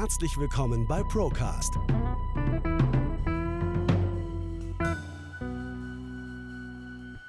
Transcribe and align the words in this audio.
Herzlich 0.00 0.38
willkommen 0.38 0.86
bei 0.88 1.02
Procast. 1.02 1.74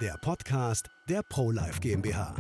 Der 0.02 0.16
Podcast 0.22 0.88
der 1.10 1.22
ProLife 1.22 1.82
GmbH. 1.82 2.34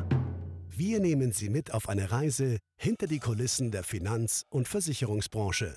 Wir 0.70 1.02
nehmen 1.02 1.34
Sie 1.34 1.50
mit 1.50 1.74
auf 1.74 1.90
eine 1.90 2.14
Reise 2.14 2.60
hinter 2.78 3.08
die 3.08 3.20
Kulissen 3.20 3.72
der 3.72 3.84
Finanz- 3.84 4.46
und 4.50 4.70
Versicherungsbranche. 4.70 5.76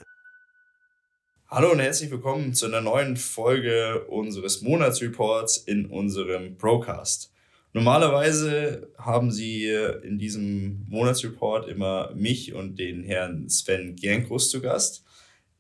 Hallo 1.49 1.73
und 1.73 1.81
herzlich 1.81 2.13
willkommen 2.13 2.55
zu 2.55 2.67
einer 2.67 2.81
neuen 2.81 3.17
Folge 3.17 4.07
unseres 4.07 4.63
Monatsreports 4.63 5.57
in 5.57 5.87
unserem 5.87 6.57
Procast. 6.59 7.34
Normalerweise 7.75 8.93
haben 8.97 9.33
Sie 9.33 9.67
in 9.67 10.17
diesem 10.17 10.87
Monatsreport 10.89 11.69
immer 11.69 12.15
mich 12.15 12.55
und 12.55 12.79
den 12.79 13.03
Herrn 13.03 13.49
Sven 13.49 13.97
Gernkrus 13.97 14.49
zu 14.49 14.61
Gast, 14.61 15.05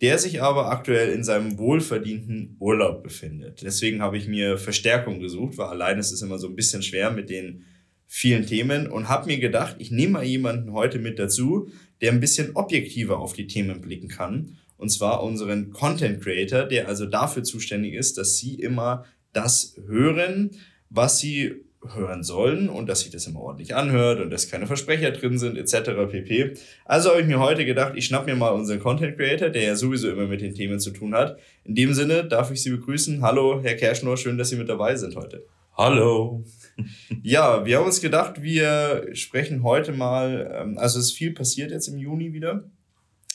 der 0.00 0.18
sich 0.18 0.40
aber 0.40 0.70
aktuell 0.70 1.10
in 1.10 1.24
seinem 1.24 1.58
wohlverdienten 1.58 2.56
Urlaub 2.60 3.02
befindet. 3.02 3.62
Deswegen 3.62 4.00
habe 4.00 4.16
ich 4.16 4.28
mir 4.28 4.58
Verstärkung 4.58 5.18
gesucht, 5.18 5.58
weil 5.58 5.66
allein 5.66 5.98
ist 5.98 6.12
es 6.12 6.22
immer 6.22 6.38
so 6.38 6.46
ein 6.46 6.54
bisschen 6.54 6.84
schwer 6.84 7.10
mit 7.10 7.30
den 7.30 7.64
vielen 8.06 8.46
Themen 8.46 8.86
und 8.86 9.08
habe 9.08 9.26
mir 9.26 9.38
gedacht, 9.38 9.74
ich 9.80 9.90
nehme 9.90 10.12
mal 10.12 10.24
jemanden 10.24 10.72
heute 10.72 11.00
mit 11.00 11.18
dazu, 11.18 11.68
der 12.00 12.12
ein 12.12 12.20
bisschen 12.20 12.54
objektiver 12.54 13.18
auf 13.18 13.32
die 13.32 13.48
Themen 13.48 13.80
blicken 13.80 14.08
kann. 14.08 14.56
Und 14.76 14.90
zwar 14.90 15.24
unseren 15.24 15.72
Content 15.72 16.22
Creator, 16.22 16.62
der 16.62 16.86
also 16.86 17.06
dafür 17.06 17.42
zuständig 17.42 17.94
ist, 17.94 18.18
dass 18.18 18.36
Sie 18.36 18.54
immer 18.54 19.04
das 19.32 19.74
hören, 19.88 20.52
was 20.90 21.18
Sie 21.18 21.64
hören 21.92 22.22
sollen 22.22 22.68
und 22.68 22.88
dass 22.88 23.00
sich 23.00 23.10
das 23.10 23.26
immer 23.26 23.40
ordentlich 23.40 23.74
anhört 23.74 24.20
und 24.20 24.30
dass 24.30 24.50
keine 24.50 24.66
Versprecher 24.66 25.10
drin 25.10 25.38
sind 25.38 25.58
etc. 25.58 25.90
pp. 26.10 26.54
Also 26.84 27.10
habe 27.10 27.20
ich 27.20 27.26
mir 27.26 27.40
heute 27.40 27.64
gedacht, 27.64 27.92
ich 27.96 28.06
schnapp 28.06 28.26
mir 28.26 28.36
mal 28.36 28.50
unseren 28.50 28.80
Content 28.80 29.16
Creator, 29.16 29.50
der 29.50 29.62
ja 29.62 29.76
sowieso 29.76 30.10
immer 30.10 30.26
mit 30.26 30.40
den 30.40 30.54
Themen 30.54 30.80
zu 30.80 30.90
tun 30.90 31.14
hat. 31.14 31.38
In 31.64 31.74
dem 31.74 31.94
Sinne 31.94 32.24
darf 32.24 32.50
ich 32.50 32.62
Sie 32.62 32.70
begrüßen. 32.70 33.22
Hallo, 33.22 33.60
Herr 33.62 33.74
Kerschnor, 33.74 34.16
schön, 34.16 34.38
dass 34.38 34.48
Sie 34.48 34.56
mit 34.56 34.68
dabei 34.68 34.96
sind 34.96 35.16
heute. 35.16 35.44
Hallo. 35.76 36.44
ja, 37.22 37.66
wir 37.66 37.78
haben 37.78 37.86
uns 37.86 38.00
gedacht, 38.00 38.42
wir 38.42 39.08
sprechen 39.12 39.62
heute 39.62 39.92
mal, 39.92 40.50
ähm, 40.54 40.78
also 40.78 40.98
es 40.98 41.06
ist 41.06 41.12
viel 41.12 41.32
passiert 41.32 41.70
jetzt 41.70 41.88
im 41.88 41.98
Juni 41.98 42.32
wieder. 42.32 42.70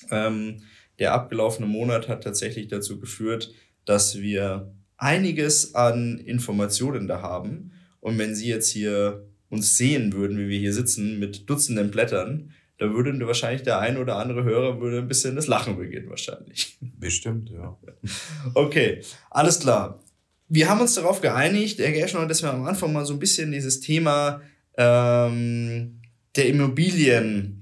Ähm, 0.09 0.61
der 0.99 1.13
abgelaufene 1.13 1.67
Monat 1.67 2.07
hat 2.07 2.23
tatsächlich 2.23 2.67
dazu 2.67 2.99
geführt, 2.99 3.53
dass 3.85 4.19
wir 4.19 4.73
einiges 4.97 5.75
an 5.75 6.17
Informationen 6.17 7.07
da 7.07 7.21
haben 7.21 7.71
und 8.01 8.17
wenn 8.17 8.35
Sie 8.35 8.47
jetzt 8.47 8.69
hier 8.69 9.25
uns 9.49 9.77
sehen 9.77 10.13
würden, 10.13 10.37
wie 10.37 10.47
wir 10.47 10.59
hier 10.59 10.73
sitzen 10.73 11.19
mit 11.19 11.49
Dutzenden 11.49 11.91
Blättern, 11.91 12.51
da 12.77 12.93
würde 12.93 13.19
wahrscheinlich 13.27 13.63
der 13.63 13.79
ein 13.79 13.97
oder 13.97 14.15
andere 14.15 14.43
Hörer 14.43 14.79
würde 14.79 14.99
ein 14.99 15.07
bisschen 15.07 15.35
das 15.35 15.47
Lachen 15.47 15.77
beginnen 15.77 16.09
wahrscheinlich. 16.09 16.77
Bestimmt, 16.97 17.49
ja. 17.49 17.77
Okay, 18.53 19.01
alles 19.29 19.59
klar. 19.59 20.01
Wir 20.47 20.69
haben 20.69 20.81
uns 20.81 20.95
darauf 20.95 21.21
geeinigt, 21.21 21.79
Herr 21.79 21.91
Gerschner, 21.91 22.25
dass 22.25 22.41
wir 22.41 22.51
am 22.51 22.65
Anfang 22.65 22.93
mal 22.93 23.05
so 23.05 23.13
ein 23.13 23.19
bisschen 23.19 23.51
dieses 23.51 23.81
Thema 23.81 24.41
ähm, 24.77 25.99
der 26.35 26.47
Immobilien 26.47 27.58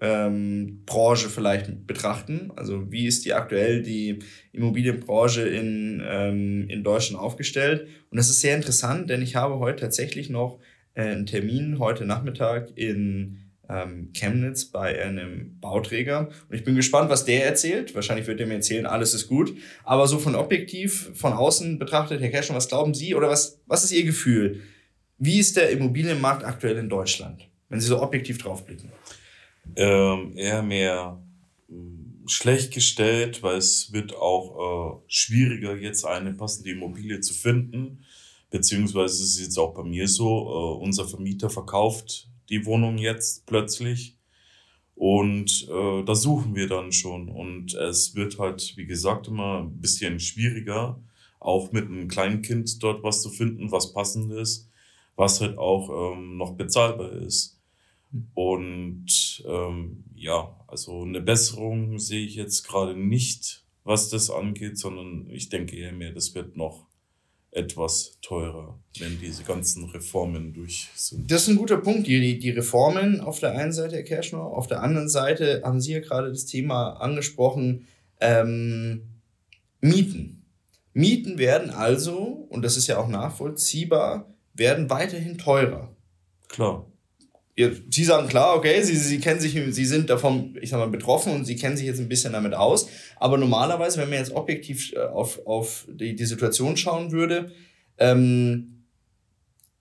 ähm, 0.00 0.82
Branche 0.86 1.28
vielleicht 1.28 1.86
betrachten. 1.86 2.52
Also 2.56 2.90
wie 2.90 3.06
ist 3.06 3.24
die 3.24 3.34
aktuell 3.34 3.82
die 3.82 4.20
Immobilienbranche 4.52 5.42
in, 5.42 6.02
ähm, 6.06 6.68
in 6.68 6.84
Deutschland 6.84 7.22
aufgestellt? 7.22 7.88
Und 8.10 8.16
das 8.16 8.30
ist 8.30 8.40
sehr 8.40 8.56
interessant, 8.56 9.10
denn 9.10 9.22
ich 9.22 9.36
habe 9.36 9.58
heute 9.58 9.82
tatsächlich 9.82 10.30
noch 10.30 10.60
äh, 10.94 11.02
einen 11.02 11.26
Termin 11.26 11.78
heute 11.78 12.04
Nachmittag 12.04 12.70
in 12.76 13.38
ähm, 13.68 14.10
Chemnitz 14.14 14.66
bei 14.66 15.02
einem 15.02 15.58
Bauträger. 15.60 16.28
Und 16.48 16.56
ich 16.56 16.64
bin 16.64 16.74
gespannt, 16.74 17.10
was 17.10 17.24
der 17.24 17.44
erzählt. 17.44 17.94
Wahrscheinlich 17.94 18.26
wird 18.26 18.40
er 18.40 18.46
mir 18.46 18.54
erzählen, 18.54 18.86
alles 18.86 19.14
ist 19.14 19.28
gut. 19.28 19.54
Aber 19.84 20.06
so 20.06 20.18
von 20.18 20.34
objektiv, 20.34 21.10
von 21.14 21.32
außen 21.32 21.78
betrachtet, 21.78 22.20
Herr 22.20 22.30
Kerschner, 22.30 22.56
was 22.56 22.68
glauben 22.68 22.94
Sie 22.94 23.14
oder 23.14 23.28
was, 23.28 23.60
was 23.66 23.84
ist 23.84 23.92
Ihr 23.92 24.04
Gefühl? 24.04 24.62
Wie 25.18 25.38
ist 25.38 25.56
der 25.56 25.70
Immobilienmarkt 25.70 26.44
aktuell 26.44 26.78
in 26.78 26.88
Deutschland, 26.88 27.48
wenn 27.68 27.80
Sie 27.80 27.88
so 27.88 28.00
objektiv 28.00 28.38
draufblicken? 28.38 28.90
Ähm, 29.76 30.36
eher 30.36 30.62
mehr 30.62 31.22
hm, 31.68 32.24
schlecht 32.26 32.72
gestellt, 32.74 33.42
weil 33.42 33.56
es 33.56 33.92
wird 33.92 34.14
auch 34.14 34.98
äh, 34.98 35.02
schwieriger, 35.08 35.76
jetzt 35.76 36.04
eine 36.04 36.34
passende 36.34 36.70
Immobilie 36.70 37.20
zu 37.20 37.34
finden. 37.34 38.04
Beziehungsweise 38.50 39.22
ist 39.22 39.34
es 39.34 39.40
jetzt 39.40 39.58
auch 39.58 39.74
bei 39.74 39.84
mir 39.84 40.08
so, 40.08 40.26
äh, 40.26 40.82
unser 40.84 41.06
Vermieter 41.06 41.50
verkauft 41.50 42.28
die 42.48 42.64
Wohnung 42.64 42.98
jetzt 42.98 43.46
plötzlich. 43.46 44.16
Und 44.94 45.68
äh, 45.70 46.02
da 46.04 46.14
suchen 46.14 46.56
wir 46.56 46.66
dann 46.66 46.92
schon. 46.92 47.28
Und 47.28 47.74
es 47.74 48.14
wird 48.14 48.38
halt, 48.38 48.76
wie 48.76 48.86
gesagt, 48.86 49.28
immer 49.28 49.60
ein 49.60 49.80
bisschen 49.80 50.18
schwieriger, 50.18 51.00
auch 51.38 51.70
mit 51.72 51.86
einem 51.86 52.08
kleinen 52.08 52.42
Kind 52.42 52.82
dort 52.82 53.04
was 53.04 53.22
zu 53.22 53.30
finden, 53.30 53.70
was 53.70 53.92
passend 53.92 54.32
ist, 54.32 54.68
was 55.14 55.40
halt 55.40 55.56
auch 55.56 56.14
ähm, 56.14 56.36
noch 56.36 56.56
bezahlbar 56.56 57.12
ist. 57.12 57.57
Und 58.34 59.44
ähm, 59.46 60.04
ja, 60.14 60.56
also 60.66 61.02
eine 61.02 61.20
Besserung 61.20 61.98
sehe 61.98 62.24
ich 62.24 62.34
jetzt 62.34 62.66
gerade 62.66 62.96
nicht, 62.96 63.64
was 63.84 64.08
das 64.08 64.30
angeht, 64.30 64.78
sondern 64.78 65.28
ich 65.30 65.48
denke 65.48 65.76
eher 65.76 65.92
mehr, 65.92 66.12
das 66.12 66.34
wird 66.34 66.56
noch 66.56 66.86
etwas 67.50 68.18
teurer, 68.20 68.78
wenn 68.98 69.18
diese 69.20 69.42
ganzen 69.42 69.84
Reformen 69.86 70.52
durch 70.52 70.90
sind. 70.94 71.30
Das 71.30 71.42
ist 71.42 71.48
ein 71.48 71.56
guter 71.56 71.78
Punkt, 71.78 72.06
die, 72.06 72.38
die 72.38 72.50
Reformen 72.50 73.20
auf 73.20 73.40
der 73.40 73.52
einen 73.52 73.72
Seite, 73.72 73.96
Herr 73.96 74.02
Kerschner, 74.02 74.40
auf 74.40 74.66
der 74.66 74.82
anderen 74.82 75.08
Seite 75.08 75.62
haben 75.64 75.80
Sie 75.80 75.92
ja 75.92 76.00
gerade 76.00 76.28
das 76.30 76.44
Thema 76.44 76.92
angesprochen, 76.92 77.86
ähm, 78.20 79.20
Mieten. 79.80 80.44
Mieten 80.92 81.38
werden 81.38 81.70
also, 81.70 82.16
und 82.16 82.62
das 82.62 82.76
ist 82.76 82.86
ja 82.86 82.98
auch 82.98 83.08
nachvollziehbar, 83.08 84.34
werden 84.54 84.90
weiterhin 84.90 85.38
teurer. 85.38 85.94
Klar 86.48 86.86
Sie 87.90 88.04
sagen 88.04 88.28
klar, 88.28 88.56
okay, 88.56 88.82
Sie, 88.82 88.94
Sie 88.94 89.18
kennen 89.18 89.40
sich, 89.40 89.52
Sie 89.74 89.84
sind 89.84 90.10
davon, 90.10 90.56
ich 90.60 90.70
sag 90.70 90.78
mal, 90.78 90.88
betroffen 90.88 91.32
und 91.32 91.44
Sie 91.44 91.56
kennen 91.56 91.76
sich 91.76 91.86
jetzt 91.86 91.98
ein 91.98 92.08
bisschen 92.08 92.32
damit 92.32 92.54
aus. 92.54 92.88
Aber 93.16 93.36
normalerweise, 93.36 93.98
wenn 93.98 94.10
man 94.10 94.18
jetzt 94.18 94.32
objektiv 94.32 94.92
äh, 94.92 95.00
auf, 95.00 95.44
auf 95.44 95.88
die, 95.90 96.14
die 96.14 96.24
Situation 96.24 96.76
schauen 96.76 97.10
würde, 97.10 97.50
ähm, 97.98 98.84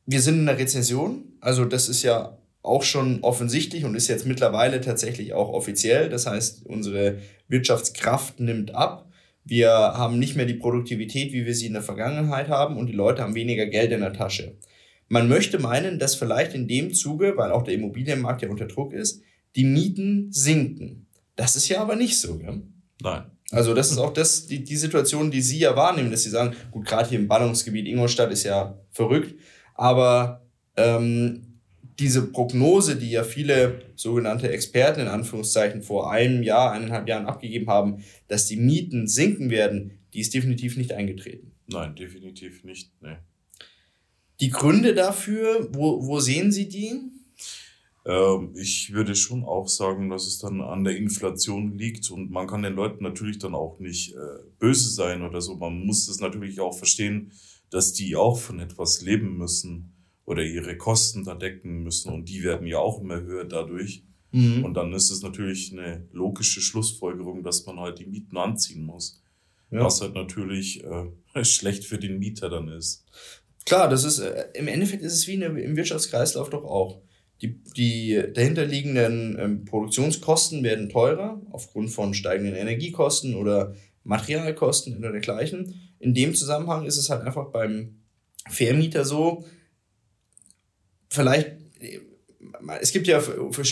wir 0.07 0.21
sind 0.21 0.39
in 0.39 0.49
einer 0.49 0.57
Rezession. 0.57 1.33
Also 1.39 1.65
das 1.65 1.87
ist 1.87 2.01
ja 2.01 2.39
auch 2.63 2.81
schon 2.81 3.19
offensichtlich 3.21 3.85
und 3.85 3.93
ist 3.93 4.07
jetzt 4.07 4.25
mittlerweile 4.25 4.81
tatsächlich 4.81 5.33
auch 5.33 5.49
offiziell. 5.49 6.09
Das 6.09 6.25
heißt, 6.25 6.65
unsere 6.65 7.19
Wirtschaftskraft 7.47 8.39
nimmt 8.39 8.73
ab. 8.73 9.07
Wir 9.43 9.69
haben 9.69 10.17
nicht 10.17 10.35
mehr 10.35 10.45
die 10.45 10.55
Produktivität, 10.55 11.31
wie 11.31 11.45
wir 11.45 11.53
sie 11.53 11.67
in 11.67 11.73
der 11.73 11.83
Vergangenheit 11.83 12.49
haben 12.49 12.75
und 12.75 12.87
die 12.87 12.93
Leute 12.93 13.21
haben 13.21 13.35
weniger 13.35 13.67
Geld 13.67 13.91
in 13.91 14.01
der 14.01 14.13
Tasche. 14.13 14.57
Man 15.09 15.29
möchte 15.29 15.59
meinen, 15.59 15.99
dass 15.99 16.15
vielleicht 16.15 16.53
in 16.53 16.67
dem 16.67 16.93
Zuge, 16.93 17.37
weil 17.37 17.51
auch 17.51 17.63
der 17.63 17.73
Immobilienmarkt 17.73 18.41
ja 18.41 18.49
unter 18.49 18.65
Druck 18.65 18.93
ist, 18.93 19.21
die 19.55 19.63
Mieten 19.63 20.31
sinken. 20.31 21.07
Das 21.35 21.55
ist 21.55 21.69
ja 21.69 21.81
aber 21.81 21.95
nicht 21.95 22.17
so, 22.17 22.37
gell? 22.37 22.63
Nein. 23.01 23.31
Also 23.51 23.73
das 23.73 23.91
ist 23.91 23.97
auch 23.97 24.11
das, 24.11 24.47
die, 24.47 24.63
die 24.63 24.75
Situation, 24.75 25.31
die 25.31 25.41
Sie 25.41 25.59
ja 25.59 25.75
wahrnehmen, 25.75 26.11
dass 26.11 26.23
Sie 26.23 26.29
sagen, 26.29 26.55
gut, 26.71 26.85
gerade 26.85 27.09
hier 27.09 27.19
im 27.19 27.27
Ballungsgebiet 27.27 27.87
Ingolstadt 27.87 28.31
ist 28.31 28.43
ja 28.43 28.77
verrückt, 28.91 29.35
aber 29.73 30.45
ähm, 30.75 31.59
diese 31.99 32.31
Prognose, 32.31 32.97
die 32.97 33.11
ja 33.11 33.23
viele 33.23 33.81
sogenannte 33.95 34.49
Experten 34.49 34.99
in 34.99 35.07
Anführungszeichen 35.07 35.81
vor 35.81 36.11
einem 36.11 36.43
Jahr, 36.43 36.73
eineinhalb 36.73 37.07
Jahren 37.07 37.25
abgegeben 37.25 37.67
haben, 37.67 38.03
dass 38.27 38.47
die 38.47 38.57
Mieten 38.57 39.07
sinken 39.07 39.49
werden, 39.49 39.99
die 40.13 40.19
ist 40.19 40.33
definitiv 40.33 40.77
nicht 40.77 40.91
eingetreten. 40.91 41.53
Nein, 41.67 41.95
definitiv 41.95 42.63
nicht. 42.63 42.91
Nee. 43.01 43.17
Die 44.39 44.49
Gründe 44.49 44.93
dafür, 44.93 45.69
wo, 45.73 46.05
wo 46.05 46.19
sehen 46.19 46.51
Sie 46.51 46.67
die? 46.69 46.93
Ähm, 48.05 48.53
ich 48.55 48.93
würde 48.93 49.15
schon 49.15 49.43
auch 49.43 49.67
sagen, 49.67 50.09
dass 50.09 50.27
es 50.27 50.39
dann 50.39 50.61
an 50.61 50.83
der 50.83 50.95
Inflation 50.95 51.77
liegt 51.77 52.09
und 52.09 52.31
man 52.31 52.47
kann 52.47 52.63
den 52.63 52.73
Leuten 52.73 53.03
natürlich 53.03 53.37
dann 53.37 53.53
auch 53.53 53.79
nicht 53.79 54.13
äh, 54.13 54.43
böse 54.59 54.89
sein 54.89 55.23
oder 55.23 55.41
so. 55.41 55.55
Man 55.55 55.85
muss 55.85 56.07
es 56.07 56.19
natürlich 56.19 56.59
auch 56.59 56.77
verstehen, 56.77 57.31
dass 57.69 57.93
die 57.93 58.15
auch 58.15 58.39
von 58.39 58.59
etwas 58.59 59.01
leben 59.01 59.37
müssen 59.37 59.93
oder 60.25 60.43
ihre 60.43 60.77
Kosten 60.77 61.25
da 61.25 61.35
decken 61.35 61.83
müssen 61.83 62.13
und 62.13 62.29
die 62.29 62.43
werden 62.43 62.65
ja 62.65 62.79
auch 62.79 63.01
immer 63.01 63.21
höher 63.21 63.45
dadurch. 63.45 64.03
Mhm. 64.31 64.63
Und 64.63 64.73
dann 64.75 64.93
ist 64.93 65.09
es 65.09 65.21
natürlich 65.21 65.71
eine 65.71 66.07
logische 66.11 66.61
Schlussfolgerung, 66.61 67.43
dass 67.43 67.65
man 67.65 67.79
halt 67.79 67.99
die 67.99 68.05
Mieten 68.05 68.37
anziehen 68.37 68.83
muss. 68.83 69.21
Ja. 69.69 69.83
Was 69.83 69.99
halt 69.99 70.13
natürlich 70.13 70.83
äh, 70.83 71.09
schlecht 71.43 71.83
für 71.83 71.97
den 71.97 72.19
Mieter 72.19 72.49
dann 72.49 72.69
ist. 72.69 73.05
Klar, 73.67 73.89
das 73.89 74.05
ist, 74.05 74.19
äh, 74.19 74.45
im 74.53 74.69
Endeffekt 74.69 75.03
ist 75.03 75.11
es 75.11 75.27
wie 75.27 75.33
eine, 75.33 75.59
im 75.59 75.75
Wirtschaftskreislauf 75.75 76.49
doch 76.49 76.63
auch. 76.63 77.01
Die, 77.41 77.61
die 77.75 78.23
dahinterliegenden 78.33 79.37
ähm, 79.37 79.65
Produktionskosten 79.65 80.63
werden 80.63 80.87
teurer 80.87 81.41
aufgrund 81.51 81.91
von 81.91 82.13
steigenden 82.13 82.55
Energiekosten 82.55 83.35
oder 83.35 83.75
Materialkosten 84.05 84.97
oder 84.97 85.11
dergleichen. 85.11 85.75
In 85.99 86.13
dem 86.13 86.33
Zusammenhang 86.33 86.85
ist 86.85 86.95
es 86.95 87.09
halt 87.09 87.23
einfach 87.23 87.51
beim 87.51 87.97
Vermieter 88.49 89.03
so, 89.03 89.43
vielleicht 91.09 91.57
es 92.79 92.93
gibt 92.93 93.07
ja 93.07 93.21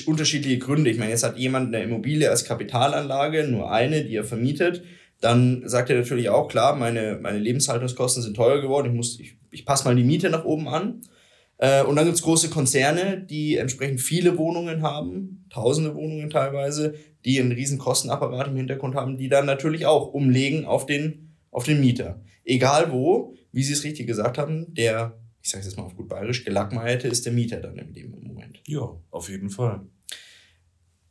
unterschiedliche 0.05 0.59
Gründe. 0.59 0.89
Ich 0.89 0.97
meine, 0.97 1.11
jetzt 1.11 1.23
hat 1.23 1.37
jemand 1.37 1.73
eine 1.73 1.85
Immobilie 1.85 2.29
als 2.29 2.43
Kapitalanlage, 2.43 3.47
nur 3.47 3.71
eine, 3.71 4.03
die 4.03 4.15
er 4.15 4.25
vermietet. 4.25 4.83
Dann 5.21 5.63
sagt 5.65 5.89
er 5.89 5.97
natürlich 5.97 6.29
auch, 6.29 6.47
klar, 6.47 6.75
meine, 6.75 7.19
meine 7.21 7.39
Lebenshaltungskosten 7.39 8.21
sind 8.21 8.35
teuer 8.35 8.61
geworden, 8.61 8.99
ich, 8.99 9.19
ich, 9.19 9.37
ich 9.51 9.65
passe 9.65 9.85
mal 9.85 9.95
die 9.95 10.03
Miete 10.03 10.29
nach 10.29 10.45
oben 10.45 10.67
an. 10.67 11.01
Äh, 11.57 11.83
und 11.83 11.95
dann 11.95 12.05
gibt's 12.05 12.21
große 12.21 12.49
Konzerne, 12.49 13.21
die 13.21 13.55
entsprechend 13.55 14.01
viele 14.01 14.37
Wohnungen 14.37 14.81
haben, 14.81 15.45
tausende 15.49 15.95
Wohnungen 15.95 16.29
teilweise, 16.29 16.95
die 17.23 17.39
einen 17.39 17.53
riesen 17.53 17.77
Kostenapparat 17.77 18.47
im 18.47 18.57
Hintergrund 18.57 18.95
haben, 18.95 19.17
die 19.17 19.29
dann 19.29 19.45
natürlich 19.45 19.85
auch 19.85 20.13
umlegen 20.13 20.65
auf 20.65 20.85
den, 20.85 21.35
auf 21.51 21.63
den 21.63 21.79
Mieter. 21.79 22.21
Egal 22.43 22.91
wo, 22.91 23.33
wie 23.51 23.63
Sie 23.63 23.73
es 23.73 23.83
richtig 23.83 24.05
gesagt 24.07 24.37
haben, 24.37 24.73
der, 24.73 25.17
ich 25.41 25.49
sage 25.49 25.63
jetzt 25.63 25.77
mal 25.77 25.83
auf 25.83 25.95
gut 25.95 26.09
bayerisch, 26.09 26.43
gelackmeierte 26.43 27.07
ist 27.07 27.25
der 27.25 27.33
Mieter 27.33 27.61
dann 27.61 27.77
in 27.77 27.93
dem 27.93 28.11
Moment. 28.11 28.61
Ja, 28.67 28.89
auf 29.09 29.29
jeden 29.29 29.49
Fall. 29.49 29.81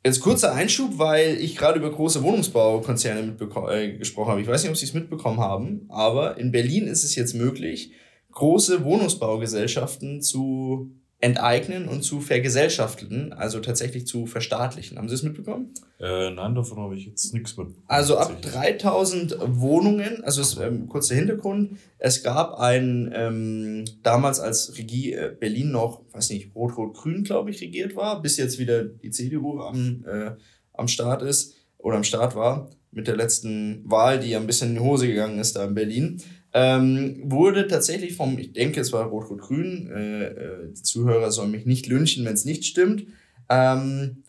Jetzt 0.06 0.20
kurzer 0.20 0.52
Einschub, 0.52 0.98
weil 0.98 1.38
ich 1.40 1.56
gerade 1.56 1.78
über 1.78 1.90
große 1.90 2.22
Wohnungsbaukonzerne 2.22 3.36
äh, 3.70 3.96
gesprochen 3.96 4.32
habe. 4.32 4.40
Ich 4.42 4.46
weiß 4.46 4.62
nicht, 4.62 4.70
ob 4.70 4.76
Sie 4.76 4.84
es 4.84 4.92
mitbekommen 4.92 5.40
haben, 5.40 5.86
aber 5.88 6.36
in 6.36 6.52
Berlin 6.52 6.86
ist 6.86 7.04
es 7.04 7.14
jetzt 7.14 7.34
möglich, 7.34 7.92
große 8.32 8.84
Wohnungsbaugesellschaften 8.84 10.20
zu 10.20 10.90
enteignen 11.24 11.88
und 11.88 12.02
zu 12.02 12.20
vergesellschaften, 12.20 13.32
also 13.32 13.58
tatsächlich 13.60 14.06
zu 14.06 14.26
verstaatlichen. 14.26 14.98
Haben 14.98 15.08
Sie 15.08 15.14
es 15.14 15.22
mitbekommen? 15.22 15.72
Äh, 15.98 16.30
nein, 16.30 16.54
davon 16.54 16.76
habe 16.76 16.96
ich 16.96 17.06
jetzt 17.06 17.32
nichts 17.32 17.56
mit. 17.56 17.68
Also 17.86 18.18
ab 18.18 18.42
3000 18.42 19.38
Wohnungen, 19.40 20.22
also 20.22 20.42
es, 20.42 20.58
ähm, 20.58 20.86
kurzer 20.86 21.14
Hintergrund, 21.14 21.78
es 21.96 22.22
gab 22.22 22.58
ein, 22.60 23.10
ähm, 23.14 23.86
damals 24.02 24.38
als 24.38 24.76
Regie 24.76 25.14
äh, 25.14 25.34
Berlin 25.40 25.70
noch, 25.70 26.02
weiß 26.12 26.28
nicht, 26.28 26.54
Rot-Rot-Grün, 26.54 27.24
glaube 27.24 27.48
ich, 27.48 27.62
regiert 27.62 27.96
war, 27.96 28.20
bis 28.20 28.36
jetzt 28.36 28.58
wieder 28.58 28.84
die 28.84 29.10
CDU 29.10 29.60
am, 29.60 30.04
äh, 30.06 30.32
am 30.74 30.88
Start 30.88 31.22
ist 31.22 31.54
oder 31.78 31.96
am 31.96 32.04
Start 32.04 32.36
war, 32.36 32.68
mit 32.90 33.08
der 33.08 33.16
letzten 33.16 33.82
Wahl, 33.90 34.20
die 34.20 34.28
ja 34.28 34.38
ein 34.38 34.46
bisschen 34.46 34.68
in 34.68 34.74
die 34.74 34.80
Hose 34.80 35.06
gegangen 35.06 35.38
ist 35.38 35.56
da 35.56 35.64
in 35.64 35.74
Berlin 35.74 36.22
ähm, 36.54 37.20
wurde 37.24 37.66
tatsächlich 37.66 38.14
vom, 38.14 38.38
ich 38.38 38.52
denke, 38.52 38.80
es 38.80 38.92
war 38.92 39.06
Rot-Rot-Grün, 39.06 39.90
äh, 39.90 40.24
äh, 40.26 40.72
die 40.72 40.82
Zuhörer 40.82 41.32
sollen 41.32 41.50
mich 41.50 41.66
nicht 41.66 41.88
lynchen, 41.88 42.24
wenn 42.24 42.34
es 42.34 42.44
nicht 42.44 42.64
stimmt, 42.64 43.06
ähm, 43.50 44.22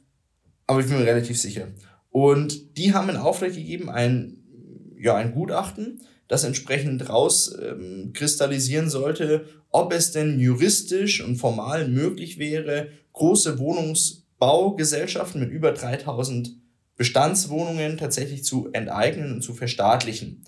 aber 0.66 0.80
ich 0.80 0.88
bin 0.88 0.98
mir 0.98 1.06
relativ 1.06 1.40
sicher. 1.40 1.68
Und 2.10 2.78
die 2.78 2.94
haben 2.94 3.10
in 3.10 3.18
Auftrag 3.18 3.54
gegeben, 3.54 3.92
ein, 3.92 4.38
ja, 4.98 5.16
ein 5.16 5.34
Gutachten, 5.34 6.02
das 6.28 6.44
entsprechend 6.44 7.08
raus 7.10 7.56
ähm, 7.62 8.12
sollte, 8.88 9.46
ob 9.70 9.94
es 9.94 10.12
denn 10.12 10.40
juristisch 10.40 11.24
und 11.24 11.36
formal 11.36 11.88
möglich 11.88 12.40
wäre, 12.40 12.88
große 13.14 13.60
Wohnungsbaugesellschaften 13.60 15.42
mit 15.42 15.52
über 15.52 15.74
3000 15.74 16.56
Bestandswohnungen 16.96 17.98
tatsächlich 17.98 18.44
zu 18.44 18.70
enteignen 18.72 19.34
und 19.34 19.42
zu 19.44 19.54
verstaatlichen. 19.54 20.44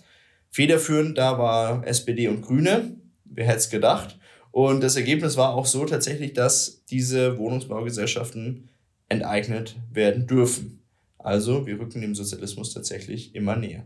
Federführend 0.49 1.17
da 1.17 1.37
war 1.37 1.85
SPD 1.85 2.27
und 2.27 2.41
Grüne. 2.41 2.95
Wer 3.25 3.45
hätte 3.45 3.57
es 3.57 3.69
gedacht? 3.69 4.17
Und 4.51 4.81
das 4.81 4.95
Ergebnis 4.95 5.37
war 5.37 5.53
auch 5.53 5.65
so 5.65 5.85
tatsächlich, 5.85 6.33
dass 6.33 6.83
diese 6.85 7.37
Wohnungsbaugesellschaften 7.37 8.69
enteignet 9.09 9.75
werden 9.91 10.27
dürfen. 10.27 10.83
Also 11.19 11.67
wir 11.67 11.79
rücken 11.79 12.01
dem 12.01 12.15
Sozialismus 12.15 12.73
tatsächlich 12.73 13.35
immer 13.35 13.55
näher. 13.55 13.85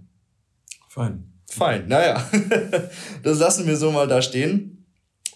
Fein. 0.88 1.32
Fein, 1.50 1.88
naja. 1.88 2.26
das 3.24 3.40
lassen 3.40 3.68
wir 3.68 3.76
so 3.76 3.92
mal 3.92 4.08
da 4.08 4.22
stehen. 4.22 4.86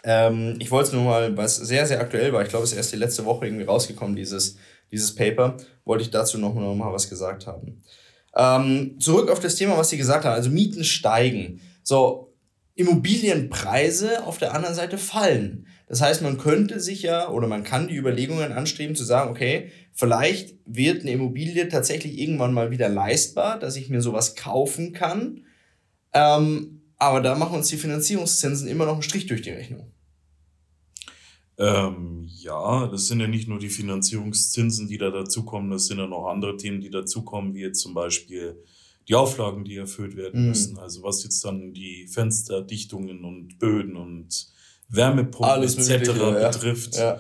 Ähm, 0.04 0.56
ich 0.60 0.72
wollte 0.72 0.88
es 0.88 0.94
nur 0.94 1.04
mal, 1.04 1.36
was 1.36 1.58
sehr, 1.58 1.86
sehr 1.86 2.00
aktuell 2.00 2.32
war, 2.32 2.44
ich 2.44 2.50
glaube, 2.50 2.64
es 2.64 2.72
ist 2.72 2.78
erst 2.78 2.94
die 2.94 2.98
letzte 2.98 3.26
Woche 3.26 3.48
irgendwie 3.48 3.66
rausgekommen, 3.66 4.16
dieses, 4.16 4.56
dieses 4.92 5.16
Paper, 5.16 5.58
wollte 5.84 6.04
ich 6.04 6.12
dazu 6.12 6.38
noch, 6.38 6.54
noch 6.54 6.76
mal 6.76 6.94
was 6.94 7.10
gesagt 7.10 7.48
haben. 7.48 7.82
Ähm, 8.36 9.00
zurück 9.00 9.30
auf 9.30 9.40
das 9.40 9.56
Thema, 9.56 9.78
was 9.78 9.90
Sie 9.90 9.98
gesagt 9.98 10.26
haben, 10.26 10.36
also 10.36 10.50
Mieten 10.50 10.84
steigen. 10.84 11.62
So, 11.84 12.34
Immobilienpreise 12.76 14.26
auf 14.26 14.38
der 14.38 14.54
anderen 14.54 14.76
Seite 14.76 14.98
fallen. 14.98 15.68
Das 15.88 16.02
heißt, 16.02 16.22
man 16.22 16.38
könnte 16.38 16.80
sich 16.80 17.04
ja 17.04 17.30
oder 17.30 17.48
man 17.48 17.64
kann 17.64 17.88
die 17.88 17.96
Überlegungen 17.96 18.52
anstreben 18.52 18.96
zu 18.96 19.04
sagen, 19.04 19.30
okay, 19.32 19.72
vielleicht 19.94 20.56
wird 20.66 21.02
eine 21.02 21.12
Immobilie 21.12 21.70
tatsächlich 21.70 22.20
irgendwann 22.20 22.54
mal 22.54 22.72
wieder 22.72 22.90
leistbar, 22.90 23.60
dass 23.60 23.78
ich 23.78 23.90
mir 23.90 24.02
sowas 24.02 24.36
kaufen 24.36 24.92
kann. 24.94 25.46
Ähm, 26.14 26.82
aber 26.98 27.22
da 27.22 27.36
machen 27.36 27.56
uns 27.56 27.68
die 27.68 27.78
Finanzierungszinsen 27.78 28.68
immer 28.68 28.86
noch 28.86 28.94
einen 28.94 29.04
Strich 29.04 29.28
durch 29.28 29.42
die 29.42 29.52
Rechnung. 29.52 29.92
Ähm, 31.58 32.28
ja, 32.28 32.88
das 32.88 33.08
sind 33.08 33.22
ja 33.22 33.28
nicht 33.28 33.48
nur 33.48 33.60
die 33.60 33.70
Finanzierungszinsen, 33.70 34.88
die 34.88 34.98
da 34.98 35.10
dazukommen, 35.10 35.72
das 35.72 35.88
sind 35.88 36.00
ja 36.00 36.08
noch 36.08 36.28
andere 36.28 36.58
Themen, 36.58 36.82
die 36.82 36.90
dazukommen, 36.90 37.54
wie 37.54 37.62
jetzt 37.62 37.80
zum 37.80 37.94
Beispiel 37.94 38.62
die 39.08 39.16
Auflagen, 39.16 39.64
die 39.64 39.78
erfüllt 39.78 40.16
werden 40.16 40.42
mhm. 40.42 40.48
müssen. 40.50 40.80
Also 40.80 41.04
was 41.04 41.24
jetzt 41.24 41.44
dann 41.46 41.74
die 41.74 42.08
Fensterdichtungen 42.08 43.24
und 43.24 43.60
Böden 43.60 43.96
und 43.96 44.48
Wärmepumpen 44.90 45.64
etc. 45.64 46.08
Ja. 46.08 46.50
betrifft. 46.50 46.96
Ja. 46.96 47.20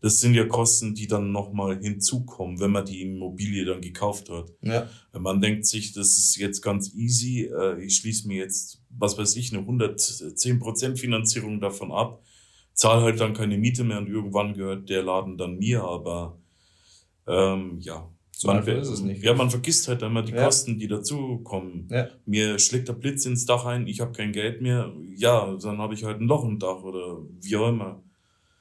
Das 0.00 0.20
sind 0.20 0.34
ja 0.34 0.44
Kosten, 0.44 0.94
die 0.94 1.06
dann 1.06 1.32
nochmal 1.32 1.80
hinzukommen, 1.80 2.60
wenn 2.60 2.70
man 2.70 2.84
die 2.84 3.02
Immobilie 3.02 3.64
dann 3.64 3.80
gekauft 3.80 4.30
hat. 4.30 4.52
Ja. 4.62 4.88
Wenn 5.12 5.22
man 5.22 5.40
denkt 5.40 5.66
sich, 5.66 5.92
das 5.92 6.18
ist 6.18 6.36
jetzt 6.36 6.60
ganz 6.60 6.92
easy, 6.94 7.44
äh, 7.44 7.82
ich 7.82 7.96
schließe 7.96 8.28
mir 8.28 8.36
jetzt, 8.38 8.82
was 8.90 9.16
weiß 9.16 9.36
ich, 9.36 9.52
eine 9.52 9.66
110% 9.66 10.96
Finanzierung 10.96 11.60
davon 11.60 11.92
ab 11.92 12.22
zahle 12.76 13.02
halt 13.02 13.20
dann 13.20 13.34
keine 13.34 13.58
Miete 13.58 13.82
mehr 13.82 13.98
und 13.98 14.08
irgendwann 14.08 14.54
gehört 14.54 14.88
der 14.88 15.02
Laden 15.02 15.36
dann 15.36 15.58
mir, 15.58 15.82
aber 15.82 16.38
ähm, 17.26 17.78
ja. 17.80 18.08
So 18.38 18.48
man, 18.48 18.66
ist 18.66 18.88
es 18.88 19.00
nicht. 19.00 19.24
Ja, 19.24 19.32
man 19.32 19.48
vergisst 19.50 19.88
halt 19.88 20.02
immer 20.02 20.20
die 20.20 20.32
ja. 20.32 20.44
Kosten, 20.44 20.78
die 20.78 20.88
dazukommen. 20.88 21.88
Ja. 21.90 22.08
Mir 22.26 22.58
schlägt 22.58 22.86
der 22.86 22.92
Blitz 22.92 23.24
ins 23.24 23.46
Dach 23.46 23.64
ein, 23.64 23.86
ich 23.86 24.02
habe 24.02 24.12
kein 24.12 24.32
Geld 24.32 24.60
mehr. 24.60 24.92
Ja, 25.16 25.56
dann 25.58 25.78
habe 25.78 25.94
ich 25.94 26.04
halt 26.04 26.20
ein 26.20 26.26
Loch 26.26 26.44
im 26.44 26.58
Dach 26.58 26.82
oder 26.82 27.16
wie 27.40 27.56
auch 27.56 27.68
immer. 27.68 28.02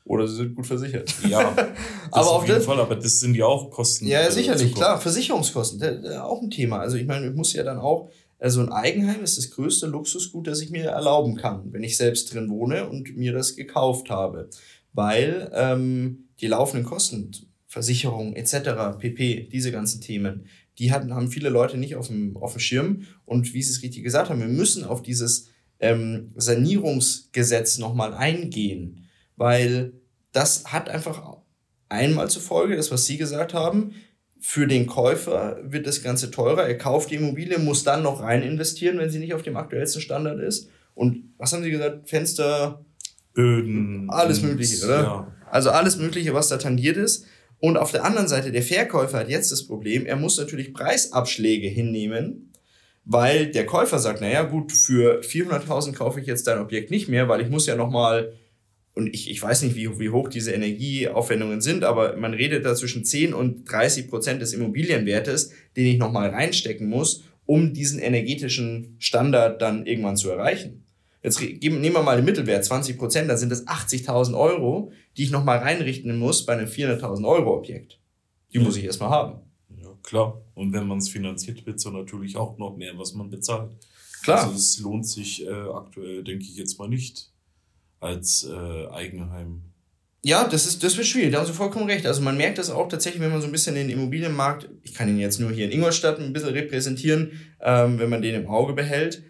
Oder 0.05 0.27
sie 0.27 0.35
sind 0.35 0.55
gut 0.55 0.65
versichert. 0.65 1.13
Ja, 1.27 1.53
aber 2.11 2.31
auf 2.31 2.47
jeden 2.47 2.61
Fall, 2.61 2.79
aber 2.79 2.95
das 2.95 3.19
sind 3.19 3.35
ja 3.35 3.47
auch 3.47 3.69
Kosten. 3.69 4.07
Ja, 4.07 4.21
ja 4.21 4.31
sicherlich, 4.31 4.73
klar. 4.73 5.01
Versicherungskosten, 5.01 6.07
auch 6.19 6.41
ein 6.41 6.51
Thema. 6.51 6.79
Also 6.79 6.95
ich 6.95 7.05
meine, 7.05 7.27
ich 7.27 7.35
muss 7.35 7.51
ja 7.51 7.63
dann 7.63 7.79
auch 7.79 8.09
also 8.39 8.61
ein 8.61 8.71
Eigenheim 8.71 9.23
ist 9.23 9.37
das 9.37 9.51
größte 9.51 9.87
Luxusgut, 9.87 10.47
das 10.47 10.61
ich 10.61 10.69
mir 10.69 10.85
erlauben 10.85 11.35
kann, 11.35 11.71
wenn 11.71 11.83
ich 11.83 11.97
selbst 11.97 12.33
drin 12.33 12.49
wohne 12.49 12.87
und 12.89 13.15
mir 13.15 13.33
das 13.33 13.55
gekauft 13.55 14.09
habe. 14.09 14.49
Weil 14.93 15.51
ähm, 15.53 16.29
die 16.41 16.47
laufenden 16.47 16.85
Kosten, 16.85 17.31
Versicherung 17.67 18.35
etc., 18.35 18.97
pp, 18.99 19.49
diese 19.51 19.71
ganzen 19.71 20.01
Themen, 20.01 20.45
die 20.79 20.91
hatten, 20.91 21.13
haben 21.13 21.29
viele 21.29 21.49
Leute 21.49 21.77
nicht 21.77 21.95
auf 21.95 22.07
dem, 22.07 22.35
auf 22.37 22.53
dem 22.53 22.59
Schirm. 22.59 23.03
Und 23.25 23.53
wie 23.53 23.63
Sie 23.63 23.71
es 23.71 23.81
richtig 23.81 24.03
gesagt 24.03 24.29
haben, 24.29 24.39
wir 24.39 24.47
müssen 24.47 24.83
auf 24.83 25.01
dieses 25.01 25.49
ähm, 25.79 26.31
Sanierungsgesetz 26.35 27.77
nochmal 27.77 28.13
eingehen, 28.13 29.07
weil 29.37 29.93
das 30.31 30.65
hat 30.65 30.89
einfach 30.89 31.37
einmal 31.89 32.29
zur 32.29 32.41
Folge, 32.41 32.75
das, 32.75 32.91
was 32.91 33.05
Sie 33.05 33.17
gesagt 33.17 33.53
haben, 33.53 33.93
für 34.47 34.67
den 34.67 34.85
Käufer 34.85 35.57
wird 35.63 35.87
das 35.87 36.03
Ganze 36.03 36.29
teurer. 36.29 36.67
Er 36.67 36.77
kauft 36.77 37.09
die 37.09 37.15
Immobilie, 37.15 37.57
muss 37.57 37.83
dann 37.83 38.03
noch 38.03 38.21
rein 38.21 38.43
investieren, 38.43 38.99
wenn 38.99 39.09
sie 39.09 39.17
nicht 39.17 39.33
auf 39.33 39.41
dem 39.41 39.57
aktuellsten 39.57 40.01
Standard 40.01 40.39
ist. 40.39 40.69
Und 40.93 41.33
was 41.39 41.51
haben 41.51 41.63
Sie 41.63 41.71
gesagt? 41.71 42.07
Fenster, 42.07 42.85
Böden, 43.33 44.07
alles 44.11 44.43
Mögliche, 44.43 44.85
oder? 44.85 45.01
Ja. 45.01 45.31
Also 45.49 45.71
alles 45.71 45.97
Mögliche, 45.97 46.35
was 46.35 46.47
da 46.47 46.57
tangiert 46.57 46.95
ist. 46.95 47.25
Und 47.59 47.75
auf 47.75 47.91
der 47.91 48.05
anderen 48.05 48.27
Seite, 48.27 48.51
der 48.51 48.61
Verkäufer 48.61 49.17
hat 49.17 49.29
jetzt 49.29 49.51
das 49.51 49.65
Problem, 49.65 50.05
er 50.05 50.15
muss 50.15 50.37
natürlich 50.37 50.75
Preisabschläge 50.75 51.67
hinnehmen, 51.67 52.53
weil 53.03 53.47
der 53.47 53.65
Käufer 53.65 53.97
sagt, 53.97 54.21
naja 54.21 54.43
gut, 54.43 54.71
für 54.71 55.21
400.000 55.21 55.93
kaufe 55.93 56.21
ich 56.21 56.27
jetzt 56.27 56.45
dein 56.45 56.59
Objekt 56.59 56.91
nicht 56.91 57.09
mehr, 57.09 57.27
weil 57.27 57.41
ich 57.41 57.49
muss 57.49 57.65
ja 57.65 57.75
nochmal 57.75 58.33
und 58.95 59.13
ich, 59.13 59.29
ich 59.29 59.41
weiß 59.41 59.63
nicht, 59.63 59.75
wie, 59.75 59.99
wie 59.99 60.09
hoch 60.09 60.29
diese 60.29 60.53
Energieaufwendungen 60.53 61.59
sind, 61.59 61.83
aber 61.83 62.15
man 62.15 62.33
redet 62.33 62.63
da 62.63 62.73
zwischen 62.75 63.03
10 63.03 63.33
und 63.33 63.69
30 63.69 64.09
Prozent 64.09 64.41
des 64.41 64.53
Immobilienwertes, 64.53 65.51
den 65.75 65.85
ich 65.85 65.97
nochmal 65.97 66.29
reinstecken 66.29 66.87
muss, 66.87 67.25
um 67.45 67.73
diesen 67.73 67.99
energetischen 67.99 68.95
Standard 68.97 69.61
dann 69.61 69.85
irgendwann 69.85 70.15
zu 70.15 70.29
erreichen. 70.29 70.85
Jetzt 71.21 71.41
nehmen 71.41 71.81
wir 71.81 72.03
mal 72.03 72.15
den 72.15 72.25
Mittelwert, 72.25 72.63
20 72.63 72.97
Prozent, 72.97 73.29
dann 73.29 73.37
sind 73.37 73.51
das 73.51 73.67
80.000 73.67 74.37
Euro, 74.39 74.91
die 75.17 75.23
ich 75.23 75.31
nochmal 75.31 75.57
reinrichten 75.57 76.17
muss 76.17 76.45
bei 76.45 76.53
einem 76.53 76.67
400.000 76.67 77.27
Euro 77.27 77.57
Objekt. 77.57 77.99
Die 78.53 78.59
muss 78.59 78.77
ich 78.77 78.85
erstmal 78.85 79.09
haben. 79.09 79.39
Ja, 79.77 79.89
klar. 80.03 80.41
Und 80.53 80.71
wenn 80.71 80.87
man 80.87 80.99
es 80.99 81.09
finanziert, 81.09 81.65
wird 81.65 81.77
es 81.77 81.85
natürlich 81.85 82.37
auch 82.37 82.57
noch 82.57 82.77
mehr, 82.77 82.93
was 82.95 83.13
man 83.13 83.29
bezahlt. 83.29 83.71
Klar. 84.23 84.43
Also 84.43 84.55
es 84.55 84.79
lohnt 84.79 85.05
sich 85.05 85.45
äh, 85.45 85.49
aktuell, 85.49 86.23
denke 86.23 86.45
ich 86.45 86.55
jetzt 86.55 86.79
mal 86.79 86.87
nicht 86.87 87.34
als 87.99 88.47
äh, 88.49 88.87
Eigenheim. 88.91 89.61
Ja, 90.21 90.47
das 90.47 90.65
ist, 90.65 90.83
das 90.83 90.97
wird 90.97 91.05
schwierig, 91.05 91.31
da 91.31 91.39
haben 91.39 91.45
Sie 91.45 91.53
vollkommen 91.53 91.85
recht. 91.85 92.07
Also 92.07 92.21
man 92.21 92.35
merkt 92.35 92.57
das 92.57 92.71
auch 92.71 92.89
tatsächlich, 92.89 93.21
wenn 93.21 93.31
man 93.31 93.41
so 93.41 93.47
ein 93.47 93.51
bisschen 93.51 93.75
den 93.75 93.91
Immobilienmarkt, 93.91 94.69
ich 94.81 94.95
kann 94.95 95.07
ihn 95.07 95.19
jetzt 95.19 95.39
nur 95.39 95.51
hier 95.51 95.65
in 95.65 95.71
Ingolstadt 95.71 96.19
ein 96.19 96.33
bisschen 96.33 96.49
repräsentieren, 96.49 97.33
ähm, 97.61 97.99
wenn 97.99 98.09
man 98.09 98.23
den 98.23 98.33
im 98.33 98.47
Auge 98.47 98.73
behält. 98.73 99.21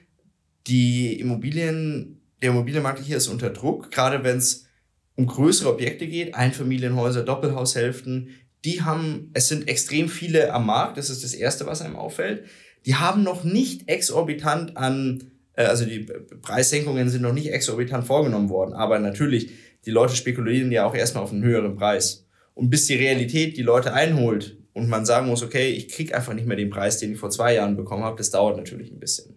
Die 0.68 1.20
Immobilien, 1.20 2.22
der 2.42 2.52
Immobilienmarkt 2.52 3.04
hier 3.04 3.18
ist 3.18 3.28
unter 3.28 3.50
Druck, 3.50 3.92
gerade 3.92 4.24
wenn 4.24 4.38
es 4.38 4.68
um 5.16 5.28
größere 5.28 5.70
Objekte 5.70 6.08
geht, 6.08 6.34
Einfamilienhäuser, 6.34 7.24
Doppelhaushälften, 7.24 8.30
die 8.64 8.82
haben, 8.82 9.32
es 9.34 9.50
sind 9.50 9.68
extrem 9.68 10.10
viele 10.10 10.54
am 10.54 10.66
Markt, 10.66 10.98
das 10.98 11.10
ist 11.10 11.26
das 11.26 11.34
Erste, 11.34 11.66
was 11.66 11.82
einem 11.82 11.98
auffällt. 11.98 12.46
Die 12.86 12.96
haben 12.96 13.22
noch 13.24 13.44
nicht 13.44 13.90
exorbitant 13.90 14.78
an, 14.78 15.32
also 15.56 15.86
die 15.86 16.08
Preissenkungen 16.42 17.10
sind 17.10 17.22
noch 17.22 17.34
nicht 17.34 17.52
exorbitant 17.52 18.06
vorgenommen 18.06 18.50
worden, 18.50 18.74
aber 18.74 19.00
natürlich, 19.00 19.52
die 19.86 19.92
Leute 19.92 20.16
spekulieren 20.16 20.72
ja 20.72 20.86
auch 20.86 20.96
erstmal 20.96 21.24
auf 21.24 21.32
einen 21.32 21.44
höheren 21.44 21.76
Preis. 21.76 22.28
Und 22.54 22.70
bis 22.70 22.88
die 22.88 22.96
Realität 22.96 23.58
die 23.58 23.64
Leute 23.64 23.94
einholt 23.94 24.58
und 24.74 24.90
man 24.90 25.06
sagen 25.06 25.28
muss, 25.28 25.44
okay, 25.44 25.70
ich 25.70 25.90
krieg 25.90 26.14
einfach 26.14 26.34
nicht 26.34 26.48
mehr 26.48 26.58
den 26.58 26.70
Preis, 26.70 27.00
den 27.00 27.14
ich 27.14 27.20
vor 27.20 27.30
zwei 27.30 27.56
Jahren 27.56 27.76
bekommen 27.76 28.04
habe, 28.04 28.18
das 28.18 28.30
dauert 28.30 28.58
natürlich 28.58 28.92
ein 28.92 29.00
bisschen. 29.00 29.36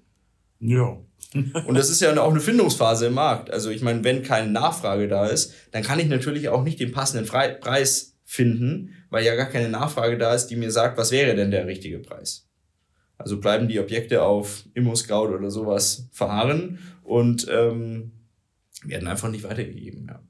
Ja. 0.60 0.98
und 1.66 1.74
das 1.74 1.90
ist 1.90 2.00
ja 2.00 2.16
auch 2.20 2.30
eine 2.30 2.40
Findungsphase 2.40 3.06
im 3.06 3.14
Markt. 3.14 3.50
Also 3.50 3.70
ich 3.70 3.82
meine, 3.82 4.02
wenn 4.02 4.22
keine 4.22 4.50
Nachfrage 4.50 5.08
da 5.08 5.26
ist, 5.26 5.52
dann 5.72 5.82
kann 5.82 6.00
ich 6.00 6.08
natürlich 6.08 6.48
auch 6.48 6.64
nicht 6.64 6.80
den 6.80 6.92
passenden 6.92 7.26
Fre 7.26 7.56
Preis 7.60 8.16
finden, 8.24 8.94
weil 9.10 9.24
ja 9.24 9.34
gar 9.34 9.46
keine 9.46 9.68
Nachfrage 9.68 10.18
da 10.18 10.34
ist, 10.34 10.46
die 10.46 10.56
mir 10.56 10.70
sagt, 10.70 10.98
was 10.98 11.10
wäre 11.10 11.34
denn 11.34 11.50
der 11.50 11.66
richtige 11.66 11.98
Preis. 11.98 12.47
Also 13.18 13.40
bleiben 13.40 13.68
die 13.68 13.80
Objekte 13.80 14.22
auf 14.22 14.64
Immo-Scout 14.74 15.34
oder 15.34 15.50
sowas 15.50 16.08
verharren 16.12 16.78
und 17.02 17.46
ähm, 17.50 18.12
werden 18.84 19.08
einfach 19.08 19.28
nicht 19.28 19.44
weitergegeben. 19.44 20.06
Ja. 20.08 20.22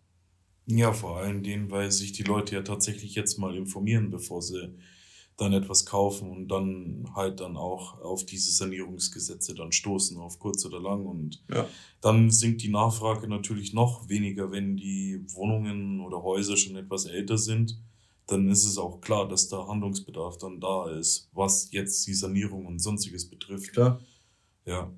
ja, 0.66 0.92
vor 0.92 1.18
allen 1.18 1.42
Dingen, 1.42 1.70
weil 1.70 1.92
sich 1.92 2.12
die 2.12 2.22
Leute 2.22 2.56
ja 2.56 2.62
tatsächlich 2.62 3.14
jetzt 3.14 3.38
mal 3.38 3.54
informieren, 3.54 4.10
bevor 4.10 4.40
sie 4.40 4.74
dann 5.38 5.52
etwas 5.52 5.86
kaufen 5.86 6.30
und 6.30 6.48
dann 6.48 7.10
halt 7.14 7.40
dann 7.40 7.56
auch 7.56 8.00
auf 8.00 8.26
diese 8.26 8.50
Sanierungsgesetze 8.50 9.54
dann 9.54 9.70
stoßen, 9.70 10.18
auf 10.18 10.40
kurz 10.40 10.64
oder 10.66 10.80
lang. 10.80 11.06
Und 11.06 11.44
ja. 11.48 11.68
dann 12.00 12.30
sinkt 12.30 12.62
die 12.62 12.70
Nachfrage 12.70 13.28
natürlich 13.28 13.72
noch 13.72 14.08
weniger, 14.08 14.50
wenn 14.50 14.76
die 14.76 15.22
Wohnungen 15.28 16.00
oder 16.00 16.22
Häuser 16.24 16.56
schon 16.56 16.74
etwas 16.74 17.06
älter 17.06 17.38
sind. 17.38 17.78
Dann 18.28 18.48
ist 18.48 18.64
es 18.64 18.78
auch 18.78 19.00
klar, 19.00 19.26
dass 19.26 19.48
da 19.48 19.66
Handlungsbedarf 19.66 20.38
dann 20.38 20.60
da 20.60 20.90
ist, 20.90 21.28
was 21.32 21.68
jetzt 21.72 22.06
die 22.06 22.14
Sanierung 22.14 22.66
und 22.66 22.78
sonstiges 22.78 23.28
betrifft. 23.28 23.72
Klar. 23.72 24.00
Ja. 24.64 24.92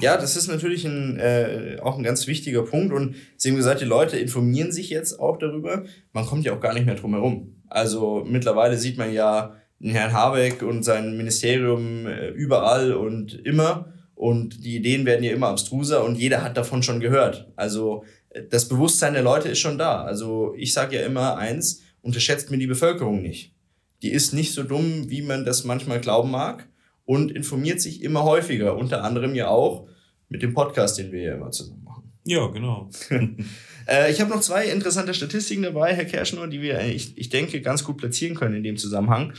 Ja, 0.00 0.16
das 0.16 0.36
ist 0.36 0.48
natürlich 0.48 0.86
ein, 0.86 1.18
äh, 1.18 1.76
auch 1.82 1.98
ein 1.98 2.02
ganz 2.02 2.26
wichtiger 2.26 2.62
Punkt. 2.62 2.94
Und 2.94 3.14
Sie 3.36 3.50
haben 3.50 3.56
gesagt, 3.56 3.82
die 3.82 3.86
Leute 3.86 4.18
informieren 4.18 4.72
sich 4.72 4.88
jetzt 4.88 5.20
auch 5.20 5.36
darüber. 5.36 5.84
Man 6.12 6.24
kommt 6.24 6.46
ja 6.46 6.54
auch 6.54 6.60
gar 6.60 6.72
nicht 6.72 6.86
mehr 6.86 6.94
drum 6.94 7.12
herum. 7.12 7.62
Also 7.68 8.24
mittlerweile 8.26 8.78
sieht 8.78 8.96
man 8.96 9.12
ja, 9.12 9.54
Herrn 9.82 10.12
Habeck 10.12 10.62
und 10.62 10.82
sein 10.82 11.16
Ministerium 11.16 12.06
äh, 12.06 12.28
überall 12.28 12.94
und 12.94 13.34
immer. 13.34 13.92
Und 14.14 14.64
die 14.64 14.76
Ideen 14.76 15.04
werden 15.04 15.24
ja 15.24 15.32
immer 15.32 15.48
abstruser 15.48 16.04
und 16.04 16.16
jeder 16.16 16.42
hat 16.42 16.56
davon 16.56 16.82
schon 16.82 17.00
gehört. 17.00 17.50
Also 17.56 18.04
äh, 18.30 18.44
das 18.48 18.68
Bewusstsein 18.68 19.12
der 19.12 19.22
Leute 19.22 19.48
ist 19.48 19.58
schon 19.58 19.78
da. 19.78 20.04
Also 20.04 20.54
ich 20.56 20.72
sage 20.72 20.96
ja 20.96 21.02
immer 21.02 21.36
eins, 21.36 21.82
unterschätzt 22.02 22.50
mir 22.50 22.58
die 22.58 22.66
Bevölkerung 22.66 23.22
nicht. 23.22 23.54
Die 24.02 24.10
ist 24.10 24.34
nicht 24.34 24.52
so 24.52 24.64
dumm, 24.64 25.08
wie 25.08 25.22
man 25.22 25.44
das 25.44 25.64
manchmal 25.64 26.00
glauben 26.00 26.30
mag 26.30 26.68
und 27.04 27.30
informiert 27.30 27.80
sich 27.80 28.02
immer 28.02 28.24
häufiger. 28.24 28.76
Unter 28.76 29.04
anderem 29.04 29.34
ja 29.34 29.48
auch 29.48 29.88
mit 30.28 30.42
dem 30.42 30.54
Podcast, 30.54 30.98
den 30.98 31.12
wir 31.12 31.22
ja 31.22 31.34
immer 31.34 31.50
zusammen 31.50 31.84
machen. 31.84 32.12
Ja, 32.24 32.46
genau. 32.48 32.90
äh, 33.88 34.10
ich 34.10 34.20
habe 34.20 34.30
noch 34.30 34.40
zwei 34.40 34.66
interessante 34.66 35.14
Statistiken 35.14 35.62
dabei, 35.62 35.94
Herr 35.94 36.04
Kerschner, 36.04 36.46
die 36.46 36.60
wir, 36.60 36.80
ich, 36.80 37.16
ich 37.18 37.28
denke, 37.28 37.60
ganz 37.60 37.84
gut 37.84 37.98
platzieren 37.98 38.36
können 38.36 38.54
in 38.54 38.62
dem 38.62 38.76
Zusammenhang. 38.76 39.34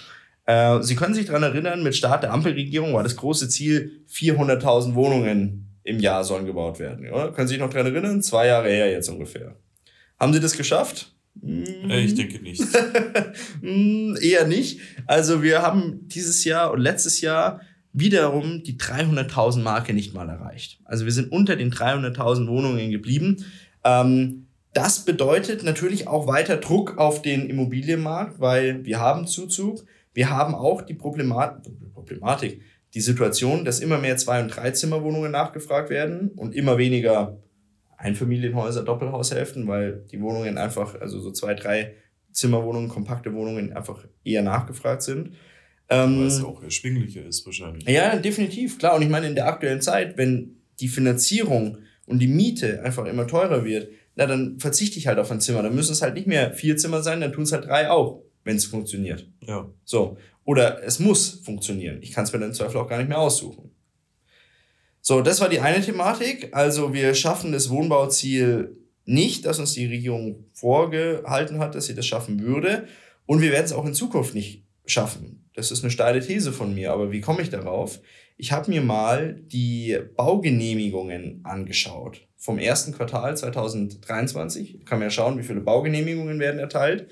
Äh, 0.45 0.81
Sie 0.81 0.95
können 0.95 1.13
sich 1.13 1.25
daran 1.25 1.43
erinnern, 1.43 1.83
mit 1.83 1.95
Start 1.95 2.23
der 2.23 2.33
Ampelregierung 2.33 2.93
war 2.93 3.03
das 3.03 3.15
große 3.15 3.49
Ziel, 3.49 4.03
400.000 4.09 4.95
Wohnungen 4.95 5.79
im 5.83 5.99
Jahr 5.99 6.23
sollen 6.23 6.45
gebaut 6.45 6.79
werden. 6.79 7.09
Oder? 7.09 7.31
Können 7.31 7.47
Sie 7.47 7.53
sich 7.53 7.61
noch 7.61 7.69
daran 7.69 7.93
erinnern? 7.93 8.21
Zwei 8.21 8.47
Jahre 8.47 8.69
her 8.69 8.91
jetzt 8.91 9.09
ungefähr. 9.09 9.55
Haben 10.19 10.33
Sie 10.33 10.39
das 10.39 10.57
geschafft? 10.57 11.12
Äh, 11.41 12.05
ich 12.05 12.15
denke 12.15 12.41
nicht. 12.41 12.63
Hm, 13.61 14.17
eher 14.21 14.45
nicht. 14.45 14.79
Also 15.07 15.41
wir 15.41 15.61
haben 15.61 16.07
dieses 16.07 16.43
Jahr 16.43 16.71
und 16.71 16.81
letztes 16.81 17.21
Jahr 17.21 17.61
wiederum 17.93 18.63
die 18.63 18.77
300.000 18.77 19.61
Marke 19.61 19.93
nicht 19.93 20.13
mal 20.13 20.29
erreicht. 20.29 20.79
Also 20.83 21.05
wir 21.05 21.11
sind 21.11 21.31
unter 21.31 21.55
den 21.55 21.71
300.000 21.71 22.47
Wohnungen 22.47 22.91
geblieben. 22.91 23.45
Ähm, 23.83 24.47
das 24.73 25.05
bedeutet 25.05 25.63
natürlich 25.63 26.07
auch 26.07 26.27
weiter 26.27 26.57
Druck 26.57 26.97
auf 26.97 27.21
den 27.21 27.47
Immobilienmarkt, 27.49 28.39
weil 28.39 28.83
wir 28.85 28.99
haben 28.99 29.27
Zuzug. 29.27 29.85
Wir 30.13 30.29
haben 30.29 30.55
auch 30.55 30.81
die 30.81 30.95
Problemat 30.95 31.61
Problematik, 31.93 32.61
die 32.93 33.01
Situation, 33.01 33.63
dass 33.63 33.79
immer 33.79 33.97
mehr 33.97 34.17
Zwei- 34.17 34.41
und 34.41 34.49
Dreizimmerwohnungen 34.49 35.31
nachgefragt 35.31 35.89
werden 35.89 36.29
und 36.35 36.53
immer 36.53 36.77
weniger 36.77 37.37
Einfamilienhäuser, 38.03 38.83
Doppelhaushälften, 38.83 39.67
weil 39.67 40.03
die 40.11 40.21
Wohnungen 40.21 40.57
einfach, 40.57 40.99
also 40.99 41.19
so 41.19 41.31
zwei, 41.31 41.53
drei 41.53 41.93
Zimmerwohnungen, 42.31 42.89
kompakte 42.89 43.33
Wohnungen 43.33 43.73
einfach 43.73 44.05
eher 44.23 44.41
nachgefragt 44.41 45.01
sind. 45.03 45.31
Ähm, 45.89 46.19
weil 46.19 46.27
es 46.27 46.43
auch 46.43 46.61
erschwinglicher 46.63 47.25
ist 47.25 47.45
wahrscheinlich. 47.45 47.87
Ja, 47.87 48.15
definitiv, 48.17 48.77
klar. 48.77 48.95
Und 48.95 49.01
ich 49.01 49.09
meine, 49.09 49.27
in 49.27 49.35
der 49.35 49.47
aktuellen 49.47 49.81
Zeit, 49.81 50.17
wenn 50.17 50.57
die 50.79 50.87
Finanzierung 50.87 51.79
und 52.05 52.19
die 52.19 52.27
Miete 52.27 52.83
einfach 52.83 53.05
immer 53.05 53.27
teurer 53.27 53.65
wird, 53.65 53.89
na, 54.15 54.25
dann 54.25 54.59
verzichte 54.59 54.99
ich 54.99 55.07
halt 55.07 55.19
auf 55.19 55.31
ein 55.31 55.41
Zimmer. 55.41 55.63
Dann 55.63 55.75
müssen 55.75 55.93
es 55.93 56.01
halt 56.01 56.13
nicht 56.13 56.27
mehr 56.27 56.53
vier 56.53 56.77
Zimmer 56.77 57.01
sein, 57.01 57.21
dann 57.21 57.33
tun 57.33 57.43
es 57.43 57.51
halt 57.51 57.65
drei 57.65 57.89
auch 57.89 58.23
wenn 58.43 58.57
es 58.57 58.65
funktioniert. 58.65 59.27
Ja. 59.41 59.69
So. 59.83 60.17
Oder 60.45 60.83
es 60.83 60.99
muss 60.99 61.41
funktionieren. 61.43 61.99
Ich 62.01 62.11
kann 62.11 62.25
es 62.25 62.33
mir 62.33 62.39
dann 62.39 62.49
im 62.49 62.55
Zweifel 62.55 62.77
auch 62.77 62.87
gar 62.87 62.97
nicht 62.97 63.07
mehr 63.07 63.19
aussuchen. 63.19 63.71
So, 65.05 65.21
das 65.21 65.41
war 65.41 65.49
die 65.49 65.59
eine 65.59 65.83
Thematik. 65.83 66.55
Also 66.55 66.93
wir 66.93 67.13
schaffen 67.13 67.51
das 67.51 67.69
Wohnbauziel 67.69 68.77
nicht, 69.03 69.45
das 69.45 69.59
uns 69.59 69.73
die 69.73 69.85
Regierung 69.85 70.45
vorgehalten 70.53 71.59
hat, 71.59 71.75
dass 71.75 71.87
sie 71.87 71.93
das 71.93 72.07
schaffen 72.07 72.39
würde. 72.39 72.87
Und 73.25 73.41
wir 73.41 73.51
werden 73.51 73.65
es 73.65 73.73
auch 73.73 73.85
in 73.85 73.93
Zukunft 73.93 74.33
nicht 74.33 74.63
schaffen. 74.85 75.49
Das 75.55 75.71
ist 75.71 75.83
eine 75.83 75.91
steile 75.91 76.21
These 76.21 76.53
von 76.53 76.73
mir. 76.73 76.93
Aber 76.93 77.11
wie 77.11 77.19
komme 77.19 77.41
ich 77.41 77.49
darauf? 77.49 77.99
Ich 78.37 78.53
habe 78.53 78.71
mir 78.71 78.81
mal 78.81 79.41
die 79.51 79.99
Baugenehmigungen 80.15 81.41
angeschaut 81.43 82.25
vom 82.37 82.57
ersten 82.57 82.93
Quartal 82.93 83.35
2023. 83.35 84.85
Kann 84.85 84.99
man 84.99 85.07
ja 85.07 85.11
schauen, 85.11 85.37
wie 85.37 85.43
viele 85.43 85.59
Baugenehmigungen 85.59 86.39
werden 86.39 86.61
erteilt. 86.61 87.09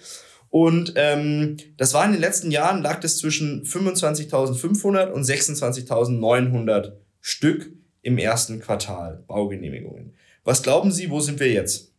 Und 0.49 0.93
ähm, 0.95 1.57
das 1.75 1.93
war 1.93 2.05
in 2.05 2.13
den 2.13 2.21
letzten 2.21 2.51
Jahren, 2.51 2.81
lag 2.81 3.01
das 3.01 3.17
zwischen 3.17 3.65
25.500 3.65 5.11
und 5.11 5.23
26.900 5.23 6.93
Stück 7.19 7.80
im 8.01 8.17
ersten 8.17 8.59
Quartal 8.59 9.23
Baugenehmigungen. 9.27 10.15
Was 10.43 10.63
glauben 10.63 10.91
Sie, 10.91 11.09
wo 11.09 11.19
sind 11.19 11.39
wir 11.39 11.51
jetzt? 11.51 11.93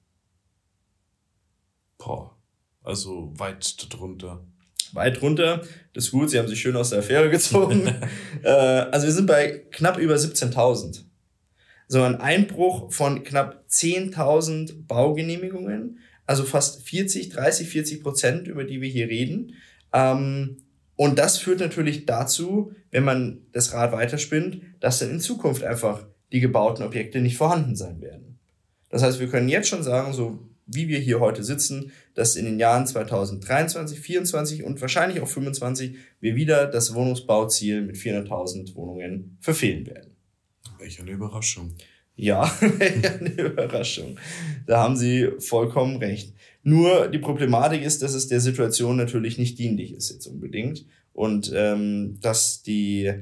Boah, 1.99 2.37
also 2.83 3.33
weit 3.37 3.87
drunter. 3.93 4.45
Weit 4.93 5.21
drunter, 5.21 5.63
das 5.95 6.05
ist 6.05 6.11
gut, 6.11 6.31
Sie 6.31 6.39
haben 6.39 6.49
sich 6.49 6.61
schön 6.61 6.77
aus 6.77 6.91
der 6.91 6.99
Affäre 6.99 7.31
gezogen. 7.31 7.87
äh, 8.43 8.49
also 8.49 9.07
wir 9.07 9.13
sind 9.13 9.27
bei 9.27 9.65
knapp 9.71 9.97
über 9.99 10.17
17.000. 10.17 11.05
So 11.89 12.03
ein 12.03 12.17
Einbruch 12.17 12.93
von 12.93 13.23
knapp 13.23 13.65
10.000 13.69 14.87
Baugenehmigungen 14.87 15.99
also 16.27 16.45
fast 16.45 16.89
40, 16.89 17.31
30, 17.31 17.69
40 17.69 18.03
Prozent, 18.03 18.49
über 18.49 18.65
die 18.65 18.81
wir 18.81 18.89
hier 18.89 19.09
reden. 19.09 19.55
Ähm, 19.93 20.65
und 21.03 21.19
das 21.19 21.37
führt 21.37 21.59
natürlich 21.59 22.07
dazu, 22.07 22.71
wenn 22.93 23.03
man 23.03 23.41
das 23.51 23.73
Rad 23.73 23.91
weiterspinnt, 23.91 24.63
dass 24.79 25.01
dann 25.01 25.11
in 25.11 25.19
Zukunft 25.19 25.65
einfach 25.65 26.07
die 26.31 26.39
gebauten 26.39 26.85
Objekte 26.85 27.21
nicht 27.21 27.37
vorhanden 27.37 27.75
sein 27.75 28.01
werden. 28.01 28.39
Das 28.89 29.03
heißt, 29.03 29.19
wir 29.19 29.27
können 29.27 29.49
jetzt 29.49 29.67
schon 29.67 29.83
sagen, 29.83 30.13
so 30.13 30.49
wie 30.65 30.87
wir 30.87 31.01
hier 31.01 31.19
heute 31.19 31.43
sitzen, 31.43 31.91
dass 32.15 32.37
in 32.37 32.45
den 32.45 32.61
Jahren 32.61 32.87
2023, 32.87 33.73
2024 33.73 34.63
und 34.63 34.81
wahrscheinlich 34.81 35.21
auch 35.21 35.27
2025 35.27 35.97
wir 36.21 36.37
wieder 36.37 36.69
das 36.69 36.95
Wohnungsbauziel 36.95 37.83
mit 37.83 37.97
400.000 37.97 38.77
Wohnungen 38.77 39.39
verfehlen 39.41 39.85
werden. 39.89 40.15
Welche 40.79 41.03
eine 41.03 41.11
Überraschung. 41.11 41.73
Ja, 42.15 42.43
eine 42.61 43.31
Überraschung. 43.31 44.21
Da 44.69 44.85
haben 44.85 44.97
Sie 44.97 45.31
vollkommen 45.41 45.97
recht. 45.97 46.33
Nur 46.63 47.09
die 47.09 47.19
Problematik 47.19 47.83
ist, 47.83 48.03
dass 48.03 48.15
es 48.15 48.29
der 48.29 48.41
Situation 48.41 48.97
natürlich 48.97 49.37
nicht 49.39 49.59
dienlich 49.59 49.95
ist 49.95 50.11
jetzt 50.11 50.27
unbedingt 50.27 50.87
und 51.13 51.53
ähm, 51.55 52.19
dass 52.21 52.63
die 52.63 53.13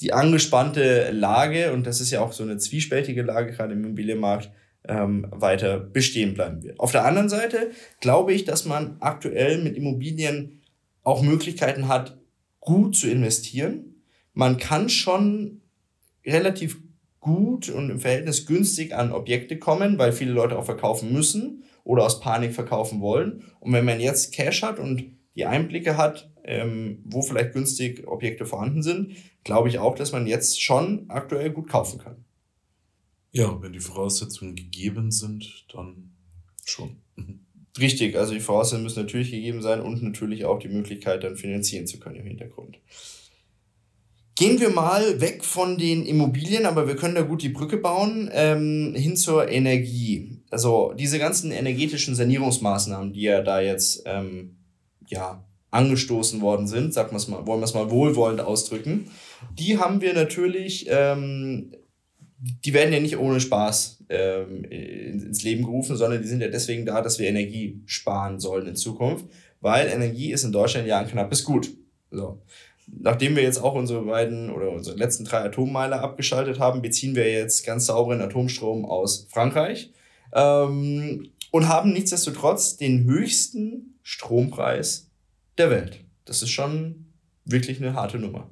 die 0.00 0.12
angespannte 0.12 1.10
Lage 1.10 1.72
und 1.72 1.86
das 1.86 2.00
ist 2.00 2.10
ja 2.10 2.20
auch 2.20 2.32
so 2.32 2.42
eine 2.42 2.58
zwiespältige 2.58 3.22
Lage 3.22 3.52
gerade 3.52 3.72
im 3.72 3.84
Immobilienmarkt 3.84 4.50
ähm, 4.86 5.26
weiter 5.30 5.80
bestehen 5.80 6.34
bleiben 6.34 6.62
wird. 6.62 6.78
Auf 6.78 6.92
der 6.92 7.04
anderen 7.04 7.28
Seite 7.28 7.70
glaube 8.00 8.32
ich, 8.32 8.44
dass 8.44 8.66
man 8.66 8.96
aktuell 9.00 9.62
mit 9.62 9.76
Immobilien 9.76 10.60
auch 11.02 11.22
Möglichkeiten 11.22 11.88
hat, 11.88 12.18
gut 12.60 12.96
zu 12.96 13.08
investieren. 13.08 14.02
Man 14.34 14.58
kann 14.58 14.88
schon 14.88 15.62
relativ 16.26 16.78
gut 17.20 17.68
und 17.68 17.90
im 17.90 18.00
Verhältnis 18.00 18.46
günstig 18.46 18.94
an 18.94 19.12
Objekte 19.12 19.58
kommen, 19.58 19.98
weil 19.98 20.12
viele 20.12 20.32
Leute 20.32 20.58
auch 20.58 20.64
verkaufen 20.64 21.12
müssen 21.12 21.64
oder 21.86 22.04
aus 22.04 22.20
Panik 22.20 22.52
verkaufen 22.52 23.00
wollen. 23.00 23.44
Und 23.60 23.72
wenn 23.72 23.84
man 23.84 24.00
jetzt 24.00 24.34
Cash 24.34 24.62
hat 24.62 24.78
und 24.78 25.04
die 25.36 25.46
Einblicke 25.46 25.96
hat, 25.96 26.30
ähm, 26.44 26.98
wo 27.04 27.22
vielleicht 27.22 27.52
günstig 27.52 28.06
Objekte 28.08 28.44
vorhanden 28.44 28.82
sind, 28.82 29.12
glaube 29.44 29.68
ich 29.68 29.78
auch, 29.78 29.94
dass 29.94 30.12
man 30.12 30.26
jetzt 30.26 30.60
schon 30.60 31.08
aktuell 31.08 31.50
gut 31.50 31.68
kaufen 31.68 31.98
kann. 31.98 32.24
Ja, 33.30 33.62
wenn 33.62 33.72
die 33.72 33.80
Voraussetzungen 33.80 34.56
gegeben 34.56 35.12
sind, 35.12 35.66
dann 35.72 36.12
schon. 36.64 36.96
Richtig, 37.78 38.16
also 38.16 38.32
die 38.34 38.40
Voraussetzungen 38.40 38.84
müssen 38.84 39.02
natürlich 39.02 39.30
gegeben 39.30 39.62
sein 39.62 39.80
und 39.80 40.02
natürlich 40.02 40.44
auch 40.44 40.58
die 40.58 40.68
Möglichkeit, 40.68 41.22
dann 41.22 41.36
finanzieren 41.36 41.86
zu 41.86 42.00
können 42.00 42.16
im 42.16 42.26
Hintergrund. 42.26 42.78
Gehen 44.34 44.58
wir 44.60 44.70
mal 44.70 45.20
weg 45.20 45.44
von 45.44 45.78
den 45.78 46.04
Immobilien, 46.04 46.66
aber 46.66 46.88
wir 46.88 46.96
können 46.96 47.14
da 47.14 47.22
gut 47.22 47.42
die 47.42 47.48
Brücke 47.50 47.76
bauen, 47.76 48.28
ähm, 48.32 48.94
hin 48.96 49.16
zur 49.16 49.48
Energie. 49.48 50.35
Also 50.56 50.94
diese 50.98 51.18
ganzen 51.18 51.52
energetischen 51.52 52.14
Sanierungsmaßnahmen, 52.14 53.12
die 53.12 53.20
ja 53.20 53.42
da 53.42 53.60
jetzt 53.60 54.04
ähm, 54.06 54.56
ja, 55.06 55.44
angestoßen 55.70 56.40
worden 56.40 56.66
sind, 56.66 56.94
sagen 56.94 57.10
wir 57.10 57.18
es 57.18 57.28
mal, 57.28 57.46
wollen 57.46 57.60
wir 57.60 57.66
es 57.66 57.74
mal 57.74 57.90
wohlwollend 57.90 58.40
ausdrücken, 58.40 59.10
die 59.52 59.76
haben 59.76 60.00
wir 60.00 60.14
natürlich, 60.14 60.86
ähm, 60.88 61.74
die 62.64 62.72
werden 62.72 62.90
ja 62.94 63.00
nicht 63.00 63.18
ohne 63.18 63.38
Spaß 63.38 64.04
ähm, 64.08 64.64
ins 64.64 65.42
Leben 65.42 65.62
gerufen, 65.62 65.94
sondern 65.94 66.22
die 66.22 66.28
sind 66.28 66.40
ja 66.40 66.48
deswegen 66.48 66.86
da, 66.86 67.02
dass 67.02 67.18
wir 67.18 67.28
Energie 67.28 67.82
sparen 67.84 68.40
sollen 68.40 68.66
in 68.66 68.76
Zukunft, 68.76 69.26
weil 69.60 69.88
Energie 69.88 70.32
ist 70.32 70.44
in 70.44 70.52
Deutschland 70.52 70.86
ja 70.86 71.00
ein 71.00 71.08
knappes 71.08 71.44
Gut. 71.44 71.68
So 72.10 72.40
nachdem 72.86 73.36
wir 73.36 73.42
jetzt 73.42 73.58
auch 73.58 73.74
unsere 73.74 74.06
beiden 74.06 74.50
oder 74.50 74.70
unsere 74.70 74.96
letzten 74.96 75.26
drei 75.26 75.40
Atommeiler 75.40 76.00
abgeschaltet 76.00 76.60
haben, 76.60 76.80
beziehen 76.80 77.14
wir 77.14 77.30
jetzt 77.30 77.66
ganz 77.66 77.84
sauberen 77.84 78.22
Atomstrom 78.22 78.86
aus 78.86 79.26
Frankreich 79.28 79.92
ähm, 80.36 81.30
und 81.50 81.68
haben 81.68 81.92
nichtsdestotrotz 81.92 82.76
den 82.76 83.04
höchsten 83.04 83.98
Strompreis 84.02 85.10
der 85.58 85.70
Welt. 85.70 86.04
Das 86.26 86.42
ist 86.42 86.50
schon 86.50 87.06
wirklich 87.44 87.78
eine 87.78 87.94
harte 87.94 88.18
Nummer. 88.18 88.50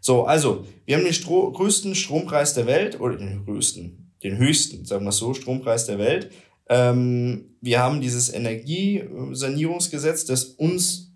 So, 0.00 0.24
also, 0.24 0.66
wir 0.86 0.96
haben 0.96 1.04
den 1.04 1.12
Stro 1.12 1.52
größten 1.52 1.94
Strompreis 1.94 2.54
der 2.54 2.66
Welt, 2.66 2.98
oder 2.98 3.16
den 3.16 3.44
größten, 3.44 4.12
den 4.24 4.38
höchsten, 4.38 4.84
sagen 4.84 5.04
wir 5.04 5.12
so, 5.12 5.34
Strompreis 5.34 5.86
der 5.86 5.98
Welt. 5.98 6.32
Ähm, 6.68 7.56
wir 7.60 7.80
haben 7.80 8.00
dieses 8.00 8.32
Energiesanierungsgesetz, 8.32 10.24
das 10.24 10.44
uns 10.44 11.12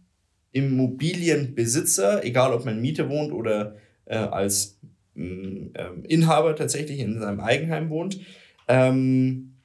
Immobilienbesitzer, 0.53 2.25
egal 2.25 2.53
ob 2.53 2.65
man 2.65 2.81
Miete 2.81 3.09
wohnt 3.09 3.33
oder 3.33 3.77
äh, 4.05 4.17
als 4.17 4.79
mm, 5.15 5.71
ähm, 5.75 6.05
Inhaber 6.05 6.55
tatsächlich 6.55 7.01
in 7.01 7.19
seinem 7.19 7.41
Eigenheim 7.41 7.91
wohnt, 7.91 8.21
ähm, 8.69 9.56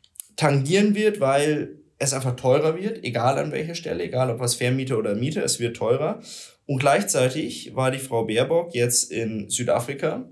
tangieren 0.42 0.96
wird, 0.96 1.20
weil 1.20 1.76
es 2.00 2.14
einfach 2.14 2.36
teurer 2.36 2.76
wird, 2.76 3.04
egal 3.04 3.38
an 3.38 3.52
welcher 3.52 3.76
Stelle, 3.76 4.04
egal 4.06 4.32
ob 4.32 4.40
was 4.40 4.56
Vermieter 4.56 4.98
oder 4.98 5.14
Mieter, 5.14 5.44
es 5.44 5.60
wird 5.60 5.78
teurer. 5.78 6.20
Und 6.66 6.80
gleichzeitig 6.80 7.76
war 7.76 7.92
die 7.92 8.00
Frau 8.00 8.26
Baerbock 8.26 8.74
jetzt 8.74 9.12
in 9.12 9.52
Südafrika 9.52 10.28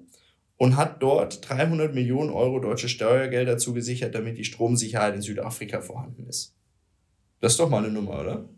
und 0.57 0.77
hat 0.77 1.03
dort 1.03 1.47
300 1.47 1.93
Millionen 1.93 2.31
Euro 2.31 2.59
deutsche 2.59 2.89
Steuergelder 2.89 3.59
zugesichert, 3.59 4.15
damit 4.15 4.39
die 4.39 4.45
Stromsicherheit 4.45 5.13
in 5.13 5.21
Südafrika 5.21 5.79
vorhanden 5.79 6.25
ist. 6.25 6.55
Das 7.39 7.51
ist 7.51 7.59
doch 7.59 7.69
mal 7.69 7.83
eine 7.83 7.93
Nummer, 7.93 8.19
oder? 8.19 8.49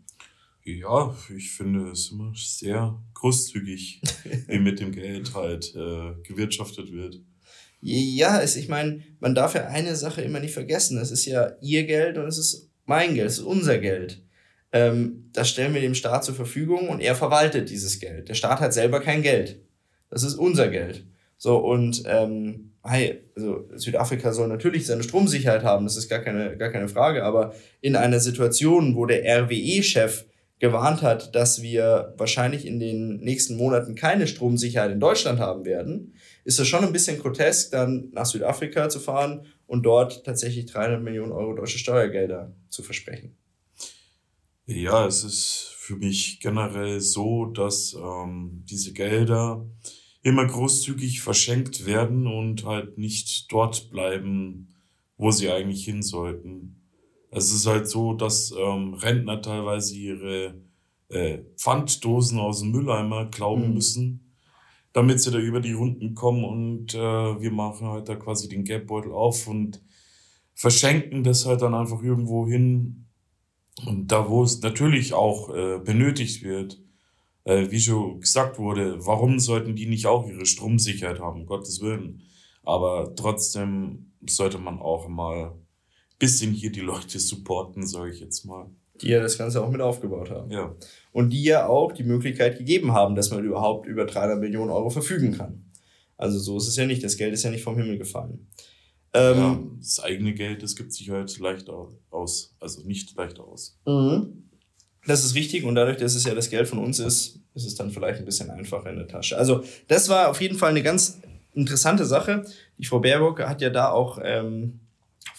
Ja, 0.64 1.14
ich 1.36 1.52
finde 1.52 1.90
es 1.90 2.12
immer 2.12 2.32
sehr 2.34 2.98
großzügig, 3.12 4.00
wie 4.48 4.58
mit 4.58 4.80
dem 4.80 4.90
Geld 4.90 5.34
halt 5.34 5.74
äh, 5.74 6.14
gewirtschaftet 6.22 6.90
wird. 6.92 7.20
Ja, 7.84 8.40
es, 8.40 8.54
ich 8.54 8.68
meine, 8.68 9.02
man 9.18 9.34
darf 9.34 9.56
ja 9.56 9.66
eine 9.66 9.96
Sache 9.96 10.22
immer 10.22 10.38
nicht 10.38 10.54
vergessen. 10.54 10.98
Es 10.98 11.10
ist 11.10 11.26
ja 11.26 11.52
ihr 11.60 11.84
Geld 11.84 12.16
und 12.16 12.26
es 12.26 12.38
ist 12.38 12.70
mein 12.86 13.14
Geld, 13.14 13.26
es 13.26 13.38
ist 13.38 13.44
unser 13.44 13.78
Geld. 13.78 14.22
Ähm, 14.70 15.28
das 15.32 15.50
stellen 15.50 15.74
wir 15.74 15.80
dem 15.80 15.96
Staat 15.96 16.24
zur 16.24 16.36
Verfügung 16.36 16.88
und 16.88 17.00
er 17.00 17.16
verwaltet 17.16 17.70
dieses 17.70 17.98
Geld. 17.98 18.28
Der 18.28 18.34
Staat 18.34 18.60
hat 18.60 18.72
selber 18.72 19.00
kein 19.00 19.22
Geld. 19.22 19.60
Das 20.10 20.22
ist 20.22 20.34
unser 20.36 20.68
Geld. 20.68 21.04
So, 21.38 21.56
und 21.56 22.04
ähm, 22.06 22.70
hey, 22.84 23.20
also 23.34 23.68
Südafrika 23.74 24.32
soll 24.32 24.46
natürlich 24.46 24.86
seine 24.86 25.02
Stromsicherheit 25.02 25.64
haben, 25.64 25.84
das 25.84 25.96
ist 25.96 26.08
gar 26.08 26.20
keine, 26.20 26.56
gar 26.56 26.70
keine 26.70 26.88
Frage, 26.88 27.24
aber 27.24 27.52
in 27.80 27.96
einer 27.96 28.20
Situation, 28.20 28.94
wo 28.94 29.06
der 29.06 29.24
RWE-Chef 29.24 30.24
gewarnt 30.60 31.02
hat, 31.02 31.34
dass 31.34 31.62
wir 31.62 32.14
wahrscheinlich 32.16 32.64
in 32.64 32.78
den 32.78 33.16
nächsten 33.16 33.56
Monaten 33.56 33.96
keine 33.96 34.28
Stromsicherheit 34.28 34.92
in 34.92 35.00
Deutschland 35.00 35.40
haben 35.40 35.64
werden, 35.64 36.14
ist 36.44 36.58
es 36.58 36.68
schon 36.68 36.84
ein 36.84 36.92
bisschen 36.92 37.20
grotesk, 37.20 37.70
dann 37.70 38.10
nach 38.12 38.26
Südafrika 38.26 38.88
zu 38.88 39.00
fahren 39.00 39.46
und 39.66 39.84
dort 39.84 40.24
tatsächlich 40.24 40.66
300 40.66 41.02
Millionen 41.02 41.32
Euro 41.32 41.54
deutsche 41.54 41.78
Steuergelder 41.78 42.54
zu 42.68 42.82
versprechen. 42.82 43.36
Ja, 44.66 45.06
es 45.06 45.24
ist 45.24 45.74
für 45.78 45.96
mich 45.96 46.40
generell 46.40 47.00
so, 47.00 47.46
dass 47.46 47.94
ähm, 47.94 48.64
diese 48.68 48.92
Gelder 48.92 49.66
immer 50.22 50.46
großzügig 50.46 51.20
verschenkt 51.20 51.84
werden 51.84 52.26
und 52.26 52.64
halt 52.64 52.96
nicht 52.96 53.50
dort 53.50 53.90
bleiben, 53.90 54.68
wo 55.16 55.30
sie 55.30 55.50
eigentlich 55.50 55.84
hin 55.84 56.02
sollten. 56.02 56.76
Es 57.30 57.52
ist 57.52 57.66
halt 57.66 57.88
so, 57.88 58.14
dass 58.14 58.52
ähm, 58.56 58.94
Rentner 58.94 59.42
teilweise 59.42 59.96
ihre 59.96 60.54
äh, 61.08 61.38
Pfanddosen 61.56 62.38
aus 62.38 62.60
dem 62.60 62.70
Mülleimer 62.70 63.26
klauen 63.26 63.68
mhm. 63.68 63.74
müssen, 63.74 64.21
damit 64.92 65.20
sie 65.20 65.30
da 65.30 65.38
über 65.38 65.60
die 65.60 65.72
Runden 65.72 66.14
kommen 66.14 66.44
und 66.44 66.94
äh, 66.94 66.98
wir 66.98 67.50
machen 67.50 67.88
halt 67.88 68.08
da 68.08 68.14
quasi 68.14 68.48
den 68.48 68.64
Geldbeutel 68.64 69.12
auf 69.12 69.48
und 69.48 69.82
verschenken 70.54 71.24
das 71.24 71.46
halt 71.46 71.62
dann 71.62 71.74
einfach 71.74 72.02
irgendwo 72.02 72.46
hin. 72.46 73.06
Und 73.86 74.12
da, 74.12 74.28
wo 74.28 74.42
es 74.42 74.60
natürlich 74.60 75.14
auch 75.14 75.54
äh, 75.54 75.78
benötigt 75.78 76.42
wird, 76.42 76.80
äh, 77.44 77.70
wie 77.70 77.80
schon 77.80 78.20
gesagt 78.20 78.58
wurde, 78.58 79.04
warum 79.06 79.38
sollten 79.38 79.74
die 79.76 79.86
nicht 79.86 80.06
auch 80.06 80.28
ihre 80.28 80.46
Stromsicherheit 80.46 81.20
haben, 81.20 81.46
Gottes 81.46 81.80
Willen. 81.80 82.22
Aber 82.62 83.14
trotzdem 83.16 84.12
sollte 84.26 84.58
man 84.58 84.78
auch 84.78 85.08
mal 85.08 85.54
bisschen 86.18 86.52
hier 86.52 86.70
die 86.70 86.80
Leute 86.80 87.18
supporten, 87.30 87.86
sage 87.86 88.12
ich 88.12 88.20
jetzt 88.20 88.44
mal. 88.44 88.70
Die 89.02 89.08
ja 89.08 89.20
das 89.20 89.36
Ganze 89.36 89.62
auch 89.62 89.70
mit 89.70 89.80
aufgebaut 89.80 90.30
haben. 90.30 90.50
Ja. 90.50 90.74
Und 91.12 91.30
die 91.30 91.42
ja 91.42 91.66
auch 91.66 91.92
die 91.92 92.04
Möglichkeit 92.04 92.58
gegeben 92.58 92.92
haben, 92.92 93.14
dass 93.14 93.30
man 93.30 93.44
überhaupt 93.44 93.86
über 93.86 94.06
300 94.06 94.40
Millionen 94.40 94.70
Euro 94.70 94.90
verfügen 94.90 95.36
kann. 95.36 95.64
Also 96.16 96.38
so 96.38 96.56
ist 96.56 96.68
es 96.68 96.76
ja 96.76 96.86
nicht. 96.86 97.02
Das 97.02 97.16
Geld 97.16 97.34
ist 97.34 97.42
ja 97.42 97.50
nicht 97.50 97.64
vom 97.64 97.76
Himmel 97.76 97.98
gefallen. 97.98 98.46
Ähm, 99.14 99.36
ja, 99.36 99.60
das 99.78 100.00
eigene 100.00 100.32
Geld, 100.32 100.62
das 100.62 100.76
gibt 100.76 100.92
sich 100.92 101.10
halt 101.10 101.36
leicht 101.38 101.68
aus. 101.68 102.54
Also 102.60 102.82
nicht 102.82 103.14
leicht 103.16 103.38
aus. 103.40 103.78
Mhm. 103.86 104.48
Das 105.06 105.24
ist 105.24 105.34
richtig 105.34 105.64
und 105.64 105.74
dadurch, 105.74 105.96
dass 105.96 106.14
es 106.14 106.24
ja 106.24 106.34
das 106.34 106.48
Geld 106.48 106.68
von 106.68 106.78
uns 106.78 107.00
ist, 107.00 107.40
ist 107.54 107.66
es 107.66 107.74
dann 107.74 107.90
vielleicht 107.90 108.20
ein 108.20 108.24
bisschen 108.24 108.50
einfacher 108.50 108.88
in 108.88 108.96
der 108.96 109.08
Tasche. 109.08 109.36
Also 109.36 109.64
das 109.88 110.08
war 110.08 110.30
auf 110.30 110.40
jeden 110.40 110.56
Fall 110.56 110.70
eine 110.70 110.82
ganz 110.82 111.20
interessante 111.54 112.06
Sache. 112.06 112.44
Die 112.78 112.84
Frau 112.84 113.00
Baerbock 113.00 113.40
hat 113.40 113.60
ja 113.60 113.70
da 113.70 113.90
auch 113.90 114.18
ähm, 114.22 114.80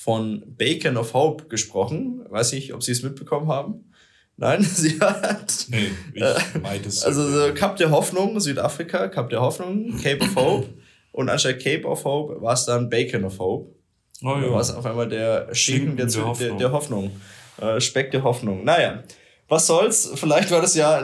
von 0.03 0.43
Bacon 0.57 0.97
of 0.97 1.13
Hope 1.13 1.45
gesprochen. 1.45 2.25
Weiß 2.29 2.51
nicht, 2.51 2.73
ob 2.73 2.83
Sie 2.83 2.91
es 2.91 3.03
mitbekommen 3.03 3.47
haben. 3.47 3.85
Nein, 4.35 4.61
sie 4.63 4.99
hat. 4.99 5.67
Nee, 5.69 5.91
ich 6.13 6.21
äh, 6.21 6.59
meinte 6.61 6.89
es. 6.89 7.05
Also 7.05 7.25
so 7.29 7.53
Cup 7.53 7.77
der 7.77 7.89
Hoffnung, 7.89 8.37
Südafrika, 8.41 9.07
Cup 9.07 9.29
der 9.29 9.39
Hoffnung, 9.39 9.97
Cape 10.01 10.21
of 10.21 10.35
Hope. 10.35 10.69
Und 11.13 11.29
anstatt 11.29 11.59
Cape 11.59 11.85
of 11.85 12.03
Hope 12.03 12.41
war 12.41 12.53
es 12.53 12.65
dann 12.65 12.89
Bacon 12.89 13.23
of 13.23 13.39
Hope. 13.39 13.73
Oh, 14.23 14.27
ja. 14.27 14.51
war 14.51 14.59
es 14.59 14.73
auf 14.73 14.85
einmal 14.85 15.07
der 15.07 15.53
Schinken, 15.55 15.95
der, 15.95 16.07
der, 16.07 16.25
Hoffnung. 16.25 16.49
Der, 16.49 16.57
der 16.57 16.71
Hoffnung. 16.73 17.11
Äh, 17.61 17.79
Speck 17.79 18.11
der 18.11 18.23
Hoffnung. 18.23 18.65
Naja, 18.65 19.03
was 19.47 19.67
soll's? 19.67 20.11
Vielleicht 20.15 20.51
war 20.51 20.61
das 20.61 20.75
ja 20.75 21.01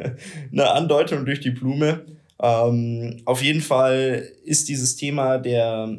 eine 0.52 0.70
Andeutung 0.70 1.24
durch 1.24 1.40
die 1.40 1.50
Blume. 1.50 2.04
Ähm, 2.40 3.22
auf 3.24 3.42
jeden 3.42 3.62
Fall 3.62 4.28
ist 4.44 4.68
dieses 4.68 4.94
Thema 4.94 5.38
der 5.38 5.96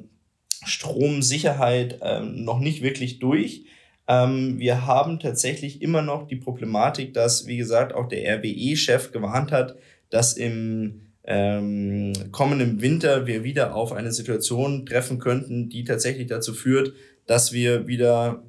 Stromsicherheit 0.66 2.00
ähm, 2.02 2.44
noch 2.44 2.60
nicht 2.60 2.82
wirklich 2.82 3.20
durch. 3.20 3.66
Ähm, 4.08 4.60
wir 4.60 4.86
haben 4.86 5.20
tatsächlich 5.20 5.82
immer 5.82 6.02
noch 6.02 6.28
die 6.28 6.38
Problematik, 6.38 7.14
dass, 7.14 7.46
wie 7.48 7.58
gesagt, 7.58 7.94
auch 7.94 8.08
der 8.08 8.38
RWE-Chef 8.38 9.12
gewarnt 9.12 9.52
hat, 9.52 9.76
dass 10.10 10.34
im 10.34 11.02
ähm, 11.26 12.14
kommenden 12.32 12.82
Winter 12.82 13.28
wir 13.28 13.44
wieder 13.44 13.76
auf 13.76 13.92
eine 13.92 14.14
Situation 14.14 14.86
treffen 14.86 15.20
könnten, 15.20 15.70
die 15.70 15.84
tatsächlich 15.84 16.28
dazu 16.28 16.54
führt, 16.54 16.94
dass 17.26 17.52
wir 17.52 17.88
wieder 17.88 18.44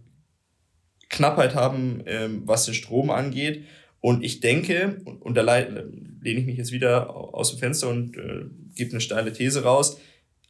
Knappheit 1.09 1.57
haben, 1.57 2.03
ähm, 2.07 2.43
was 2.45 2.67
den 2.67 2.75
Strom 2.75 3.11
angeht. 3.11 3.65
Und 4.01 4.23
ich 4.23 4.39
denke, 4.39 5.01
und, 5.21 5.37
da 5.37 5.43
lehne 5.43 6.41
ich 6.41 6.47
mich 6.47 6.57
jetzt 6.57 6.71
wieder 6.71 7.11
aus 7.17 7.51
dem 7.51 7.59
Fenster 7.59 7.89
und 7.89 8.17
äh, 8.17 8.45
gebe 8.77 8.93
eine 8.93 9.01
steile 9.01 9.33
These 9.33 9.65
raus, 9.65 9.99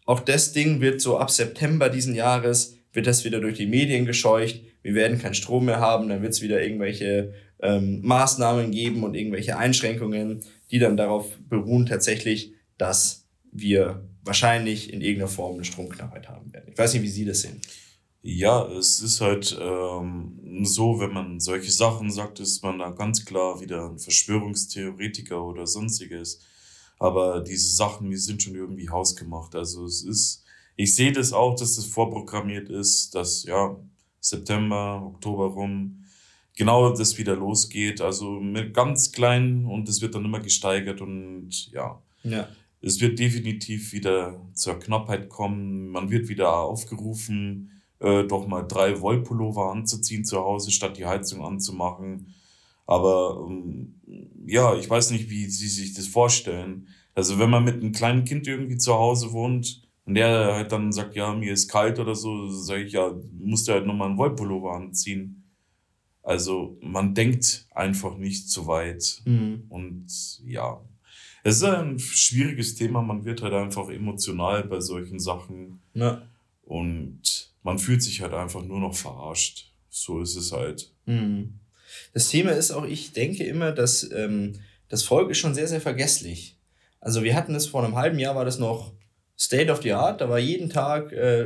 auch 0.09 0.21
das 0.21 0.53
Ding 0.53 0.81
wird 0.81 1.03
so 1.03 1.19
ab 1.19 1.31
September 1.31 1.91
diesen 1.91 2.15
Jahres, 2.15 2.79
wird 2.95 3.07
das 3.07 3.27
wieder 3.27 3.41
durch 3.41 3.59
die 3.59 3.67
Medien 3.67 4.07
gescheucht. 4.07 4.63
Wir 4.83 4.95
werden 4.95 5.19
keinen 5.19 5.35
Strom 5.35 5.67
mehr 5.67 5.81
haben, 5.81 6.09
dann 6.09 6.23
wird 6.23 6.33
es 6.33 6.41
wieder 6.41 6.63
irgendwelche 6.63 7.35
ähm, 7.61 8.01
Maßnahmen 8.01 8.71
geben 8.71 9.05
und 9.05 9.15
irgendwelche 9.15 9.59
Einschränkungen, 9.59 10.41
die 10.71 10.79
dann 10.79 10.97
darauf 10.97 11.37
beruhen 11.51 11.85
tatsächlich, 11.85 12.55
dass 12.79 13.27
wir 13.53 14.09
wahrscheinlich 14.25 14.91
in 14.95 15.03
irgendeiner 15.03 15.29
Form 15.29 15.57
eine 15.57 15.65
Stromknappheit 15.65 16.27
haben 16.31 16.55
werden. 16.55 16.71
Ich 16.73 16.79
weiß 16.79 16.95
nicht, 16.95 17.03
wie 17.03 17.09
Sie 17.09 17.27
das 17.27 17.43
sehen. 17.43 17.61
Ja, 18.23 18.67
es 18.67 19.03
ist 19.03 19.21
halt 19.21 19.59
ähm, 19.61 20.63
so, 20.63 21.01
wenn 21.01 21.13
man 21.13 21.39
solche 21.39 21.71
Sachen 21.71 22.11
sagt, 22.11 22.41
ist 22.41 22.63
man 22.63 22.79
da 22.79 22.93
ganz 22.93 23.27
klar 23.27 23.61
wieder 23.61 23.91
ein 23.91 23.99
Verschwörungstheoretiker 23.99 25.45
oder 25.45 25.67
sonstiges. 25.67 26.41
Aber 26.99 27.41
diese 27.41 27.75
Sachen, 27.75 28.11
die 28.11 28.17
sind 28.17 28.43
schon 28.43 28.55
irgendwie 28.55 28.89
hausgemacht. 28.89 29.55
Also 29.55 29.85
es 29.85 30.03
ist, 30.03 30.45
ich 30.77 30.95
sehe 30.95 31.13
das 31.13 31.33
auch, 31.33 31.55
dass 31.55 31.77
das 31.77 31.87
vorprogrammiert 31.87 32.69
ist, 32.71 33.15
dass 33.15 33.45
ja 33.45 33.77
September, 34.21 35.03
Oktober 35.05 35.47
rum 35.47 36.05
genau 36.57 36.93
das 36.93 37.17
wieder 37.17 37.37
losgeht. 37.37 38.01
Also 38.01 38.41
mit 38.41 38.75
ganz 38.75 39.13
klein 39.13 39.65
und 39.65 39.89
es 39.89 40.03
wird 40.03 40.15
dann 40.15 40.25
immer 40.25 40.41
gesteigert 40.41 41.01
und 41.01 41.71
ja. 41.73 42.03
Ja. 42.25 42.49
Es 42.81 43.01
wird 43.01 43.19
definitiv 43.19 43.93
wieder 43.93 44.41
zur 44.53 44.79
Knappheit 44.79 45.29
kommen. 45.29 45.89
Man 45.89 46.11
wird 46.11 46.29
wieder 46.29 46.57
aufgerufen, 46.57 47.83
äh, 48.01 48.25
doch 48.25 48.47
mal 48.47 48.63
drei 48.63 49.01
Wollpullover 49.01 49.71
anzuziehen 49.73 50.25
zu 50.25 50.39
Hause, 50.39 50.71
statt 50.71 50.97
die 50.97 51.07
Heizung 51.07 51.45
anzumachen. 51.45 52.35
Aber 52.89 53.47
ähm, 53.47 54.01
ja, 54.47 54.75
ich 54.75 54.89
weiß 54.89 55.11
nicht, 55.11 55.29
wie 55.29 55.45
Sie 55.47 55.69
sich 55.69 55.93
das 55.93 56.09
vorstellen. 56.09 56.89
Also 57.15 57.39
wenn 57.39 57.51
man 57.51 57.63
mit 57.63 57.75
einem 57.75 57.93
kleinen 57.93 58.25
Kind 58.25 58.49
irgendwie 58.49 58.79
zu 58.79 58.95
Hause 58.95 59.33
wohnt 59.33 59.87
und 60.07 60.15
der 60.15 60.55
halt 60.55 60.73
dann 60.73 60.91
sagt, 60.91 61.15
ja, 61.15 61.35
mir 61.35 61.53
ist 61.53 61.69
kalt 61.69 61.99
oder 61.99 62.15
so, 62.15 62.49
sage 62.49 62.85
ich, 62.85 62.95
ja, 62.95 63.15
musst 63.39 63.69
du 63.69 63.73
halt 63.73 63.87
nochmal 63.87 64.09
einen 64.09 64.17
Wollpullover 64.17 64.73
anziehen. 64.73 65.45
Also 66.23 66.79
man 66.81 67.15
denkt 67.15 67.67
einfach 67.73 68.17
nicht 68.17 68.49
so 68.49 68.67
weit. 68.67 69.21
Mhm. 69.27 69.65
Und 69.69 70.07
ja, 70.47 70.81
es 71.45 71.57
ist 71.57 71.65
ein 71.65 71.99
schwieriges 71.99 72.75
Thema. 72.75 73.03
Man 73.03 73.27
wird 73.27 73.43
halt 73.43 73.53
einfach 73.53 73.91
emotional 73.91 74.65
bei 74.65 74.81
solchen 74.81 75.19
Sachen. 75.19 75.83
Ja. 75.93 76.23
Und 76.63 77.53
man 77.63 77.79
fühlt 77.79 78.03
sich 78.03 78.23
halt 78.23 78.33
einfach 78.33 78.65
nur 78.65 78.81
noch 78.81 78.95
verarscht. 78.95 79.75
So 79.91 80.23
ist 80.23 80.37
es 80.37 80.53
halt. 80.53 80.95
Mhm. 81.05 81.61
Das 82.15 82.29
Thema 82.29 82.53
ist 82.53 82.71
auch, 82.71 82.85
ich 82.85 83.13
denke 83.13 83.45
immer, 83.45 83.73
dass 83.73 84.11
ähm, 84.13 84.55
das 84.89 85.03
Volk 85.03 85.31
ist 85.31 85.39
schon 85.39 85.55
sehr, 85.55 85.69
sehr 85.69 85.81
vergesslich. 85.81 86.59
Also 87.01 87.23
wir 87.23 87.35
hatten 87.35 87.55
es 87.55 87.67
vor 87.67 87.85
einem 87.85 87.97
halben 87.97 88.19
Jahr, 88.19 88.35
war 88.35 88.45
das 88.45 88.59
noch 88.59 88.93
State 89.39 89.71
of 89.71 89.83
the 89.83 89.93
Art, 89.93 90.21
da 90.21 90.29
war 90.29 90.39
jeden 90.39 90.69
Tag 90.69 91.13
äh, 91.13 91.43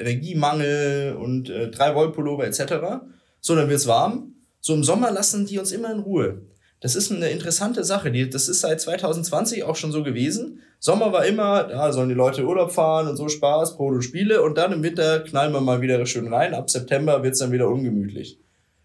Energiemangel 0.00 1.14
und 1.14 1.48
äh, 1.48 1.70
drei 1.70 1.94
Volt 1.94 2.14
Pullover 2.14 2.44
etc. 2.44 3.04
So, 3.40 3.54
dann 3.54 3.68
wird's 3.68 3.86
warm. 3.86 4.34
So 4.60 4.74
im 4.74 4.82
Sommer 4.82 5.12
lassen 5.12 5.46
die 5.46 5.58
uns 5.58 5.70
immer 5.70 5.92
in 5.92 6.00
Ruhe. 6.00 6.42
Das 6.80 6.96
ist 6.96 7.10
eine 7.10 7.30
interessante 7.30 7.84
Sache. 7.84 8.10
Die, 8.10 8.28
das 8.28 8.48
ist 8.48 8.60
seit 8.60 8.80
2020 8.80 9.64
auch 9.64 9.76
schon 9.76 9.92
so 9.92 10.02
gewesen. 10.02 10.60
Sommer 10.78 11.12
war 11.12 11.24
immer, 11.24 11.64
da 11.64 11.92
sollen 11.92 12.08
die 12.08 12.14
Leute 12.14 12.44
Urlaub 12.44 12.72
fahren 12.72 13.08
und 13.08 13.16
so 13.16 13.28
Spaß, 13.28 13.76
Brot 13.76 13.94
und 13.94 14.02
Spiele. 14.02 14.42
Und 14.42 14.58
dann 14.58 14.72
im 14.72 14.82
Winter 14.82 15.20
knallen 15.20 15.52
wir 15.52 15.60
mal 15.60 15.80
wieder 15.80 16.04
schön 16.04 16.32
rein. 16.32 16.52
Ab 16.52 16.68
September 16.68 17.22
wird's 17.22 17.38
dann 17.38 17.52
wieder 17.52 17.68
ungemütlich. 17.68 18.40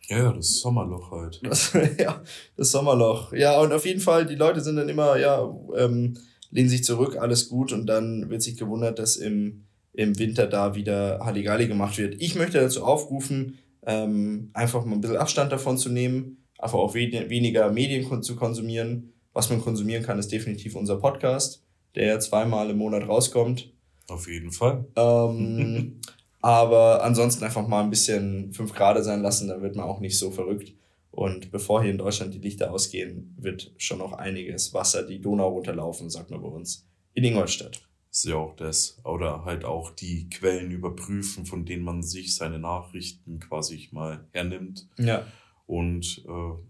Ja, 0.08 0.34
das 0.34 0.60
Sommerloch 0.60 1.12
halt. 1.12 1.40
Das, 1.44 1.74
ja, 1.98 2.22
das 2.58 2.72
Sommerloch. 2.72 3.34
Ja, 3.34 3.60
und 3.62 3.72
auf 3.72 3.86
jeden 3.86 4.02
Fall, 4.02 4.26
die 4.26 4.36
Leute 4.36 4.62
sind 4.62 4.76
dann 4.76 4.90
immer, 4.90 5.18
ja, 5.18 5.50
ähm, 5.78 6.18
lehnen 6.50 6.70
sich 6.70 6.84
zurück, 6.84 7.18
alles 7.18 7.50
gut. 7.50 7.72
Und 7.72 7.88
dann 7.88 8.30
wird 8.30 8.42
sich 8.42 8.58
gewundert, 8.58 9.00
dass 9.00 9.16
im, 9.16 9.66
im 9.94 10.18
Winter 10.20 10.48
da 10.48 10.76
wieder 10.76 11.20
Halligalli 11.24 11.68
gemacht 11.68 11.98
wird. 11.98 12.16
Ich 12.20 12.36
möchte 12.36 12.60
dazu 12.60 12.84
aufrufen, 12.84 13.58
ähm, 13.86 14.52
einfach 14.54 14.86
mal 14.86 14.96
ein 14.96 15.02
bisschen 15.02 15.18
Abstand 15.18 15.52
davon 15.52 15.78
zu 15.78 15.90
nehmen, 15.90 16.44
einfach 16.58 16.78
auch 16.78 16.94
we 16.94 17.12
weniger 17.30 17.72
Medien 17.72 18.22
zu 18.22 18.36
konsumieren. 18.36 19.14
Was 19.34 19.50
man 19.50 19.62
konsumieren 19.62 20.04
kann, 20.04 20.20
ist 20.20 20.32
definitiv 20.32 20.76
unser 20.76 20.98
Podcast, 20.98 21.64
der 21.96 22.20
zweimal 22.20 22.70
im 22.70 22.78
Monat 22.78 23.08
rauskommt. 23.08 23.74
Auf 24.10 24.28
jeden 24.28 24.52
Fall. 24.52 24.86
Ähm, 24.98 26.02
aber 26.42 27.04
ansonsten 27.04 27.44
einfach 27.44 27.68
mal 27.68 27.84
ein 27.84 27.90
bisschen 27.90 28.52
fünf 28.54 28.74
Grad 28.74 29.04
sein 29.04 29.22
lassen, 29.22 29.48
dann 29.48 29.62
wird 29.62 29.76
man 29.76 29.86
auch 29.86 30.00
nicht 30.00 30.18
so 30.18 30.32
verrückt. 30.32 30.74
Und 31.12 31.52
bevor 31.52 31.82
hier 31.82 31.92
in 31.92 31.98
Deutschland 31.98 32.34
die 32.34 32.40
Lichter 32.40 32.72
ausgehen, 32.72 33.36
wird 33.38 33.74
schon 33.78 34.00
noch 34.00 34.14
einiges 34.14 34.74
Wasser 34.74 35.04
die 35.04 35.20
Donau 35.20 35.50
runterlaufen, 35.50 36.10
sagt 36.10 36.32
man 36.32 36.42
bei 36.42 36.48
uns, 36.48 36.88
in 37.14 37.26
Ingolstadt. 37.26 37.86
ist 38.10 38.26
ja 38.26 38.36
auch 38.36 38.56
das. 38.56 39.00
Oder 39.04 39.44
halt 39.44 39.66
auch 39.66 39.92
die 39.92 40.30
Quellen 40.30 40.72
überprüfen, 40.72 41.46
von 41.46 41.66
denen 41.66 41.84
man 41.84 42.02
sich 42.02 42.36
seine 42.36 42.60
Nachrichten 42.60 43.40
quasi 43.40 43.90
mal 43.92 44.26
hernimmt. 44.32 44.88
Ja. 44.98 45.28
Und 45.68 46.24
äh, 46.28 46.62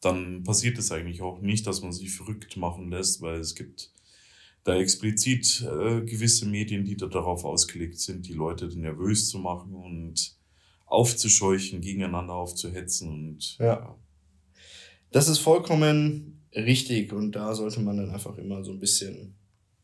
dann 0.00 0.42
passiert 0.44 0.78
es 0.78 0.90
eigentlich 0.90 1.22
auch 1.22 1.40
nicht, 1.40 1.66
dass 1.66 1.82
man 1.82 1.92
sich 1.92 2.10
verrückt 2.10 2.56
machen 2.56 2.90
lässt, 2.90 3.20
weil 3.20 3.38
es 3.38 3.54
gibt 3.54 3.92
da 4.68 4.76
explizit 4.76 5.62
äh, 5.62 6.02
gewisse 6.02 6.46
Medien, 6.46 6.84
die 6.84 6.96
da 6.96 7.06
darauf 7.06 7.44
ausgelegt 7.44 7.98
sind, 7.98 8.28
die 8.28 8.34
Leute 8.34 8.66
nervös 8.78 9.30
zu 9.30 9.38
machen 9.38 9.74
und 9.74 10.36
aufzuscheuchen, 10.84 11.80
gegeneinander 11.80 12.34
aufzuhetzen 12.34 13.08
und 13.08 13.56
Ja. 13.58 13.96
Das 15.10 15.28
ist 15.28 15.38
vollkommen 15.38 16.42
richtig 16.54 17.14
und 17.14 17.32
da 17.32 17.54
sollte 17.54 17.80
man 17.80 17.96
dann 17.96 18.10
einfach 18.10 18.36
immer 18.36 18.62
so 18.62 18.72
ein 18.72 18.78
bisschen 18.78 19.34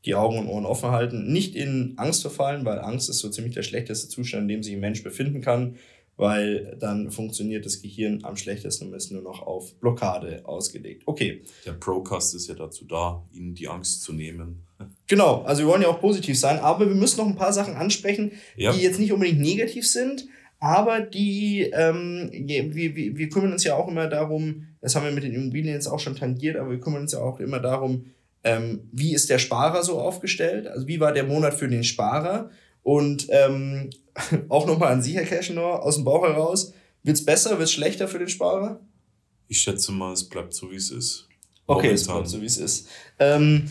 die 0.05 0.14
Augen 0.14 0.38
und 0.38 0.49
Ohren 0.49 0.66
offen 0.66 0.90
halten. 0.90 1.33
Nicht 1.33 1.57
in 1.57 1.94
Angst 1.97 2.20
verfallen, 2.20 2.66
weil 2.66 2.79
Angst 2.79 3.09
ist 3.09 3.20
so 3.20 3.31
ziemlich 3.31 3.55
der 3.55 3.62
schlechteste 3.62 4.09
Zustand, 4.09 4.42
in 4.42 4.49
dem 4.49 4.62
sich 4.62 4.75
ein 4.75 4.81
Mensch 4.81 5.03
befinden 5.03 5.40
kann, 5.40 5.77
weil 6.16 6.77
dann 6.79 7.11
funktioniert 7.11 7.64
das 7.66 7.83
Gehirn 7.83 8.25
am 8.25 8.37
schlechtesten 8.37 8.88
und 8.88 8.94
ist 8.94 9.11
nur 9.11 9.23
noch 9.23 9.42
auf 9.42 9.75
Blockade 9.81 10.42
ausgelegt. 10.44 11.03
Okay, 11.07 11.42
der 11.64 11.73
Procast 11.73 12.35
ist 12.35 12.49
ja 12.49 12.55
dazu 12.55 12.85
da, 12.85 13.27
ihnen 13.33 13.55
die 13.55 13.68
Angst 13.68 14.03
zu 14.03 14.12
nehmen. 14.12 14.66
Genau. 15.07 15.43
Also 15.43 15.62
wir 15.62 15.69
wollen 15.69 15.83
ja 15.83 15.88
auch 15.88 16.01
positiv 16.01 16.38
sein, 16.38 16.59
aber 16.59 16.88
wir 16.88 16.95
müssen 16.95 17.19
noch 17.19 17.27
ein 17.27 17.37
paar 17.37 17.53
Sachen 17.53 17.75
ansprechen, 17.75 18.33
Ja. 18.57 18.73
die 18.73 18.81
jetzt 18.83 18.99
nicht 18.99 19.12
unbedingt 19.12 19.40
negativ 19.40 19.88
sind, 19.88 20.27
aber 20.61 21.01
die, 21.01 21.71
ähm, 21.75 22.31
wir, 22.33 22.75
wir, 22.75 23.17
wir 23.17 23.29
kümmern 23.29 23.53
uns 23.53 23.64
ja 23.64 23.75
auch 23.77 23.88
immer 23.88 24.07
darum, 24.07 24.67
das 24.81 24.95
haben 24.95 25.05
wir 25.05 25.12
mit 25.12 25.25
den 25.25 25.35
Immobilien 25.35 25.75
jetzt 25.75 25.87
auch 25.88 26.01
schon 26.01 26.17
tangiert, 26.17 26.57
aber 26.57 26.71
wir 26.71 26.81
kümmern 26.81 27.03
uns 27.03 27.12
ja 27.12 27.21
auch 27.21 27.38
immer 27.40 27.61
darum, 27.61 28.07
ähm, 28.45 28.88
wie 28.93 29.14
ist 29.14 29.31
der 29.31 29.38
Sparer 29.38 29.83
so 29.83 29.99
aufgestellt? 29.99 30.67
Also 30.67 30.87
wie 30.87 31.01
war 31.01 31.12
der 31.12 31.25
Monat 31.25 31.55
für 31.55 31.69
den 31.69 31.85
Sparer? 31.85 32.51
Und 32.83 33.27
ähm, 33.31 33.90
auch 34.49 34.67
nochmal 34.67 34.93
an 34.93 35.03
Sie, 35.03 35.14
Herr 35.14 35.25
Keschenauer, 35.25 35.83
aus 35.83 35.97
dem 35.97 36.05
Bauch 36.05 36.23
heraus, 36.27 36.73
wird's 37.03 37.25
besser, 37.25 37.59
wird's 37.59 37.73
schlechter 37.73 38.07
für 38.09 38.19
den 38.19 38.29
Sparer? 38.29 38.81
Ich 39.49 39.61
schätze 39.61 39.93
mal, 39.93 40.12
es 40.12 40.25
bleibt 40.25 40.53
so, 40.55 40.71
wie 40.71 40.77
es 40.77 40.90
ist. 40.90 41.29
Okay, 41.67 41.90
es 41.90 42.07
bleibt 42.07 42.29
so, 42.29 42.40
wie 42.40 42.47
es 42.47 42.59
ist. 42.59 42.88
Ähm, 43.19 43.71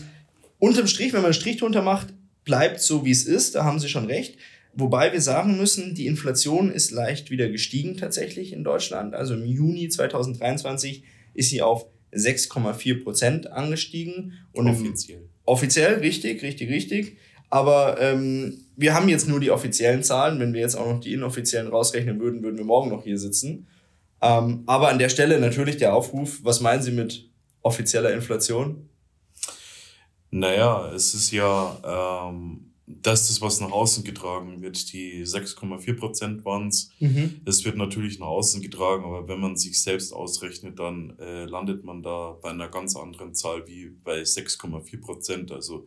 unterm 0.64 0.86
Strich, 0.86 1.12
wenn 1.12 1.20
man 1.20 1.26
einen 1.26 1.34
Strich 1.34 1.58
drunter 1.58 1.82
macht, 1.82 2.08
bleibt 2.44 2.80
so, 2.80 3.04
wie 3.04 3.10
es 3.10 3.24
ist. 3.24 3.54
Da 3.54 3.64
haben 3.64 3.78
Sie 3.78 3.88
schon 3.88 4.06
recht. 4.06 4.36
Wobei 4.76 5.12
wir 5.12 5.20
sagen 5.20 5.56
müssen, 5.56 5.94
die 5.94 6.06
Inflation 6.06 6.70
ist 6.70 6.90
leicht 6.90 7.30
wieder 7.30 7.48
gestiegen 7.48 7.96
tatsächlich 7.96 8.52
in 8.52 8.64
Deutschland. 8.64 9.14
Also 9.14 9.34
im 9.34 9.46
Juni 9.46 9.88
2023 9.88 11.04
ist 11.34 11.50
sie 11.50 11.62
auf 11.62 11.86
6,4 12.12 13.04
Prozent 13.04 13.52
angestiegen. 13.52 14.32
Und 14.52 14.66
im, 14.66 14.72
offiziell. 14.74 15.22
offiziell, 15.44 15.94
richtig, 16.00 16.42
richtig, 16.42 16.70
richtig. 16.70 17.18
Aber 17.50 18.00
ähm, 18.00 18.64
wir 18.76 18.94
haben 18.94 19.08
jetzt 19.08 19.28
nur 19.28 19.38
die 19.38 19.52
offiziellen 19.52 20.02
Zahlen. 20.02 20.40
Wenn 20.40 20.54
wir 20.54 20.60
jetzt 20.60 20.74
auch 20.74 20.88
noch 20.88 21.00
die 21.00 21.12
inoffiziellen 21.12 21.68
rausrechnen 21.68 22.18
würden, 22.18 22.42
würden 22.42 22.58
wir 22.58 22.64
morgen 22.64 22.90
noch 22.90 23.04
hier 23.04 23.18
sitzen. 23.18 23.68
Ähm, 24.20 24.64
aber 24.66 24.88
an 24.88 24.98
der 24.98 25.08
Stelle 25.08 25.38
natürlich 25.38 25.76
der 25.76 25.94
Aufruf, 25.94 26.40
was 26.42 26.60
meinen 26.60 26.82
Sie 26.82 26.90
mit 26.90 27.30
offizieller 27.62 28.12
Inflation? 28.12 28.88
Naja, 30.38 30.90
es 30.92 31.14
ist 31.14 31.30
ja, 31.30 32.24
ähm, 32.28 32.72
das 32.86 33.28
das, 33.28 33.40
was 33.40 33.60
nach 33.60 33.70
außen 33.70 34.02
getragen 34.02 34.60
wird. 34.62 34.92
Die 34.92 35.22
6,4 35.24 35.96
Prozent 35.96 36.44
waren 36.44 36.68
es. 36.68 36.90
Es 37.44 37.64
wird 37.64 37.76
natürlich 37.76 38.18
nach 38.18 38.26
außen 38.26 38.60
getragen, 38.60 39.04
aber 39.04 39.28
wenn 39.28 39.38
man 39.40 39.56
sich 39.56 39.80
selbst 39.80 40.12
ausrechnet, 40.12 40.78
dann 40.80 41.16
äh, 41.20 41.44
landet 41.44 41.84
man 41.84 42.02
da 42.02 42.36
bei 42.42 42.50
einer 42.50 42.68
ganz 42.68 42.96
anderen 42.96 43.32
Zahl 43.32 43.66
wie 43.68 43.90
bei 44.02 44.22
6,4 44.22 45.00
Prozent. 45.00 45.52
Also 45.52 45.86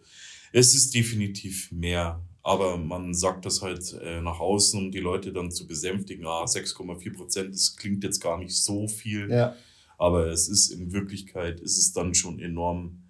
es 0.53 0.73
ist 0.73 0.95
definitiv 0.95 1.69
mehr, 1.73 2.21
aber 2.41 2.77
man 2.77 3.13
sagt 3.13 3.45
das 3.45 3.61
halt 3.61 3.93
äh, 4.01 4.21
nach 4.21 4.39
außen, 4.39 4.79
um 4.79 4.91
die 4.91 4.99
Leute 4.99 5.33
dann 5.33 5.51
zu 5.51 5.67
besänftigen. 5.67 6.25
Ah, 6.25 6.45
6,4 6.45 7.13
Prozent, 7.13 7.53
das 7.53 7.75
klingt 7.75 8.01
jetzt 8.03 8.21
gar 8.21 8.37
nicht 8.37 8.55
so 8.55 8.87
viel, 8.87 9.29
Ja. 9.29 9.55
aber 9.97 10.27
es 10.27 10.47
ist 10.47 10.69
in 10.69 10.93
Wirklichkeit, 10.93 11.59
ist 11.59 11.77
es 11.77 11.91
dann 11.91 12.15
schon 12.15 12.39
enorm. 12.39 13.03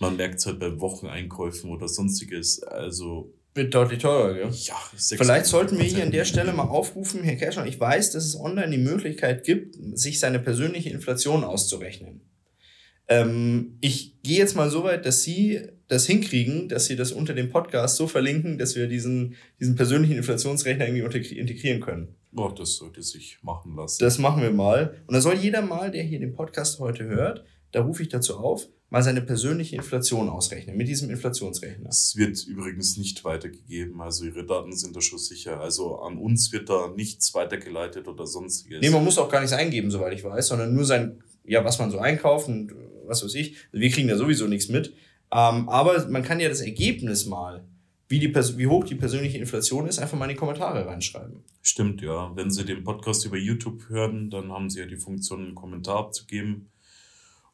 Man 0.00 0.16
merkt 0.16 0.38
es 0.40 0.46
halt 0.46 0.58
bei 0.58 0.80
Wocheneinkäufen 0.80 1.70
oder 1.70 1.86
sonstiges. 1.86 2.62
Also 2.62 3.32
Wird 3.54 3.74
deutlich 3.74 4.00
teurer, 4.00 4.34
gell? 4.34 4.48
ja, 4.50 4.74
6,4%. 4.96 5.16
Vielleicht 5.18 5.46
sollten 5.46 5.78
wir 5.78 5.84
hier 5.84 6.02
an 6.02 6.10
der 6.10 6.24
Stelle 6.24 6.52
mal 6.52 6.64
aufrufen, 6.64 7.22
Herr 7.22 7.36
Kerschner, 7.36 7.66
ich 7.66 7.78
weiß, 7.78 8.12
dass 8.12 8.24
es 8.24 8.34
online 8.38 8.70
die 8.70 8.82
Möglichkeit 8.82 9.44
gibt, 9.44 9.76
sich 9.98 10.18
seine 10.18 10.38
persönliche 10.40 10.90
Inflation 10.90 11.44
auszurechnen. 11.44 12.22
Ähm, 13.08 13.76
ich 13.80 14.22
gehe 14.22 14.38
jetzt 14.38 14.54
mal 14.56 14.70
so 14.70 14.84
weit, 14.84 15.04
dass 15.04 15.22
Sie 15.22 15.60
das 15.88 16.06
hinkriegen, 16.06 16.68
dass 16.68 16.86
Sie 16.86 16.94
das 16.96 17.10
unter 17.10 17.34
dem 17.34 17.50
Podcast 17.50 17.96
so 17.96 18.06
verlinken, 18.06 18.56
dass 18.56 18.76
wir 18.76 18.86
diesen, 18.86 19.34
diesen 19.58 19.74
persönlichen 19.74 20.16
Inflationsrechner 20.16 20.86
irgendwie 20.86 21.36
integrieren 21.36 21.80
können. 21.80 22.14
Boah, 22.30 22.54
das 22.54 22.76
sollte 22.76 23.02
sich 23.02 23.38
machen 23.42 23.74
lassen. 23.76 24.02
Das 24.02 24.18
machen 24.18 24.42
wir 24.42 24.52
mal. 24.52 24.94
Und 25.08 25.14
da 25.14 25.20
soll 25.20 25.34
jeder 25.34 25.60
mal, 25.60 25.90
der 25.90 26.04
hier 26.04 26.20
den 26.20 26.32
Podcast 26.32 26.78
heute 26.78 27.04
hört, 27.04 27.44
da 27.72 27.82
rufe 27.82 28.02
ich 28.02 28.08
dazu 28.08 28.38
auf, 28.38 28.68
mal 28.90 29.02
seine 29.02 29.22
persönliche 29.22 29.76
Inflation 29.76 30.28
ausrechnen 30.28 30.76
mit 30.76 30.88
diesem 30.88 31.10
Inflationsrechner. 31.10 31.88
Es 31.88 32.16
wird 32.16 32.44
übrigens 32.44 32.96
nicht 32.96 33.24
weitergegeben, 33.24 34.00
also 34.00 34.24
Ihre 34.24 34.44
Daten 34.44 34.76
sind 34.76 34.94
da 34.94 35.00
schon 35.00 35.18
sicher. 35.18 35.60
Also 35.60 36.00
an 36.00 36.18
uns 36.18 36.52
wird 36.52 36.68
da 36.68 36.92
nichts 36.94 37.32
weitergeleitet 37.32 38.08
oder 38.08 38.26
sonstiges. 38.26 38.80
Nee, 38.80 38.90
man 38.90 39.04
muss 39.04 39.16
auch 39.18 39.30
gar 39.30 39.40
nichts 39.40 39.54
eingeben, 39.54 39.90
soweit 39.90 40.12
ich 40.12 40.24
weiß, 40.24 40.48
sondern 40.48 40.74
nur 40.74 40.84
sein, 40.84 41.22
ja, 41.44 41.64
was 41.64 41.78
man 41.78 41.90
so 41.90 41.98
einkauft 41.98 42.48
und 42.48 42.74
was 43.06 43.24
weiß 43.24 43.34
ich. 43.34 43.56
Wir 43.72 43.90
kriegen 43.90 44.08
da 44.08 44.16
sowieso 44.16 44.46
nichts 44.46 44.68
mit. 44.68 44.92
Ähm, 45.32 45.68
aber 45.68 46.08
man 46.08 46.24
kann 46.24 46.40
ja 46.40 46.48
das 46.48 46.60
Ergebnis 46.60 47.26
mal 47.26 47.64
wie, 48.08 48.18
die, 48.18 48.34
wie 48.34 48.66
hoch 48.66 48.82
die 48.82 48.96
persönliche 48.96 49.38
Inflation 49.38 49.86
ist, 49.86 50.00
einfach 50.00 50.18
mal 50.18 50.24
in 50.24 50.30
die 50.30 50.36
Kommentare 50.36 50.84
reinschreiben. 50.84 51.44
Stimmt, 51.62 52.02
ja. 52.02 52.34
Wenn 52.34 52.50
Sie 52.50 52.64
den 52.64 52.82
Podcast 52.82 53.24
über 53.24 53.36
YouTube 53.36 53.88
hören, 53.88 54.30
dann 54.30 54.50
haben 54.50 54.68
Sie 54.68 54.80
ja 54.80 54.86
die 54.86 54.96
Funktion, 54.96 55.44
einen 55.44 55.54
Kommentar 55.54 55.98
abzugeben. 55.98 56.69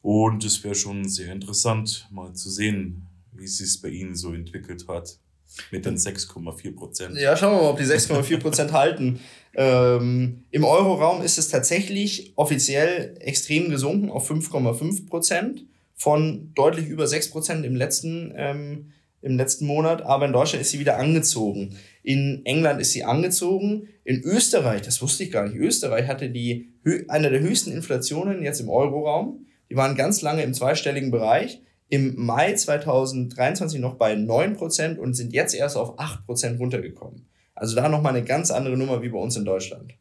Und 0.01 0.43
es 0.43 0.63
wäre 0.63 0.75
schon 0.75 1.07
sehr 1.07 1.31
interessant, 1.33 2.07
mal 2.11 2.33
zu 2.33 2.49
sehen, 2.49 3.07
wie 3.33 3.45
es 3.45 3.57
sich 3.57 3.81
bei 3.81 3.89
Ihnen 3.89 4.15
so 4.15 4.33
entwickelt 4.33 4.87
hat. 4.87 5.17
Mit 5.71 5.85
den 5.85 5.95
6,4 5.95 6.75
Prozent. 6.75 7.17
Ja, 7.17 7.35
schauen 7.35 7.55
wir 7.55 7.61
mal, 7.63 7.69
ob 7.69 7.77
die 7.77 7.85
6,4 7.85 8.37
Prozent 8.37 8.73
halten. 8.73 9.19
Ähm, 9.55 10.43
Im 10.51 10.63
Euroraum 10.65 11.21
ist 11.21 11.37
es 11.37 11.49
tatsächlich 11.49 12.33
offiziell 12.35 13.15
extrem 13.19 13.69
gesunken 13.69 14.11
auf 14.11 14.29
5,5 14.29 15.07
Prozent 15.07 15.65
von 15.95 16.51
deutlich 16.53 16.87
über 16.87 17.07
6 17.07 17.31
Prozent 17.31 17.65
im 17.65 17.75
letzten 17.75 18.33
ähm, 18.35 18.91
im 19.21 19.37
letzten 19.37 19.65
Monat, 19.65 20.03
aber 20.03 20.25
in 20.25 20.33
Deutschland 20.33 20.61
ist 20.61 20.71
sie 20.71 20.79
wieder 20.79 20.97
angezogen. 20.97 21.75
In 22.03 22.41
England 22.45 22.79
ist 22.79 22.91
sie 22.91 23.03
angezogen. 23.03 23.89
In 24.03 24.21
Österreich, 24.21 24.81
das 24.83 25.01
wusste 25.01 25.23
ich 25.23 25.31
gar 25.31 25.47
nicht, 25.47 25.55
Österreich 25.55 26.07
hatte 26.07 26.29
die 26.29 26.69
eine 27.07 27.29
der 27.29 27.41
höchsten 27.41 27.71
Inflationen 27.71 28.43
jetzt 28.43 28.61
im 28.61 28.69
Euroraum. 28.69 29.46
Die 29.69 29.75
waren 29.75 29.95
ganz 29.95 30.21
lange 30.21 30.43
im 30.43 30.53
zweistelligen 30.53 31.11
Bereich. 31.11 31.61
Im 31.89 32.15
Mai 32.17 32.53
2023 32.53 33.79
noch 33.79 33.95
bei 33.95 34.13
9% 34.13 34.97
und 34.97 35.13
sind 35.13 35.33
jetzt 35.33 35.53
erst 35.53 35.77
auf 35.77 35.97
8% 35.97 36.57
runtergekommen. 36.57 37.29
Also 37.55 37.75
da 37.75 37.89
nochmal 37.89 38.15
eine 38.15 38.25
ganz 38.25 38.51
andere 38.51 38.77
Nummer 38.77 39.01
wie 39.01 39.09
bei 39.09 39.17
uns 39.17 39.35
in 39.37 39.45
Deutschland. 39.45 39.95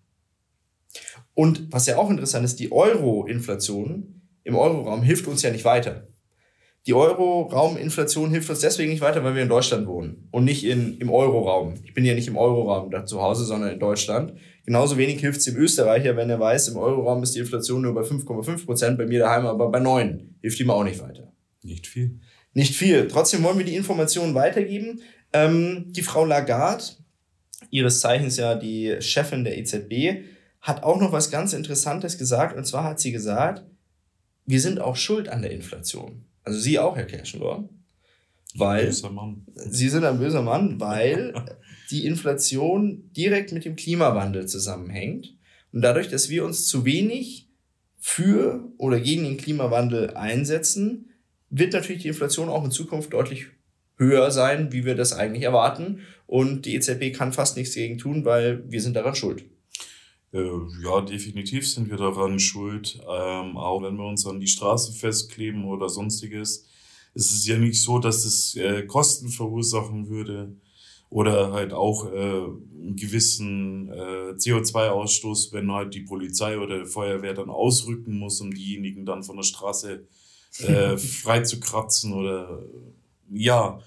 Und 1.35 1.73
was 1.73 1.87
ja 1.87 1.97
auch 1.97 2.11
interessant 2.11 2.45
ist, 2.45 2.59
die 2.59 2.73
Euro-Inflation 2.73 4.23
im 4.43 4.57
Euroraum 4.57 5.03
hilft 5.03 5.27
uns 5.27 5.43
ja 5.43 5.51
nicht 5.51 5.65
weiter. 5.65 6.09
Die 6.87 6.95
Euro-Raum-Inflation 6.95 8.31
hilft 8.31 8.49
uns 8.49 8.61
deswegen 8.61 8.91
nicht 8.91 9.01
weiter, 9.01 9.25
weil 9.25 9.35
wir 9.35 9.43
in 9.43 9.49
Deutschland 9.49 9.89
wohnen 9.89 10.29
und 10.31 10.45
nicht 10.45 10.65
in, 10.65 10.99
im 10.99 11.11
Euro-Raum. 11.11 11.75
Ich 11.83 11.95
bin 11.95 12.05
ja 12.05 12.15
nicht 12.15 12.29
im 12.29 12.37
Euro-Raum 12.37 12.93
da 12.93 13.05
zu 13.05 13.21
Hause, 13.21 13.45
sondern 13.45 13.73
in 13.73 13.81
Deutschland. 13.81 14.35
Genauso 14.65 14.97
wenig 14.97 15.19
hilft 15.19 15.41
es 15.41 15.47
dem 15.47 15.57
Österreicher, 15.57 16.17
wenn 16.17 16.31
er 16.31 16.39
weiß, 16.39 16.69
im 16.69 16.77
Euro-Raum 16.77 17.25
ist 17.25 17.35
die 17.35 17.41
Inflation 17.41 17.83
nur 17.83 17.93
bei 17.93 18.03
5,5 18.03 18.67
Prozent, 18.67 18.99
bei 18.99 19.07
mir 19.07 19.19
daheim 19.19 19.47
aber 19.47 19.69
bei 19.69 19.81
9. 19.81 20.37
Hilft 20.41 20.61
ihm 20.61 20.71
auch 20.71 20.85
nicht 20.85 21.01
weiter. 21.01 21.33
Nicht 21.63 21.89
viel. 21.89 22.21
Nicht 22.53 22.77
viel. 22.77 23.09
Trotzdem 23.09 23.43
wollen 23.43 23.59
wir 23.59 23.67
die 23.67 23.75
Informationen 23.75 24.35
weitergeben. 24.35 25.01
Ähm, 25.33 25.87
die 25.89 26.03
Frau 26.03 26.25
Lagarde, 26.25 26.85
ihres 27.71 28.01
Zeichens 28.01 28.37
ja 28.37 28.55
die 28.55 28.97
Chefin 29.01 29.43
der 29.43 29.59
EZB, 29.59 30.25
hat 30.61 30.85
auch 30.85 31.01
noch 31.01 31.11
was 31.11 31.33
ganz 31.33 31.53
Interessantes 31.53 32.17
gesagt. 32.17 32.57
Und 32.57 32.65
zwar 32.65 32.85
hat 32.85 33.01
sie 33.01 33.11
gesagt, 33.11 33.65
wir 34.47 34.61
sind 34.61 34.81
auch 34.81 34.95
schuld 34.95 35.29
an 35.29 35.43
der 35.43 35.51
Inflation. 35.51 36.25
Also 36.47 36.61
Sie 36.61 36.79
auch, 36.79 36.97
Herr 36.97 37.07
Kerschenlohr. 37.07 37.69
Weil 38.55 38.91
Sie 38.93 39.89
sind 39.89 40.05
ein 40.05 40.19
böser 40.19 40.43
Mann, 40.43 40.81
weil 40.81 41.35
die 41.91 42.07
Inflation 42.07 43.11
direkt 43.13 43.53
mit 43.53 43.65
dem 43.65 43.77
Klimawandel 43.77 44.47
zusammenhängt. 44.47 45.35
Und 45.73 45.83
dadurch, 45.83 46.09
dass 46.09 46.31
wir 46.31 46.45
uns 46.45 46.67
zu 46.67 46.85
wenig 46.85 47.51
für 47.99 48.73
oder 48.79 49.01
gegen 49.01 49.25
den 49.25 49.37
Klimawandel 49.37 50.15
einsetzen, 50.15 51.11
wird 51.51 51.73
natürlich 51.73 52.03
die 52.03 52.09
Inflation 52.09 52.49
auch 52.49 52.65
in 52.65 52.71
Zukunft 52.71 53.13
deutlich 53.13 53.47
höher 53.99 54.31
sein, 54.31 54.73
wie 54.73 54.85
wir 54.85 54.95
das 54.95 55.13
eigentlich 55.13 55.43
erwarten. 55.43 56.01
Und 56.27 56.65
die 56.65 56.77
EZB 56.77 57.13
kann 57.13 57.33
fast 57.33 57.57
nichts 57.57 57.75
dagegen 57.75 57.99
tun, 57.99 58.25
weil 58.25 58.63
wir 58.71 58.81
sind 58.81 58.95
daran 58.95 59.17
schuld. 59.17 59.45
Äh, 60.37 60.85
ja, 60.85 61.01
definitiv 61.01 61.69
sind 61.69 61.89
wir 61.89 61.97
daran 61.97 62.39
schuld. 62.39 63.01
Ähm, 63.09 63.57
auch 63.57 63.83
wenn 63.83 63.97
wir 63.97 64.07
uns 64.07 64.27
an 64.27 64.41
die 64.41 64.47
Straße 64.47 64.93
festkleben 64.93 65.65
oder 65.65 65.89
sonstiges. 65.89 66.67
Es 67.15 67.33
ist 67.33 67.47
ja 67.47 67.57
nicht 67.59 67.83
so, 67.83 67.99
dass 67.99 68.25
es 68.25 68.55
äh, 68.57 68.85
Kosten 68.85 69.31
verursachen 69.31 70.09
würde 70.09 70.55
oder 71.09 71.53
halt 71.53 71.73
auch 71.73 72.13
äh, 72.13 72.19
einen 72.19 72.97
gewissen 72.97 73.89
äh, 73.89 74.33
CO2-Ausstoß, 74.33 75.53
wenn 75.53 75.73
halt 75.73 75.95
die 75.95 76.03
Polizei 76.03 76.59
oder 76.59 76.81
die 76.81 76.91
Feuerwehr 76.91 77.33
dann 77.33 77.49
ausrücken 77.49 78.19
muss, 78.19 78.41
um 78.41 78.53
diejenigen 78.53 79.07
dann 79.07 79.23
von 79.23 79.37
der 79.37 79.45
Straße 79.45 80.07
äh, 80.59 80.99
frei 80.99 81.41
zu 81.41 81.61
kratzen 81.61 82.13
oder 82.13 82.63
ja, 83.31 83.81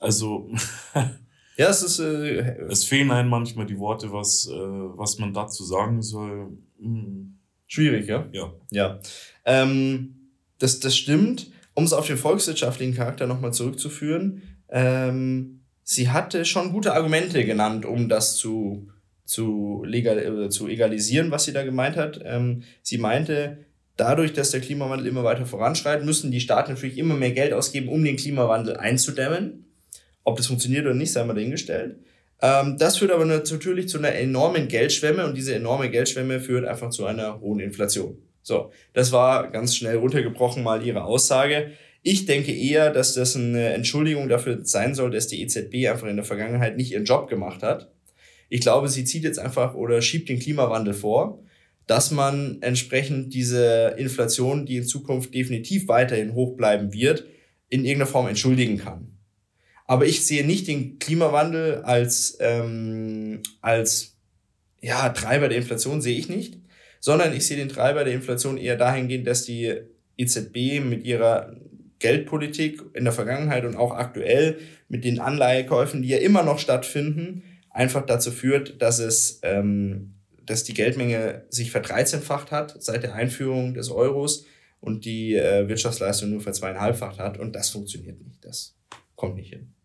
also 0.00 0.50
Ja, 1.56 1.70
es 1.70 1.82
ist. 1.82 1.98
Äh, 1.98 2.66
es 2.68 2.84
fehlen 2.84 3.10
einem 3.10 3.30
manchmal 3.30 3.66
die 3.66 3.78
Worte, 3.78 4.12
was, 4.12 4.46
äh, 4.46 4.52
was 4.52 5.18
man 5.18 5.32
dazu 5.32 5.64
sagen 5.64 6.02
soll. 6.02 6.58
Hm. 6.78 7.38
Schwierig, 7.66 8.08
ja? 8.08 8.28
Ja. 8.32 8.52
Ja. 8.70 9.00
Ähm, 9.44 10.30
das, 10.58 10.80
das 10.80 10.96
stimmt. 10.96 11.50
Um 11.74 11.84
es 11.84 11.92
auf 11.92 12.06
den 12.06 12.16
volkswirtschaftlichen 12.16 12.94
Charakter 12.94 13.26
nochmal 13.26 13.52
zurückzuführen, 13.52 14.42
ähm, 14.70 15.60
sie 15.82 16.08
hatte 16.08 16.46
schon 16.46 16.72
gute 16.72 16.94
Argumente 16.94 17.44
genannt, 17.44 17.84
um 17.84 18.08
das 18.08 18.36
zu, 18.36 18.88
zu, 19.24 19.84
legal, 19.84 20.18
äh, 20.18 20.48
zu 20.48 20.68
egalisieren, 20.68 21.30
was 21.30 21.44
sie 21.44 21.52
da 21.52 21.64
gemeint 21.64 21.96
hat. 21.96 22.20
Ähm, 22.24 22.62
sie 22.82 22.96
meinte, 22.96 23.66
dadurch, 23.96 24.32
dass 24.32 24.52
der 24.52 24.60
Klimawandel 24.60 25.06
immer 25.06 25.22
weiter 25.22 25.44
voranschreitet, 25.44 26.06
müssen 26.06 26.30
die 26.30 26.40
Staaten 26.40 26.72
natürlich 26.72 26.96
immer 26.96 27.14
mehr 27.14 27.32
Geld 27.32 27.52
ausgeben, 27.52 27.88
um 27.88 28.02
den 28.02 28.16
Klimawandel 28.16 28.78
einzudämmen. 28.78 29.65
Ob 30.26 30.36
das 30.36 30.48
funktioniert 30.48 30.84
oder 30.84 30.94
nicht, 30.94 31.12
sei 31.12 31.24
mal 31.24 31.34
dahingestellt. 31.34 32.00
Ähm, 32.42 32.76
das 32.78 32.98
führt 32.98 33.12
aber 33.12 33.24
natürlich 33.24 33.88
zu 33.88 33.98
einer 33.98 34.12
enormen 34.12 34.66
Geldschwemme 34.66 35.24
und 35.24 35.36
diese 35.36 35.54
enorme 35.54 35.88
Geldschwemme 35.88 36.40
führt 36.40 36.66
einfach 36.66 36.90
zu 36.90 37.06
einer 37.06 37.40
hohen 37.40 37.60
Inflation. 37.60 38.18
So, 38.42 38.72
das 38.92 39.12
war 39.12 39.52
ganz 39.52 39.76
schnell 39.76 39.96
runtergebrochen 39.96 40.64
mal 40.64 40.84
ihre 40.84 41.04
Aussage. 41.04 41.70
Ich 42.02 42.26
denke 42.26 42.52
eher, 42.52 42.90
dass 42.90 43.14
das 43.14 43.36
eine 43.36 43.72
Entschuldigung 43.74 44.28
dafür 44.28 44.64
sein 44.64 44.96
soll, 44.96 45.12
dass 45.12 45.28
die 45.28 45.42
EZB 45.42 45.88
einfach 45.88 46.08
in 46.08 46.16
der 46.16 46.24
Vergangenheit 46.24 46.76
nicht 46.76 46.90
ihren 46.90 47.04
Job 47.04 47.28
gemacht 47.28 47.62
hat. 47.62 47.92
Ich 48.48 48.60
glaube, 48.60 48.88
sie 48.88 49.04
zieht 49.04 49.22
jetzt 49.22 49.38
einfach 49.38 49.74
oder 49.74 50.02
schiebt 50.02 50.28
den 50.28 50.40
Klimawandel 50.40 50.94
vor, 50.94 51.40
dass 51.86 52.10
man 52.10 52.58
entsprechend 52.62 53.32
diese 53.32 53.94
Inflation, 53.96 54.66
die 54.66 54.78
in 54.78 54.86
Zukunft 54.86 55.32
definitiv 55.34 55.86
weiterhin 55.86 56.34
hoch 56.34 56.56
bleiben 56.56 56.92
wird, 56.92 57.26
in 57.68 57.84
irgendeiner 57.84 58.10
Form 58.10 58.26
entschuldigen 58.26 58.78
kann. 58.78 59.15
Aber 59.86 60.06
ich 60.06 60.26
sehe 60.26 60.44
nicht 60.44 60.66
den 60.66 60.98
Klimawandel 60.98 61.82
als, 61.82 62.36
ähm, 62.40 63.42
als 63.60 64.16
ja, 64.80 65.08
Treiber 65.10 65.48
der 65.48 65.58
Inflation, 65.58 66.00
sehe 66.00 66.18
ich 66.18 66.28
nicht, 66.28 66.58
sondern 67.00 67.34
ich 67.34 67.46
sehe 67.46 67.56
den 67.56 67.68
Treiber 67.68 68.04
der 68.04 68.14
Inflation 68.14 68.56
eher 68.56 68.76
dahingehend, 68.76 69.26
dass 69.26 69.44
die 69.44 69.74
EZB 70.16 70.80
mit 70.80 71.04
ihrer 71.04 71.56
Geldpolitik 71.98 72.82
in 72.94 73.04
der 73.04 73.12
Vergangenheit 73.12 73.64
und 73.64 73.76
auch 73.76 73.92
aktuell 73.92 74.58
mit 74.88 75.04
den 75.04 75.20
Anleihekäufen, 75.20 76.02
die 76.02 76.08
ja 76.08 76.18
immer 76.18 76.42
noch 76.42 76.58
stattfinden, 76.58 77.42
einfach 77.70 78.04
dazu 78.04 78.30
führt, 78.30 78.80
dass 78.82 78.98
es, 78.98 79.40
ähm, 79.42 80.14
dass 80.44 80.64
die 80.64 80.74
Geldmenge 80.74 81.44
sich 81.48 81.70
verdreizehnfacht 81.70 82.50
hat 82.50 82.82
seit 82.82 83.02
der 83.02 83.14
Einführung 83.14 83.74
des 83.74 83.90
Euros 83.90 84.46
und 84.80 85.04
die 85.04 85.34
äh, 85.34 85.68
Wirtschaftsleistung 85.68 86.30
nur 86.30 86.40
verzweieinhalbfacht 86.40 87.18
hat 87.18 87.38
und 87.38 87.54
das 87.54 87.70
funktioniert 87.70 88.20
nicht. 88.20 88.44
Das 88.44 88.76
kommt 89.14 89.36
nicht 89.36 89.52
hin. 89.52 89.75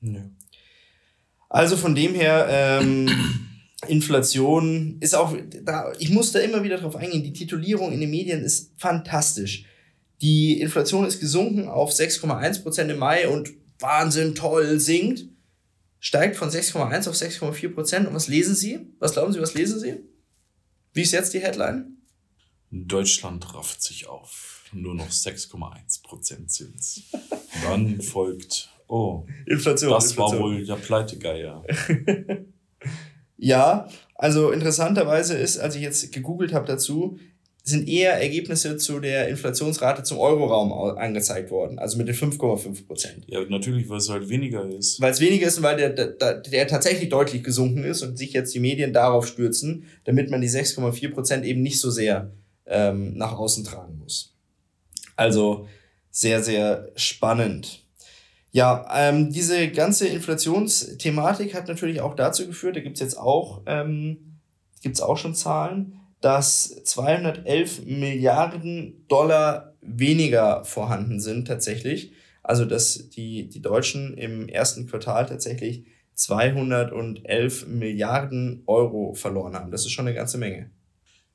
Ja. 0.00 0.30
Also 1.48 1.76
von 1.76 1.94
dem 1.94 2.14
her, 2.14 2.46
ähm, 2.48 3.08
Inflation 3.88 4.98
ist 5.00 5.14
auch, 5.14 5.34
da, 5.64 5.92
ich 5.98 6.10
muss 6.10 6.32
da 6.32 6.38
immer 6.40 6.62
wieder 6.62 6.78
drauf 6.78 6.96
eingehen, 6.96 7.24
die 7.24 7.32
Titulierung 7.32 7.92
in 7.92 8.00
den 8.00 8.10
Medien 8.10 8.42
ist 8.42 8.72
fantastisch. 8.76 9.64
Die 10.20 10.60
Inflation 10.60 11.06
ist 11.06 11.20
gesunken 11.20 11.68
auf 11.68 11.90
6,1 11.90 12.62
Prozent 12.62 12.90
im 12.90 12.98
Mai 12.98 13.26
und 13.26 13.50
Wahnsinn, 13.78 14.34
toll, 14.34 14.78
sinkt. 14.78 15.24
Steigt 15.98 16.36
von 16.36 16.50
6,1 16.50 17.08
auf 17.08 17.14
6,4 17.14 17.74
Prozent. 17.74 18.06
Und 18.06 18.14
was 18.14 18.28
lesen 18.28 18.54
Sie? 18.54 18.92
Was 18.98 19.12
glauben 19.12 19.32
Sie, 19.32 19.40
was 19.40 19.54
lesen 19.54 19.80
Sie? 19.80 19.96
Wie 20.92 21.02
ist 21.02 21.12
jetzt 21.12 21.32
die 21.32 21.40
Headline? 21.40 21.96
Deutschland 22.70 23.54
rafft 23.54 23.82
sich 23.82 24.06
auf. 24.06 24.64
Nur 24.72 24.94
noch 24.94 25.10
6,1 25.10 26.02
Prozent 26.02 26.50
Zins. 26.50 27.02
Dann 27.62 28.00
folgt 28.00 28.70
Oh. 28.90 29.24
Inflation. 29.46 29.92
Das 29.92 30.10
Inflation. 30.10 30.38
war 30.38 30.44
wohl 30.46 30.66
der 30.66 30.74
Pleitegeier. 30.74 31.62
ja, 33.36 33.88
also 34.16 34.50
interessanterweise 34.50 35.38
ist, 35.38 35.58
als 35.58 35.76
ich 35.76 35.82
jetzt 35.82 36.12
gegoogelt 36.12 36.52
habe 36.52 36.66
dazu, 36.66 37.16
sind 37.62 37.88
eher 37.88 38.14
Ergebnisse 38.14 38.78
zu 38.78 38.98
der 38.98 39.28
Inflationsrate 39.28 40.02
zum 40.02 40.18
Euroraum 40.18 40.72
angezeigt 40.98 41.52
worden, 41.52 41.78
also 41.78 41.98
mit 41.98 42.08
den 42.08 42.16
5,5 42.16 42.86
Prozent. 42.88 43.24
Ja, 43.28 43.40
natürlich, 43.48 43.88
weil 43.88 43.98
es 43.98 44.08
halt 44.08 44.28
weniger 44.28 44.68
ist. 44.68 45.00
Weil 45.00 45.12
es 45.12 45.20
weniger 45.20 45.46
ist 45.46 45.58
und 45.58 45.62
weil 45.62 45.76
der, 45.76 45.90
der, 45.90 46.40
der 46.40 46.66
tatsächlich 46.66 47.10
deutlich 47.10 47.44
gesunken 47.44 47.84
ist 47.84 48.02
und 48.02 48.18
sich 48.18 48.32
jetzt 48.32 48.52
die 48.54 48.60
Medien 48.60 48.92
darauf 48.92 49.24
stürzen, 49.24 49.84
damit 50.02 50.30
man 50.30 50.40
die 50.40 50.48
6,4 50.48 51.12
Prozent 51.12 51.44
eben 51.44 51.62
nicht 51.62 51.78
so 51.78 51.90
sehr 51.90 52.32
ähm, 52.66 53.16
nach 53.16 53.38
außen 53.38 53.64
tragen 53.64 53.98
muss. 53.98 54.34
Also 55.14 55.68
sehr, 56.10 56.42
sehr 56.42 56.90
spannend. 56.96 57.79
Ja, 58.52 58.86
ähm, 58.92 59.30
diese 59.30 59.68
ganze 59.68 60.08
Inflationsthematik 60.08 61.54
hat 61.54 61.68
natürlich 61.68 62.00
auch 62.00 62.14
dazu 62.14 62.46
geführt, 62.46 62.76
da 62.76 62.80
gibt's 62.80 63.00
jetzt 63.00 63.18
auch, 63.18 63.62
ähm, 63.66 64.40
gibt's 64.82 65.00
auch 65.00 65.16
schon 65.16 65.34
Zahlen, 65.34 66.00
dass 66.20 66.82
211 66.84 67.86
Milliarden 67.86 69.04
Dollar 69.08 69.74
weniger 69.80 70.64
vorhanden 70.64 71.20
sind 71.20 71.46
tatsächlich. 71.46 72.12
Also, 72.42 72.64
dass 72.64 73.10
die, 73.10 73.48
die 73.48 73.62
Deutschen 73.62 74.14
im 74.14 74.48
ersten 74.48 74.86
Quartal 74.86 75.26
tatsächlich 75.26 75.84
211 76.14 77.66
Milliarden 77.68 78.62
Euro 78.66 79.14
verloren 79.14 79.54
haben. 79.54 79.70
Das 79.70 79.86
ist 79.86 79.92
schon 79.92 80.06
eine 80.06 80.16
ganze 80.16 80.38
Menge. 80.38 80.70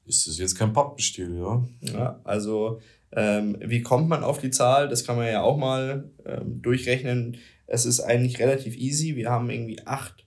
Ist 0.06 0.28
das 0.28 0.38
jetzt 0.38 0.56
kein 0.56 0.73
Pappenstiel, 0.73 1.36
ja? 1.36 1.63
Ja, 1.82 2.21
also 2.23 2.80
ähm, 3.15 3.58
wie 3.62 3.82
kommt 3.82 4.10
man 4.10 4.23
auf 4.23 4.39
die 4.39 4.51
Zahl? 4.51 4.89
Das 4.89 5.06
kann 5.06 5.15
man 5.15 5.28
ja 5.28 5.41
auch 5.41 5.58
mal 5.58 6.10
ähm, 6.25 6.62
durchrechnen. 6.62 7.38
Es 7.65 7.86
ist 7.86 8.01
eigentlich 8.01 8.39
relativ 8.39 8.75
easy. 8.78 9.15
Wir 9.15 9.30
haben 9.30 9.49
irgendwie 9.49 9.80
8, 9.86 10.25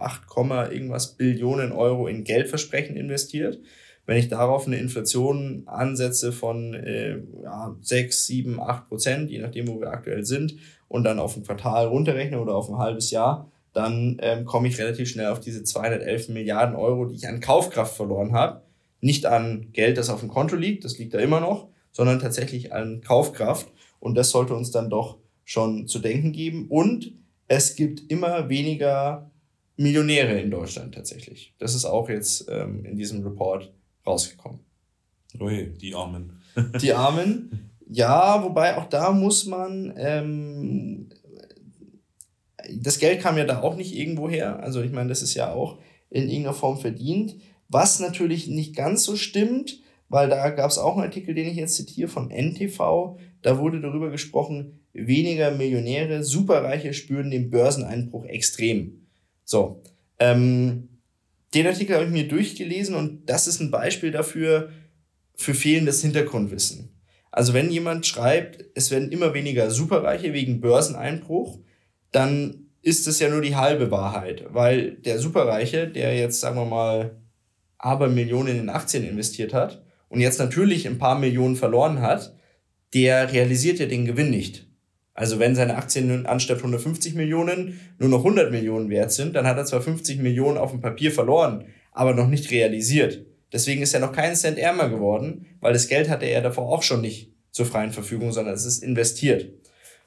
8, 0.00 0.72
irgendwas 0.72 1.16
Billionen 1.16 1.72
Euro 1.72 2.06
in 2.06 2.24
Geldversprechen 2.24 2.96
investiert. 2.96 3.60
Wenn 4.06 4.18
ich 4.18 4.28
darauf 4.28 4.66
eine 4.66 4.76
Inflation 4.76 5.62
ansetze 5.66 6.32
von 6.32 6.74
äh, 6.74 7.18
ja, 7.42 7.76
6, 7.80 8.26
7, 8.26 8.60
8 8.60 8.88
Prozent, 8.88 9.30
je 9.30 9.38
nachdem, 9.38 9.68
wo 9.68 9.80
wir 9.80 9.90
aktuell 9.90 10.24
sind, 10.24 10.56
und 10.88 11.04
dann 11.04 11.18
auf 11.18 11.36
ein 11.36 11.42
Quartal 11.42 11.86
runterrechne 11.86 12.40
oder 12.40 12.54
auf 12.54 12.68
ein 12.68 12.78
halbes 12.78 13.10
Jahr, 13.10 13.50
dann 13.72 14.18
ähm, 14.22 14.44
komme 14.44 14.68
ich 14.68 14.78
relativ 14.78 15.08
schnell 15.08 15.26
auf 15.26 15.40
diese 15.40 15.64
211 15.64 16.28
Milliarden 16.28 16.76
Euro, 16.76 17.06
die 17.06 17.16
ich 17.16 17.26
an 17.26 17.40
Kaufkraft 17.40 17.96
verloren 17.96 18.32
habe. 18.32 18.62
Nicht 19.00 19.26
an 19.26 19.68
Geld, 19.72 19.98
das 19.98 20.08
auf 20.08 20.20
dem 20.20 20.28
Konto 20.28 20.56
liegt, 20.56 20.84
das 20.84 20.98
liegt 20.98 21.12
da 21.12 21.18
immer 21.18 21.40
noch, 21.40 21.68
sondern 21.94 22.18
tatsächlich 22.18 22.74
an 22.74 23.00
Kaufkraft. 23.00 23.68
Und 24.00 24.16
das 24.16 24.30
sollte 24.30 24.54
uns 24.54 24.70
dann 24.70 24.90
doch 24.90 25.18
schon 25.44 25.88
zu 25.88 26.00
denken 26.00 26.32
geben. 26.32 26.66
Und 26.68 27.12
es 27.48 27.76
gibt 27.76 28.10
immer 28.10 28.50
weniger 28.50 29.30
Millionäre 29.76 30.38
in 30.38 30.50
Deutschland 30.50 30.94
tatsächlich. 30.94 31.54
Das 31.58 31.74
ist 31.74 31.84
auch 31.84 32.08
jetzt 32.08 32.46
ähm, 32.50 32.84
in 32.84 32.96
diesem 32.96 33.22
Report 33.22 33.72
rausgekommen. 34.06 34.60
Ui, 35.40 35.72
die 35.80 35.94
Armen. 35.94 36.42
die 36.82 36.92
Armen. 36.92 37.70
Ja, 37.88 38.42
wobei 38.42 38.76
auch 38.76 38.88
da 38.88 39.12
muss 39.12 39.46
man, 39.46 39.94
ähm, 39.96 41.10
das 42.76 42.98
Geld 42.98 43.20
kam 43.20 43.38
ja 43.38 43.44
da 43.44 43.62
auch 43.62 43.76
nicht 43.76 43.94
irgendwo 43.94 44.28
her. 44.28 44.60
Also 44.60 44.82
ich 44.82 44.92
meine, 44.92 45.08
das 45.08 45.22
ist 45.22 45.34
ja 45.34 45.52
auch 45.52 45.78
in 46.10 46.28
irgendeiner 46.28 46.54
Form 46.54 46.78
verdient. 46.78 47.36
Was 47.68 48.00
natürlich 48.00 48.48
nicht 48.48 48.74
ganz 48.74 49.04
so 49.04 49.16
stimmt, 49.16 49.80
weil 50.14 50.28
da 50.28 50.50
gab 50.50 50.70
es 50.70 50.78
auch 50.78 50.94
einen 50.94 51.06
Artikel, 51.06 51.34
den 51.34 51.48
ich 51.48 51.56
jetzt 51.56 51.74
zitiere 51.74 52.08
von 52.08 52.30
NTV. 52.30 53.18
Da 53.42 53.58
wurde 53.58 53.80
darüber 53.80 54.10
gesprochen, 54.10 54.78
weniger 54.92 55.50
Millionäre, 55.50 56.22
Superreiche 56.22 56.94
spüren 56.94 57.32
den 57.32 57.50
Börseneinbruch 57.50 58.24
extrem. 58.26 59.08
So, 59.44 59.82
ähm, 60.20 60.88
den 61.52 61.66
Artikel 61.66 61.96
habe 61.96 62.04
ich 62.04 62.12
mir 62.12 62.28
durchgelesen 62.28 62.94
und 62.94 63.28
das 63.28 63.48
ist 63.48 63.58
ein 63.58 63.72
Beispiel 63.72 64.12
dafür, 64.12 64.68
für 65.34 65.52
fehlendes 65.52 66.00
Hintergrundwissen. 66.02 66.90
Also 67.32 67.52
wenn 67.52 67.72
jemand 67.72 68.06
schreibt, 68.06 68.64
es 68.76 68.92
werden 68.92 69.10
immer 69.10 69.34
weniger 69.34 69.68
Superreiche 69.72 70.32
wegen 70.32 70.60
Börseneinbruch, 70.60 71.58
dann 72.12 72.68
ist 72.82 73.08
das 73.08 73.18
ja 73.18 73.28
nur 73.28 73.40
die 73.40 73.56
halbe 73.56 73.90
Wahrheit, 73.90 74.44
weil 74.50 74.92
der 74.92 75.18
Superreiche, 75.18 75.88
der 75.88 76.16
jetzt, 76.16 76.38
sagen 76.38 76.54
wir 76.54 76.66
mal, 76.66 77.16
aber 77.78 78.06
Millionen 78.06 78.60
in 78.60 78.68
Aktien 78.68 79.02
investiert 79.02 79.52
hat 79.52 79.83
und 80.08 80.20
jetzt 80.20 80.38
natürlich 80.38 80.86
ein 80.86 80.98
paar 80.98 81.18
Millionen 81.18 81.56
verloren 81.56 82.00
hat, 82.00 82.34
der 82.94 83.32
realisiert 83.32 83.78
ja 83.78 83.86
den 83.86 84.04
Gewinn 84.04 84.30
nicht. 84.30 84.68
Also 85.14 85.38
wenn 85.38 85.54
seine 85.54 85.76
Aktien 85.76 86.26
anstatt 86.26 86.58
150 86.58 87.14
Millionen 87.14 87.80
nur 87.98 88.08
noch 88.08 88.18
100 88.18 88.50
Millionen 88.50 88.90
wert 88.90 89.12
sind, 89.12 89.36
dann 89.36 89.46
hat 89.46 89.56
er 89.56 89.64
zwar 89.64 89.80
50 89.80 90.18
Millionen 90.18 90.58
auf 90.58 90.72
dem 90.72 90.80
Papier 90.80 91.12
verloren, 91.12 91.66
aber 91.92 92.14
noch 92.14 92.28
nicht 92.28 92.50
realisiert. 92.50 93.24
Deswegen 93.52 93.82
ist 93.82 93.94
er 93.94 94.00
noch 94.00 94.12
keinen 94.12 94.34
Cent 94.34 94.58
ärmer 94.58 94.88
geworden, 94.88 95.46
weil 95.60 95.72
das 95.72 95.86
Geld 95.86 96.08
hatte 96.08 96.26
er 96.26 96.42
davor 96.42 96.68
auch 96.68 96.82
schon 96.82 97.00
nicht 97.00 97.32
zur 97.52 97.66
freien 97.66 97.92
Verfügung, 97.92 98.32
sondern 98.32 98.54
es 98.54 98.64
ist 98.64 98.82
investiert. 98.82 99.48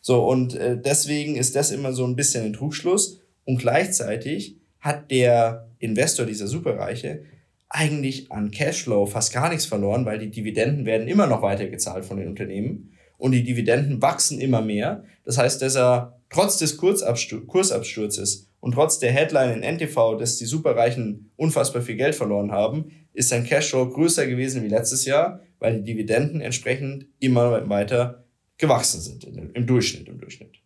So, 0.02 0.28
und 0.28 0.56
äh, 0.56 0.78
deswegen 0.78 1.36
ist 1.36 1.56
das 1.56 1.72
immer 1.72 1.94
so 1.94 2.06
ein 2.06 2.18
bisschen 2.18 2.44
ein 2.44 2.54
Trugschluss. 2.54 3.22
Und 3.46 3.60
gleichzeitig 3.60 4.58
hat 4.82 5.10
der 5.10 5.70
Investor, 5.80 6.26
dieser 6.26 6.48
Superreiche, 6.48 7.24
eigentlich 7.70 8.32
an 8.32 8.52
Cashflow 8.52 9.06
fast 9.06 9.34
gar 9.34 9.50
nichts 9.50 9.66
verloren, 9.66 10.06
weil 10.06 10.20
die 10.20 10.32
Dividenden 10.32 10.86
werden 10.86 11.08
immer 11.08 11.28
noch 11.28 11.42
weitergezahlt 11.42 12.06
von 12.06 12.18
den 12.18 12.28
Unternehmen 12.28 12.94
und 13.18 13.32
die 13.32 13.44
Dividenden 13.44 14.02
wachsen 14.02 14.40
immer 14.40 14.62
mehr. 14.62 15.04
Das 15.26 15.38
heißt, 15.38 15.62
dass 15.62 15.76
er 15.76 16.22
trotz 16.30 16.58
des 16.58 16.78
Kursabsturzes 16.78 18.50
und 18.60 18.74
trotz 18.74 19.00
der 19.00 19.12
Headline 19.12 19.62
in 19.62 19.76
NTV, 19.78 20.18
dass 20.18 20.38
die 20.38 20.46
Superreichen 20.46 21.32
unfassbar 21.36 21.82
viel 21.82 21.96
Geld 21.96 22.16
verloren 22.16 22.52
haben, 22.52 22.92
ist 23.14 23.30
sein 23.30 23.46
Cashflow 23.46 23.90
größer 23.90 24.28
gewesen 24.28 24.64
wie 24.64 24.70
letztes 24.70 25.06
Jahr, 25.06 25.42
weil 25.60 25.82
die 25.82 25.94
Dividenden 25.94 26.42
entsprechend 26.42 27.08
immer 27.20 27.68
weiter 27.70 28.26
gewachsen 28.58 29.02
sind 29.02 29.24
im 29.24 29.68
Durchschnitt, 29.68 30.08
im 30.08 30.20
Durchschnitt. 30.20 30.58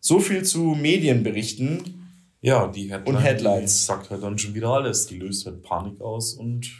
So 0.00 0.20
viel 0.20 0.44
zu 0.44 0.76
Medienberichten. 0.80 2.05
Ja, 2.46 2.68
die 2.68 2.88
Headline, 2.88 3.16
und 3.16 3.20
Headlines. 3.20 3.78
Die 3.80 3.84
sagt 3.86 4.08
halt 4.08 4.22
dann 4.22 4.38
schon 4.38 4.54
wieder 4.54 4.68
alles. 4.68 5.08
Die 5.08 5.18
löst 5.18 5.46
halt 5.46 5.62
Panik 5.62 6.00
aus 6.00 6.34
und 6.34 6.70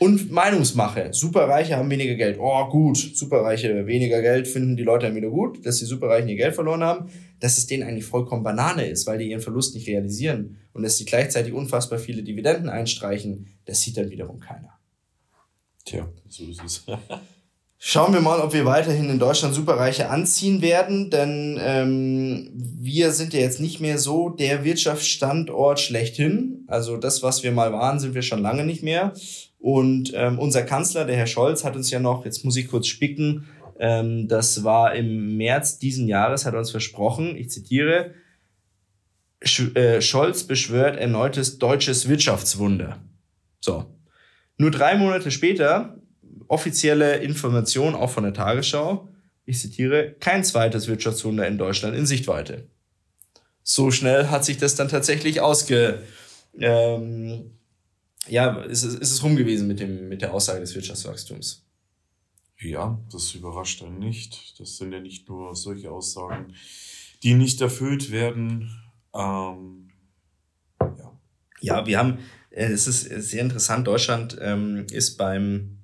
und 0.00 0.32
Meinungsmache. 0.32 1.12
Superreiche 1.12 1.76
haben 1.76 1.88
weniger 1.88 2.16
Geld. 2.16 2.36
Oh, 2.40 2.68
gut. 2.68 2.96
Superreiche, 2.96 3.86
weniger 3.86 4.20
Geld 4.22 4.48
finden 4.48 4.76
die 4.76 4.82
Leute 4.82 5.06
dann 5.06 5.14
wieder 5.14 5.30
gut, 5.30 5.64
dass 5.64 5.78
die 5.78 5.84
Superreichen 5.84 6.28
ihr 6.28 6.36
Geld 6.36 6.56
verloren 6.56 6.82
haben. 6.82 7.10
Dass 7.38 7.58
es 7.58 7.68
denen 7.68 7.84
eigentlich 7.84 8.06
vollkommen 8.06 8.42
Banane 8.42 8.86
ist, 8.86 9.06
weil 9.06 9.18
die 9.18 9.30
ihren 9.30 9.40
Verlust 9.40 9.76
nicht 9.76 9.86
realisieren. 9.86 10.58
Und 10.72 10.82
dass 10.82 10.96
sie 10.96 11.04
gleichzeitig 11.04 11.52
unfassbar 11.52 12.00
viele 12.00 12.24
Dividenden 12.24 12.68
einstreichen, 12.68 13.56
das 13.66 13.80
sieht 13.80 13.96
dann 13.96 14.10
wiederum 14.10 14.40
keiner. 14.40 14.80
Tja, 15.84 16.08
so 16.28 16.42
ist 16.42 16.64
es. 16.64 16.84
Schauen 17.80 18.12
wir 18.12 18.20
mal, 18.20 18.40
ob 18.40 18.52
wir 18.52 18.64
weiterhin 18.64 19.08
in 19.08 19.20
Deutschland 19.20 19.54
Superreiche 19.54 20.10
anziehen 20.10 20.62
werden, 20.62 21.10
denn 21.10 21.60
ähm, 21.62 22.50
wir 22.52 23.12
sind 23.12 23.32
ja 23.32 23.38
jetzt 23.38 23.60
nicht 23.60 23.78
mehr 23.78 23.98
so 23.98 24.30
der 24.30 24.64
Wirtschaftsstandort 24.64 25.78
schlechthin. 25.78 26.64
Also 26.66 26.96
das, 26.96 27.22
was 27.22 27.44
wir 27.44 27.52
mal 27.52 27.72
waren, 27.72 28.00
sind 28.00 28.14
wir 28.14 28.22
schon 28.22 28.42
lange 28.42 28.64
nicht 28.64 28.82
mehr. 28.82 29.12
Und 29.60 30.12
ähm, 30.12 30.40
unser 30.40 30.62
Kanzler, 30.62 31.04
der 31.04 31.16
Herr 31.16 31.28
Scholz, 31.28 31.62
hat 31.62 31.76
uns 31.76 31.88
ja 31.92 32.00
noch, 32.00 32.24
jetzt 32.24 32.44
muss 32.44 32.56
ich 32.56 32.66
kurz 32.66 32.88
spicken, 32.88 33.46
ähm, 33.78 34.26
das 34.26 34.64
war 34.64 34.96
im 34.96 35.36
März 35.36 35.78
diesen 35.78 36.08
Jahres, 36.08 36.46
hat 36.46 36.54
uns 36.54 36.72
versprochen, 36.72 37.36
ich 37.36 37.50
zitiere, 37.50 38.12
Sch 39.40 39.76
äh, 39.76 40.00
Scholz 40.00 40.42
beschwört 40.42 40.96
erneutes 40.96 41.58
deutsches 41.58 42.08
Wirtschaftswunder. 42.08 42.98
So. 43.60 43.84
Nur 44.56 44.72
drei 44.72 44.96
Monate 44.96 45.30
später, 45.30 45.97
offizielle 46.48 47.18
Information 47.18 47.94
auch 47.94 48.10
von 48.10 48.24
der 48.24 48.34
Tagesschau, 48.34 49.08
ich 49.44 49.58
zitiere, 49.58 50.14
kein 50.20 50.44
zweites 50.44 50.88
Wirtschaftswunder 50.88 51.46
in 51.46 51.56
Deutschland 51.56 51.96
in 51.96 52.04
Sichtweite. 52.04 52.68
So 53.62 53.90
schnell 53.90 54.28
hat 54.28 54.44
sich 54.44 54.58
das 54.58 54.74
dann 54.74 54.88
tatsächlich 54.88 55.40
ausge, 55.40 56.02
ähm, 56.58 57.52
ja, 58.26 58.60
ist, 58.62 58.82
ist 58.82 59.10
es 59.10 59.22
rum 59.22 59.36
gewesen 59.36 59.68
mit, 59.68 59.80
dem, 59.80 60.08
mit 60.08 60.20
der 60.22 60.34
Aussage 60.34 60.60
des 60.60 60.74
Wirtschaftswachstums. 60.74 61.64
Ja, 62.60 62.98
das 63.12 63.34
überrascht 63.34 63.82
einen 63.82 63.98
nicht. 63.98 64.58
Das 64.58 64.76
sind 64.76 64.92
ja 64.92 65.00
nicht 65.00 65.28
nur 65.28 65.54
solche 65.54 65.90
Aussagen, 65.90 66.54
die 67.22 67.34
nicht 67.34 67.60
erfüllt 67.60 68.10
werden. 68.10 68.70
Ähm, 69.14 69.90
ja. 70.80 71.18
ja, 71.60 71.86
wir 71.86 71.98
haben, 71.98 72.18
äh, 72.50 72.66
es 72.66 72.86
ist 72.86 73.02
sehr 73.02 73.42
interessant, 73.42 73.86
Deutschland 73.86 74.36
ähm, 74.40 74.86
ist 74.90 75.16
beim, 75.16 75.77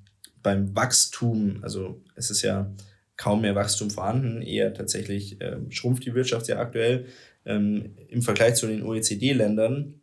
beim 0.44 0.76
Wachstum, 0.76 1.58
also 1.62 2.00
es 2.14 2.30
ist 2.30 2.42
ja 2.42 2.72
kaum 3.16 3.40
mehr 3.40 3.56
Wachstum 3.56 3.90
vorhanden, 3.90 4.42
eher 4.42 4.72
tatsächlich 4.74 5.38
ähm, 5.40 5.70
schrumpft 5.72 6.04
die 6.04 6.14
Wirtschaft 6.14 6.46
sehr 6.46 6.60
aktuell. 6.60 7.06
Ähm, 7.44 7.96
Im 8.08 8.22
Vergleich 8.22 8.54
zu 8.54 8.68
den 8.68 8.82
OECD-Ländern 8.82 9.94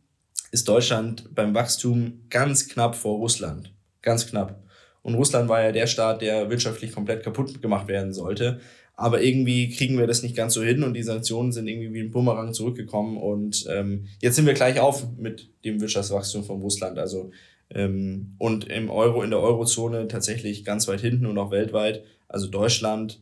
ist 0.52 0.68
Deutschland 0.68 1.34
beim 1.34 1.54
Wachstum 1.54 2.26
ganz 2.30 2.68
knapp 2.68 2.96
vor 2.96 3.18
Russland. 3.18 3.74
Ganz 4.02 4.28
knapp. 4.28 4.62
Und 5.02 5.16
Russland 5.16 5.50
war 5.50 5.64
ja 5.64 5.72
der 5.72 5.88
Staat, 5.88 6.22
der 6.22 6.50
wirtschaftlich 6.50 6.92
komplett 6.92 7.24
kaputt 7.24 7.62
gemacht 7.62 7.88
werden 7.88 8.14
sollte. 8.14 8.60
Aber 8.96 9.22
irgendwie 9.22 9.70
kriegen 9.70 9.98
wir 9.98 10.06
das 10.06 10.22
nicht 10.22 10.36
ganz 10.36 10.54
so 10.54 10.62
hin 10.62 10.84
und 10.84 10.94
die 10.94 11.04
Sanktionen 11.04 11.52
sind 11.52 11.68
irgendwie 11.68 11.94
wie 11.94 12.02
ein 12.02 12.12
Bumerang 12.12 12.54
zurückgekommen. 12.54 13.18
Und 13.18 13.66
ähm, 13.70 14.08
jetzt 14.22 14.36
sind 14.36 14.46
wir 14.46 14.54
gleich 14.54 14.80
auf 14.80 15.06
mit 15.18 15.50
dem 15.66 15.82
Wirtschaftswachstum 15.82 16.44
von 16.44 16.62
Russland. 16.62 17.00
Also 17.00 17.32
ähm, 17.74 18.36
und 18.38 18.66
im 18.66 18.90
Euro, 18.90 19.24
in 19.24 19.30
der 19.30 19.40
Eurozone 19.40 20.08
tatsächlich 20.08 20.64
ganz 20.64 20.88
weit 20.88 21.02
hinten 21.02 21.26
und 21.26 21.38
auch 21.38 21.52
weltweit. 21.52 22.04
Also 22.28 22.48
Deutschland 22.48 23.22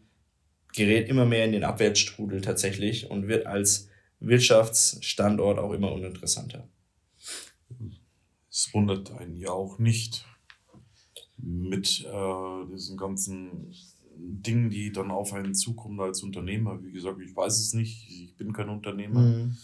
gerät 0.74 1.10
immer 1.10 1.26
mehr 1.26 1.46
in 1.46 1.52
den 1.52 1.64
Abwärtsstrudel 1.64 2.42
tatsächlich 2.42 3.10
und 3.10 3.28
wird 3.28 3.46
als 3.46 3.90
Wirtschaftsstandort 4.20 5.60
auch 5.60 5.72
immer 5.72 5.92
uninteressanter. 5.92 6.68
Es 8.50 8.70
wundert 8.74 9.12
einen 9.12 9.38
ja 9.38 9.52
auch 9.52 9.80
nicht 9.80 10.26
mit 11.38 12.06
äh, 12.06 12.72
diesen 12.72 12.98
ganzen 12.98 13.74
Dingen, 14.16 14.70
die 14.70 14.92
dann 14.92 15.12
auf 15.12 15.34
einen 15.34 15.54
zukommen 15.54 16.00
als 16.02 16.24
Unternehmer. 16.24 16.84
Wie 16.84 16.92
gesagt, 16.92 17.22
ich 17.22 17.36
weiß 17.36 17.58
es 17.60 17.74
nicht, 17.74 18.10
ich 18.10 18.36
bin 18.36 18.52
kein 18.52 18.70
Unternehmer. 18.70 19.22
Mhm. 19.22 19.58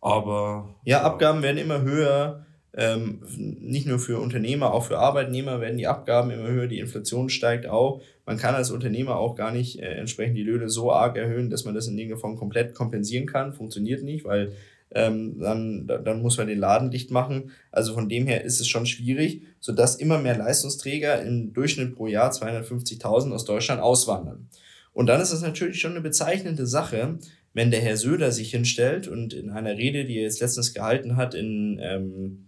Aber. 0.00 0.76
Ja, 0.84 1.02
Abgaben 1.02 1.42
werden 1.42 1.58
immer 1.58 1.82
höher. 1.82 2.46
Ähm, 2.74 3.20
nicht 3.36 3.86
nur 3.86 3.98
für 3.98 4.18
Unternehmer, 4.18 4.72
auch 4.72 4.84
für 4.86 4.98
Arbeitnehmer 4.98 5.60
werden 5.60 5.76
die 5.76 5.86
Abgaben 5.86 6.30
immer 6.30 6.48
höher, 6.48 6.66
die 6.66 6.78
Inflation 6.78 7.28
steigt 7.28 7.66
auch. 7.66 8.02
Man 8.24 8.38
kann 8.38 8.54
als 8.54 8.70
Unternehmer 8.70 9.16
auch 9.16 9.34
gar 9.34 9.52
nicht 9.52 9.78
äh, 9.78 9.94
entsprechend 9.94 10.36
die 10.38 10.42
Löhne 10.42 10.70
so 10.70 10.90
arg 10.90 11.16
erhöhen, 11.16 11.50
dass 11.50 11.66
man 11.66 11.74
das 11.74 11.86
in 11.86 11.98
irgendeiner 11.98 12.20
Form 12.20 12.36
komplett 12.36 12.74
kompensieren 12.74 13.26
kann. 13.26 13.52
Funktioniert 13.52 14.02
nicht, 14.02 14.24
weil 14.24 14.52
ähm, 14.94 15.38
dann, 15.38 15.86
dann 15.86 16.22
muss 16.22 16.38
man 16.38 16.46
den 16.46 16.58
Laden 16.58 16.90
dicht 16.90 17.10
machen. 17.10 17.50
Also 17.70 17.94
von 17.94 18.08
dem 18.08 18.26
her 18.26 18.44
ist 18.44 18.60
es 18.60 18.68
schon 18.68 18.86
schwierig, 18.86 19.42
sodass 19.60 19.96
immer 19.96 20.18
mehr 20.18 20.36
Leistungsträger 20.36 21.22
im 21.22 21.52
Durchschnitt 21.52 21.94
pro 21.94 22.06
Jahr 22.06 22.30
250.000 22.30 23.32
aus 23.32 23.44
Deutschland 23.44 23.82
auswandern. 23.82 24.48
Und 24.94 25.06
dann 25.06 25.20
ist 25.20 25.32
es 25.32 25.42
natürlich 25.42 25.80
schon 25.80 25.92
eine 25.92 26.02
bezeichnende 26.02 26.66
Sache, 26.66 27.18
wenn 27.54 27.70
der 27.70 27.80
Herr 27.80 27.96
Söder 27.96 28.32
sich 28.32 28.50
hinstellt 28.50 29.08
und 29.08 29.34
in 29.34 29.50
einer 29.50 29.76
Rede, 29.76 30.04
die 30.04 30.16
er 30.16 30.24
jetzt 30.24 30.40
letztens 30.40 30.74
gehalten 30.74 31.16
hat, 31.16 31.34
in, 31.34 31.78
ähm, 31.82 32.46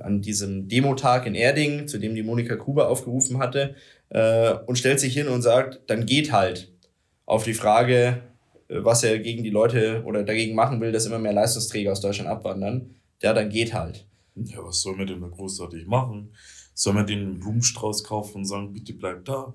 an 0.00 0.20
diesem 0.20 0.68
Demotag 0.68 1.26
in 1.26 1.34
Erding, 1.34 1.88
zu 1.88 1.98
dem 1.98 2.14
die 2.14 2.22
Monika 2.22 2.54
Gruber 2.54 2.88
aufgerufen 2.88 3.38
hatte, 3.38 3.74
äh, 4.10 4.54
und 4.66 4.76
stellt 4.76 5.00
sich 5.00 5.14
hin 5.14 5.28
und 5.28 5.42
sagt, 5.42 5.80
dann 5.88 6.06
geht 6.06 6.32
halt 6.32 6.72
auf 7.26 7.44
die 7.44 7.54
Frage, 7.54 8.22
äh, 8.68 8.84
was 8.84 9.04
er 9.04 9.18
gegen 9.18 9.42
die 9.44 9.50
Leute 9.50 10.02
oder 10.04 10.24
dagegen 10.24 10.54
machen 10.54 10.80
will, 10.80 10.92
dass 10.92 11.06
immer 11.06 11.18
mehr 11.18 11.32
Leistungsträger 11.32 11.92
aus 11.92 12.00
Deutschland 12.00 12.28
abwandern, 12.28 12.94
ja, 13.22 13.32
dann 13.32 13.48
geht 13.48 13.74
halt. 13.74 14.06
Ja, 14.36 14.58
was 14.64 14.82
soll 14.82 14.96
man 14.96 15.06
denn 15.06 15.20
da 15.20 15.28
großartig 15.28 15.86
machen? 15.86 16.34
Soll 16.74 16.94
man 16.94 17.06
den 17.06 17.20
einen 17.20 17.40
Blumenstrauß 17.40 18.04
kaufen 18.04 18.38
und 18.38 18.44
sagen, 18.46 18.72
bitte 18.72 18.94
bleib 18.94 19.24
da? 19.24 19.54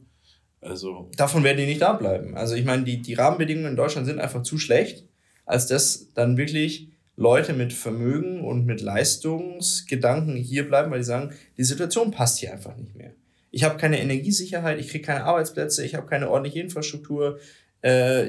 Also. 0.62 1.10
Davon 1.18 1.44
werden 1.44 1.58
die 1.58 1.66
nicht 1.66 1.82
da 1.82 1.94
bleiben. 1.94 2.36
Also 2.36 2.56
ich 2.56 2.66
meine, 2.66 2.84
die, 2.84 3.02
die 3.02 3.14
Rahmenbedingungen 3.14 3.72
in 3.72 3.76
Deutschland 3.76 4.08
sind 4.08 4.20
einfach 4.20 4.44
zu 4.44 4.58
schlecht, 4.58 5.06
als 5.46 5.68
dass 5.68 6.14
dann 6.14 6.38
wirklich 6.38 6.90
Leute 7.20 7.52
mit 7.52 7.74
Vermögen 7.74 8.46
und 8.46 8.66
mit 8.66 8.80
Leistungsgedanken 8.80 10.38
hier 10.38 10.66
bleiben, 10.66 10.90
weil 10.90 11.00
die 11.00 11.06
sagen, 11.06 11.34
die 11.58 11.66
Situation 11.66 12.12
passt 12.12 12.40
hier 12.40 12.54
einfach 12.54 12.78
nicht 12.78 12.96
mehr. 12.96 13.12
Ich 13.52 13.66
habe 13.66 13.78
keine 13.78 14.00
Energiesicherheit, 14.00 14.80
ich 14.80 14.88
kriege 14.88 15.04
keine 15.04 15.26
Arbeitsplätze, 15.26 15.86
ich 15.86 15.96
habe 15.96 16.08
keine 16.08 16.30
ordentliche 16.30 16.62
Infrastruktur. 16.62 17.38
Äh, 17.82 18.28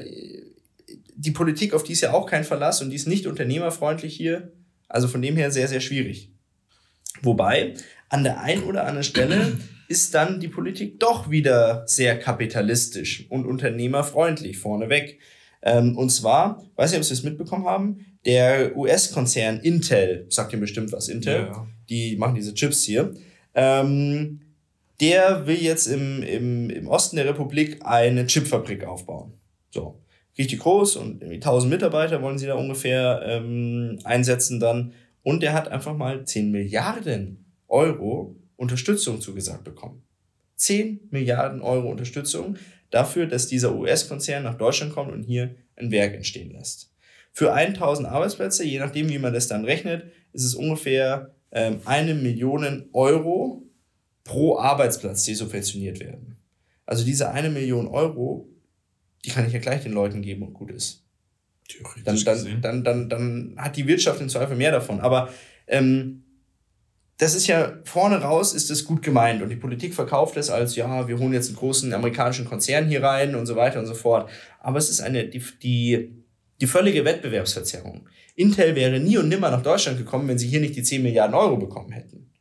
die 1.15 1.31
Politik, 1.31 1.73
auf 1.73 1.83
die 1.83 1.93
ist 1.93 2.01
ja 2.01 2.11
auch 2.11 2.25
kein 2.25 2.43
Verlass 2.43 2.81
und 2.81 2.89
die 2.89 2.97
ist 2.97 3.07
nicht 3.07 3.27
unternehmerfreundlich 3.27 4.13
hier. 4.13 4.51
Also 4.89 5.07
von 5.07 5.21
dem 5.21 5.37
her 5.37 5.51
sehr, 5.51 5.69
sehr 5.69 5.79
schwierig. 5.79 6.33
Wobei, 7.21 7.75
an 8.09 8.25
der 8.25 8.41
einen 8.41 8.63
oder 8.63 8.81
anderen 8.81 9.05
Stelle 9.05 9.57
ist 9.87 10.13
dann 10.13 10.41
die 10.41 10.49
Politik 10.49 10.99
doch 10.99 11.31
wieder 11.31 11.83
sehr 11.87 12.19
kapitalistisch 12.19 13.25
und 13.29 13.45
unternehmerfreundlich 13.45 14.57
vorneweg. 14.57 15.21
Ähm, 15.63 15.97
und 15.97 16.09
zwar, 16.09 16.63
weiß 16.75 16.91
nicht, 16.91 16.99
ob 16.99 17.05
Sie 17.05 17.13
es 17.13 17.23
mitbekommen 17.23 17.65
haben, 17.65 18.05
der 18.25 18.75
US-Konzern 18.75 19.59
Intel, 19.59 20.25
sagt 20.29 20.53
Ihnen 20.53 20.61
bestimmt 20.61 20.91
was, 20.91 21.07
Intel, 21.07 21.47
ja. 21.51 21.67
die 21.89 22.15
machen 22.17 22.35
diese 22.35 22.53
Chips 22.53 22.83
hier, 22.83 23.13
ähm, 23.53 24.41
der 24.99 25.47
will 25.47 25.61
jetzt 25.61 25.87
im, 25.87 26.21
im, 26.21 26.69
im 26.69 26.87
Osten 26.87 27.15
der 27.15 27.25
Republik 27.25 27.79
eine 27.81 28.27
Chipfabrik 28.27 28.85
aufbauen. 28.85 29.33
So, 29.71 29.99
richtig 30.37 30.59
groß 30.59 30.97
und 30.97 31.23
1000 31.23 31.71
Mitarbeiter 31.71 32.21
wollen 32.21 32.37
sie 32.37 32.45
da 32.45 32.55
ungefähr 32.55 33.21
ähm, 33.25 33.99
einsetzen 34.03 34.59
dann. 34.59 34.93
Und 35.23 35.43
der 35.43 35.53
hat 35.53 35.69
einfach 35.69 35.95
mal 35.95 36.25
10 36.25 36.51
Milliarden 36.51 37.45
Euro 37.67 38.35
Unterstützung 38.57 39.21
zugesagt 39.21 39.63
bekommen. 39.63 40.03
10 40.55 41.07
Milliarden 41.09 41.61
Euro 41.61 41.89
Unterstützung 41.89 42.57
dafür, 42.91 43.25
dass 43.25 43.47
dieser 43.47 43.75
US-Konzern 43.75 44.43
nach 44.43 44.55
Deutschland 44.55 44.93
kommt 44.93 45.11
und 45.11 45.23
hier 45.23 45.55
ein 45.75 45.91
Werk 45.91 46.13
entstehen 46.13 46.51
lässt. 46.51 46.91
Für 47.33 47.53
1000 47.53 48.07
Arbeitsplätze, 48.07 48.63
je 48.63 48.79
nachdem, 48.79 49.09
wie 49.09 49.17
man 49.17 49.33
das 49.33 49.47
dann 49.47 49.65
rechnet, 49.65 50.11
ist 50.33 50.43
es 50.43 50.53
ungefähr 50.53 51.33
ähm, 51.51 51.79
eine 51.85 52.13
Million 52.13 52.89
Euro 52.93 53.63
pro 54.23 54.57
Arbeitsplatz, 54.57 55.23
die 55.23 55.35
subventioniert 55.35 55.99
werden. 55.99 56.37
Also 56.85 57.05
diese 57.05 57.31
eine 57.31 57.49
Million 57.49 57.87
Euro, 57.87 58.49
die 59.23 59.29
kann 59.29 59.47
ich 59.47 59.53
ja 59.53 59.59
gleich 59.59 59.83
den 59.83 59.93
Leuten 59.93 60.21
geben 60.21 60.43
und 60.43 60.53
gut 60.53 60.71
ist. 60.71 61.05
Dann, 62.03 62.21
dann, 62.25 62.61
dann, 62.61 62.83
dann, 62.83 63.09
dann 63.09 63.55
hat 63.57 63.77
die 63.77 63.87
Wirtschaft 63.87 64.19
im 64.19 64.27
Zweifel 64.27 64.57
mehr 64.57 64.71
davon. 64.71 64.99
Aber 64.99 65.29
ähm, 65.67 66.23
das 67.21 67.35
ist 67.35 67.45
ja 67.45 67.77
vorne 67.83 68.19
raus 68.19 68.51
ist 68.51 68.71
es 68.71 68.83
gut 68.83 69.03
gemeint 69.03 69.43
und 69.43 69.49
die 69.49 69.55
Politik 69.55 69.93
verkauft 69.93 70.37
es 70.37 70.49
als 70.49 70.75
ja, 70.75 71.07
wir 71.07 71.19
holen 71.19 71.33
jetzt 71.33 71.49
einen 71.49 71.55
großen 71.55 71.93
amerikanischen 71.93 72.45
Konzern 72.45 72.87
hier 72.87 73.03
rein 73.03 73.35
und 73.35 73.45
so 73.45 73.55
weiter 73.55 73.79
und 73.79 73.85
so 73.85 73.93
fort. 73.93 74.27
Aber 74.59 74.79
es 74.79 74.89
ist 74.89 75.01
eine 75.01 75.27
die 75.27 75.43
die 75.61 76.15
die 76.59 76.65
völlige 76.65 77.05
Wettbewerbsverzerrung. 77.05 78.09
Intel 78.35 78.75
wäre 78.75 78.99
nie 78.99 79.19
und 79.19 79.29
nimmer 79.29 79.51
nach 79.51 79.61
Deutschland 79.61 79.99
gekommen, 79.99 80.27
wenn 80.27 80.39
sie 80.39 80.47
hier 80.47 80.61
nicht 80.61 80.75
die 80.75 80.81
10 80.81 81.03
Milliarden 81.03 81.35
Euro 81.35 81.57
bekommen 81.57 81.91
hätten. 81.91 82.31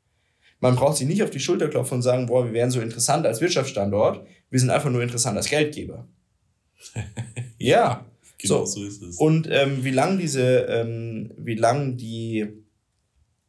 Man 0.60 0.76
braucht 0.76 0.96
sich 0.96 1.06
nicht 1.06 1.22
auf 1.22 1.30
die 1.30 1.40
Schulter 1.40 1.68
klopfen 1.68 1.96
und 1.96 2.02
sagen, 2.02 2.24
boah, 2.24 2.46
wir 2.46 2.54
wären 2.54 2.70
so 2.70 2.80
interessant 2.80 3.26
als 3.26 3.42
Wirtschaftsstandort, 3.42 4.26
wir 4.48 4.60
sind 4.60 4.70
einfach 4.70 4.90
nur 4.90 5.02
interessant 5.02 5.36
als 5.36 5.50
Geldgeber. 5.50 6.08
ja. 7.58 8.06
Genau 8.38 8.64
so. 8.64 8.80
so. 8.80 8.86
ist 8.86 9.02
es. 9.02 9.18
Und 9.18 9.46
ähm, 9.50 9.84
wie 9.84 9.90
lang 9.90 10.16
diese, 10.16 10.60
ähm, 10.70 11.34
wie 11.36 11.56
lang 11.56 11.98
die 11.98 12.64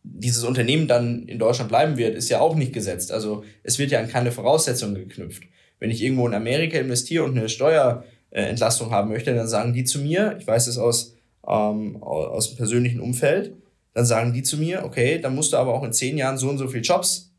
dieses 0.03 0.43
Unternehmen 0.43 0.87
dann 0.87 1.27
in 1.27 1.39
Deutschland 1.39 1.69
bleiben 1.69 1.97
wird, 1.97 2.15
ist 2.15 2.29
ja 2.29 2.39
auch 2.39 2.55
nicht 2.55 2.73
gesetzt. 2.73 3.11
Also 3.11 3.43
es 3.63 3.79
wird 3.79 3.91
ja 3.91 3.99
an 3.99 4.09
keine 4.09 4.31
Voraussetzungen 4.31 4.95
geknüpft. 4.95 5.43
Wenn 5.79 5.91
ich 5.91 6.03
irgendwo 6.03 6.27
in 6.27 6.33
Amerika 6.33 6.77
investiere 6.77 7.23
und 7.23 7.37
eine 7.37 7.49
Steuerentlastung 7.49 8.91
haben 8.91 9.09
möchte, 9.09 9.33
dann 9.33 9.47
sagen 9.47 9.73
die 9.73 9.83
zu 9.83 9.99
mir, 9.99 10.37
ich 10.39 10.47
weiß 10.47 10.67
es 10.67 10.77
aus, 10.77 11.15
ähm, 11.47 12.01
aus 12.01 12.49
dem 12.49 12.57
persönlichen 12.57 12.99
Umfeld, 12.99 13.55
dann 13.93 14.05
sagen 14.05 14.33
die 14.33 14.43
zu 14.43 14.57
mir, 14.57 14.83
okay, 14.85 15.19
dann 15.19 15.35
musst 15.35 15.53
du 15.53 15.57
aber 15.57 15.73
auch 15.73 15.83
in 15.83 15.93
zehn 15.93 16.17
Jahren 16.17 16.37
so 16.37 16.49
und 16.49 16.57
so 16.57 16.67
viele 16.67 16.83
Jobs 16.83 17.33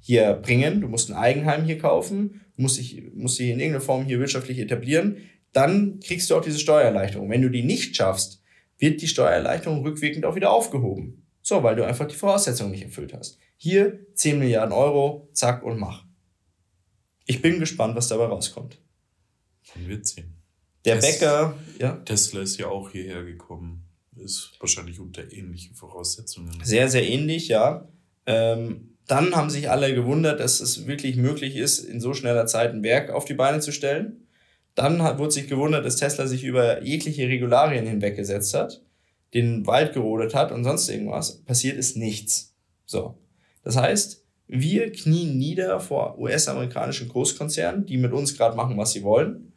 hier 0.00 0.34
bringen, 0.34 0.80
du 0.80 0.88
musst 0.88 1.10
ein 1.10 1.16
Eigenheim 1.16 1.64
hier 1.64 1.78
kaufen, 1.78 2.42
musst 2.56 2.78
dich, 2.78 3.02
musst 3.14 3.38
dich 3.38 3.48
in 3.48 3.58
irgendeiner 3.58 3.84
Form 3.84 4.04
hier 4.04 4.20
wirtschaftlich 4.20 4.58
etablieren, 4.58 5.18
dann 5.52 6.00
kriegst 6.00 6.30
du 6.30 6.36
auch 6.36 6.42
diese 6.42 6.58
Steuererleichterung. 6.58 7.30
Wenn 7.30 7.42
du 7.42 7.50
die 7.50 7.62
nicht 7.62 7.96
schaffst, 7.96 8.42
wird 8.78 9.00
die 9.00 9.08
Steuererleichterung 9.08 9.82
rückwirkend 9.82 10.24
auch 10.26 10.34
wieder 10.34 10.52
aufgehoben. 10.52 11.25
So, 11.48 11.62
weil 11.62 11.76
du 11.76 11.86
einfach 11.86 12.08
die 12.08 12.16
Voraussetzungen 12.16 12.72
nicht 12.72 12.82
erfüllt 12.82 13.14
hast. 13.14 13.38
Hier 13.56 14.00
10 14.14 14.40
Milliarden 14.40 14.72
Euro, 14.72 15.28
zack 15.32 15.62
und 15.62 15.78
mach. 15.78 16.04
Ich 17.24 17.40
bin 17.40 17.60
gespannt, 17.60 17.94
was 17.94 18.08
dabei 18.08 18.24
rauskommt. 18.24 18.80
Man 19.76 19.86
wird 19.86 20.08
sehen. 20.08 20.42
Der 20.84 20.98
Tes 20.98 21.20
Bäcker, 21.20 21.54
ja. 21.78 21.92
Tesla 22.04 22.40
ist 22.40 22.58
ja 22.58 22.66
auch 22.66 22.90
hierher 22.90 23.22
gekommen. 23.22 23.84
Ist 24.16 24.56
wahrscheinlich 24.58 24.98
unter 24.98 25.32
ähnlichen 25.32 25.76
Voraussetzungen. 25.76 26.58
Sehr, 26.64 26.88
sehr 26.88 27.08
ähnlich, 27.08 27.46
ja. 27.46 27.86
Ähm, 28.26 28.96
dann 29.06 29.36
haben 29.36 29.48
sich 29.48 29.70
alle 29.70 29.94
gewundert, 29.94 30.40
dass 30.40 30.58
es 30.58 30.88
wirklich 30.88 31.14
möglich 31.14 31.54
ist, 31.54 31.78
in 31.78 32.00
so 32.00 32.12
schneller 32.12 32.46
Zeit 32.46 32.72
ein 32.72 32.82
Werk 32.82 33.10
auf 33.10 33.24
die 33.24 33.34
Beine 33.34 33.60
zu 33.60 33.70
stellen. 33.70 34.26
Dann 34.74 35.00
hat, 35.00 35.20
wurde 35.20 35.30
sich 35.30 35.46
gewundert, 35.46 35.86
dass 35.86 35.94
Tesla 35.94 36.26
sich 36.26 36.42
über 36.42 36.82
jegliche 36.82 37.28
Regularien 37.28 37.86
hinweggesetzt 37.86 38.52
hat 38.52 38.82
den 39.34 39.66
Wald 39.66 39.92
gerodet 39.92 40.34
hat 40.34 40.52
und 40.52 40.64
sonst 40.64 40.88
irgendwas, 40.88 41.42
passiert 41.44 41.76
ist 41.76 41.96
nichts. 41.96 42.54
So. 42.84 43.18
Das 43.62 43.76
heißt, 43.76 44.24
wir 44.48 44.92
knien 44.92 45.36
nieder 45.38 45.80
vor 45.80 46.18
US-amerikanischen 46.18 47.08
Großkonzernen, 47.08 47.84
die 47.86 47.96
mit 47.96 48.12
uns 48.12 48.36
gerade 48.36 48.56
machen, 48.56 48.76
was 48.76 48.92
sie 48.92 49.02
wollen. 49.02 49.52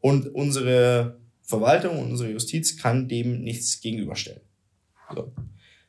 Und 0.00 0.34
unsere 0.34 1.20
Verwaltung 1.42 1.98
und 1.98 2.10
unsere 2.12 2.30
Justiz 2.30 2.76
kann 2.78 3.08
dem 3.08 3.42
nichts 3.42 3.80
gegenüberstellen. 3.80 4.40
So. 5.14 5.32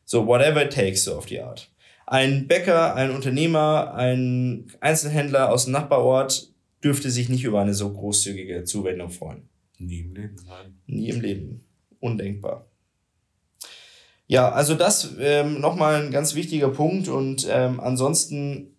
so, 0.04 0.28
whatever 0.28 0.66
it 0.66 0.74
takes, 0.74 1.06
so 1.06 1.16
auf 1.16 1.26
die 1.26 1.40
Art. 1.40 1.72
Ein 2.06 2.48
Bäcker, 2.48 2.96
ein 2.96 3.12
Unternehmer, 3.12 3.94
ein 3.94 4.68
Einzelhändler 4.82 5.50
aus 5.50 5.64
dem 5.64 5.72
Nachbarort 5.72 6.52
dürfte 6.84 7.10
sich 7.10 7.30
nicht 7.30 7.46
über 7.46 7.62
eine 7.62 7.74
so 7.74 7.92
großzügige 7.94 8.66
Zuwendung 8.66 9.10
freuen. 9.10 9.48
Nie 9.80 10.02
im 10.02 10.14
Leben, 10.14 10.36
nein. 10.46 10.80
Nie 10.86 11.10
im 11.10 11.22
Leben. 11.22 11.66
Undenkbar. 12.00 12.70
Ja, 14.34 14.52
also 14.52 14.74
das 14.74 15.12
ähm, 15.20 15.62
nochmal 15.62 16.02
ein 16.02 16.10
ganz 16.10 16.34
wichtiger 16.34 16.70
Punkt 16.70 17.08
und 17.08 17.48
ähm, 17.52 17.80
ansonsten 17.80 18.76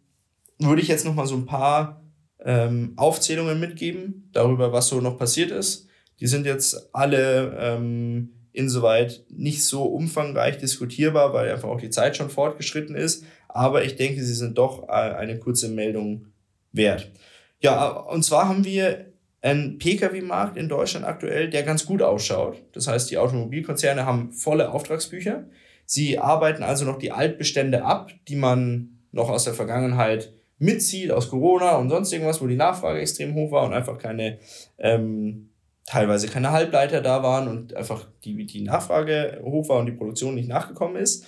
würde 0.58 0.82
ich 0.82 0.88
jetzt 0.88 1.04
nochmal 1.04 1.28
so 1.28 1.36
ein 1.36 1.46
paar 1.46 2.02
ähm, 2.40 2.94
Aufzählungen 2.96 3.60
mitgeben 3.60 4.28
darüber, 4.32 4.72
was 4.72 4.88
so 4.88 5.00
noch 5.00 5.16
passiert 5.16 5.52
ist. 5.52 5.86
Die 6.18 6.26
sind 6.26 6.44
jetzt 6.44 6.92
alle 6.92 7.56
ähm, 7.56 8.30
insoweit 8.50 9.26
nicht 9.30 9.64
so 9.64 9.84
umfangreich 9.84 10.58
diskutierbar, 10.58 11.32
weil 11.32 11.52
einfach 11.52 11.68
auch 11.68 11.80
die 11.80 11.90
Zeit 11.90 12.16
schon 12.16 12.30
fortgeschritten 12.30 12.96
ist. 12.96 13.24
Aber 13.46 13.84
ich 13.84 13.94
denke, 13.94 14.24
sie 14.24 14.34
sind 14.34 14.58
doch 14.58 14.88
äh, 14.88 14.90
eine 14.90 15.38
kurze 15.38 15.68
Meldung 15.68 16.32
wert. 16.72 17.12
Ja, 17.60 17.90
und 17.90 18.24
zwar 18.24 18.48
haben 18.48 18.64
wir 18.64 19.13
ein 19.44 19.76
Pkw-Markt 19.76 20.56
in 20.56 20.70
Deutschland 20.70 21.04
aktuell, 21.04 21.50
der 21.50 21.64
ganz 21.64 21.84
gut 21.84 22.00
ausschaut. 22.00 22.62
Das 22.72 22.88
heißt, 22.88 23.10
die 23.10 23.18
Automobilkonzerne 23.18 24.06
haben 24.06 24.32
volle 24.32 24.72
Auftragsbücher. 24.72 25.44
Sie 25.84 26.18
arbeiten 26.18 26.62
also 26.62 26.86
noch 26.86 26.98
die 26.98 27.12
Altbestände 27.12 27.84
ab, 27.84 28.10
die 28.26 28.36
man 28.36 29.00
noch 29.12 29.28
aus 29.28 29.44
der 29.44 29.52
Vergangenheit 29.52 30.32
mitzieht, 30.58 31.10
aus 31.10 31.28
Corona 31.28 31.76
und 31.76 31.90
sonst 31.90 32.10
irgendwas, 32.10 32.40
wo 32.40 32.46
die 32.46 32.56
Nachfrage 32.56 33.00
extrem 33.00 33.34
hoch 33.34 33.52
war 33.52 33.66
und 33.66 33.74
einfach 33.74 33.98
keine, 33.98 34.38
ähm, 34.78 35.50
teilweise 35.84 36.28
keine 36.28 36.52
Halbleiter 36.52 37.02
da 37.02 37.22
waren 37.22 37.46
und 37.46 37.74
einfach 37.74 38.06
die, 38.24 38.46
die 38.46 38.62
Nachfrage 38.62 39.42
hoch 39.42 39.68
war 39.68 39.80
und 39.80 39.86
die 39.86 39.92
Produktion 39.92 40.36
nicht 40.36 40.48
nachgekommen 40.48 40.96
ist. 40.96 41.26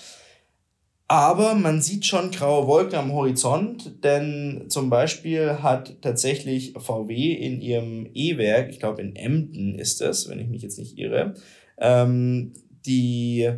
Aber 1.09 1.55
man 1.55 1.83
sieht 1.83 2.05
schon 2.05 2.33
graue 2.33 2.67
Wolken 2.67 2.99
am 2.99 3.13
Horizont, 3.13 4.03
denn 4.03 4.65
zum 4.69 4.91
Beispiel 4.91 5.63
hat 5.63 6.03
tatsächlich 6.03 6.75
VW 6.77 7.33
in 7.33 7.61
ihrem 7.61 8.09
E-Werk, 8.13 8.71
ich 8.71 8.81
glaube 8.81 9.03
in 9.03 9.15
Emden 9.15 9.79
ist 9.79 10.01
es, 10.01 10.29
wenn 10.29 10.41
ich 10.41 10.49
mich 10.49 10.63
jetzt 10.63 10.79
nicht 10.79 10.99
irre, 10.99 11.35
ähm, 11.79 12.55
die, 12.85 13.53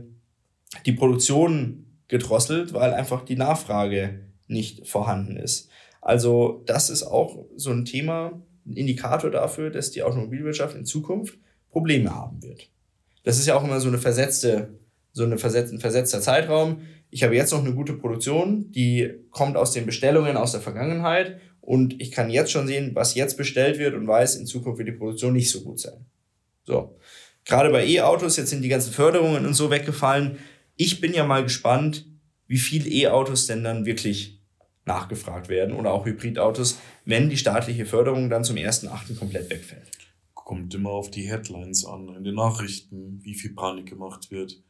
die 0.84 0.92
Produktion 0.92 1.86
gedrosselt, 2.08 2.74
weil 2.74 2.92
einfach 2.92 3.24
die 3.24 3.36
Nachfrage 3.36 4.26
nicht 4.46 4.86
vorhanden 4.86 5.36
ist. 5.36 5.70
Also 6.02 6.62
das 6.66 6.90
ist 6.90 7.02
auch 7.02 7.46
so 7.56 7.70
ein 7.70 7.86
Thema, 7.86 8.42
ein 8.66 8.76
Indikator 8.76 9.30
dafür, 9.30 9.70
dass 9.70 9.90
die 9.90 10.02
Automobilwirtschaft 10.02 10.76
in 10.76 10.84
Zukunft 10.84 11.38
Probleme 11.70 12.14
haben 12.14 12.42
wird. 12.42 12.70
Das 13.24 13.38
ist 13.38 13.46
ja 13.46 13.56
auch 13.56 13.64
immer 13.64 13.80
so 13.80 13.88
eine 13.88 13.98
versetzte, 13.98 14.78
so 15.18 15.24
eine 15.24 15.36
versetz, 15.36 15.70
ein 15.70 15.80
versetzter 15.80 16.20
Zeitraum 16.20 16.80
ich 17.10 17.22
habe 17.22 17.34
jetzt 17.34 17.52
noch 17.52 17.64
eine 17.64 17.74
gute 17.74 17.94
Produktion, 17.94 18.70
die 18.70 19.10
kommt 19.30 19.56
aus 19.56 19.72
den 19.72 19.86
Bestellungen 19.86 20.36
aus 20.36 20.52
der 20.52 20.60
Vergangenheit 20.60 21.40
und 21.60 22.00
ich 22.00 22.10
kann 22.10 22.30
jetzt 22.30 22.50
schon 22.50 22.66
sehen, 22.66 22.94
was 22.94 23.14
jetzt 23.14 23.36
bestellt 23.36 23.78
wird 23.78 23.94
und 23.94 24.06
weiß, 24.06 24.36
in 24.36 24.46
Zukunft 24.46 24.78
wird 24.78 24.88
die 24.88 24.92
Produktion 24.92 25.32
nicht 25.32 25.50
so 25.50 25.62
gut 25.62 25.80
sein. 25.80 26.06
So. 26.64 26.98
Gerade 27.44 27.70
bei 27.70 27.86
E-Autos, 27.86 28.36
jetzt 28.36 28.50
sind 28.50 28.62
die 28.62 28.68
ganzen 28.68 28.92
Förderungen 28.92 29.46
und 29.46 29.54
so 29.54 29.70
weggefallen. 29.70 30.38
Ich 30.76 31.00
bin 31.00 31.14
ja 31.14 31.24
mal 31.24 31.42
gespannt, 31.42 32.06
wie 32.46 32.58
viel 32.58 32.86
E-Autos 32.86 33.46
denn 33.46 33.64
dann 33.64 33.86
wirklich 33.86 34.42
nachgefragt 34.84 35.48
werden 35.48 35.74
oder 35.74 35.92
auch 35.92 36.04
Hybridautos, 36.04 36.78
wenn 37.06 37.30
die 37.30 37.38
staatliche 37.38 37.86
Förderung 37.86 38.28
dann 38.28 38.44
zum 38.44 38.56
1.8. 38.56 39.16
komplett 39.16 39.48
wegfällt. 39.50 39.90
Kommt 40.34 40.74
immer 40.74 40.90
auf 40.90 41.10
die 41.10 41.28
Headlines 41.28 41.86
an, 41.86 42.14
in 42.16 42.24
den 42.24 42.34
Nachrichten, 42.34 43.20
wie 43.22 43.34
viel 43.34 43.54
Panik 43.54 43.86
gemacht 43.86 44.30
wird 44.30 44.62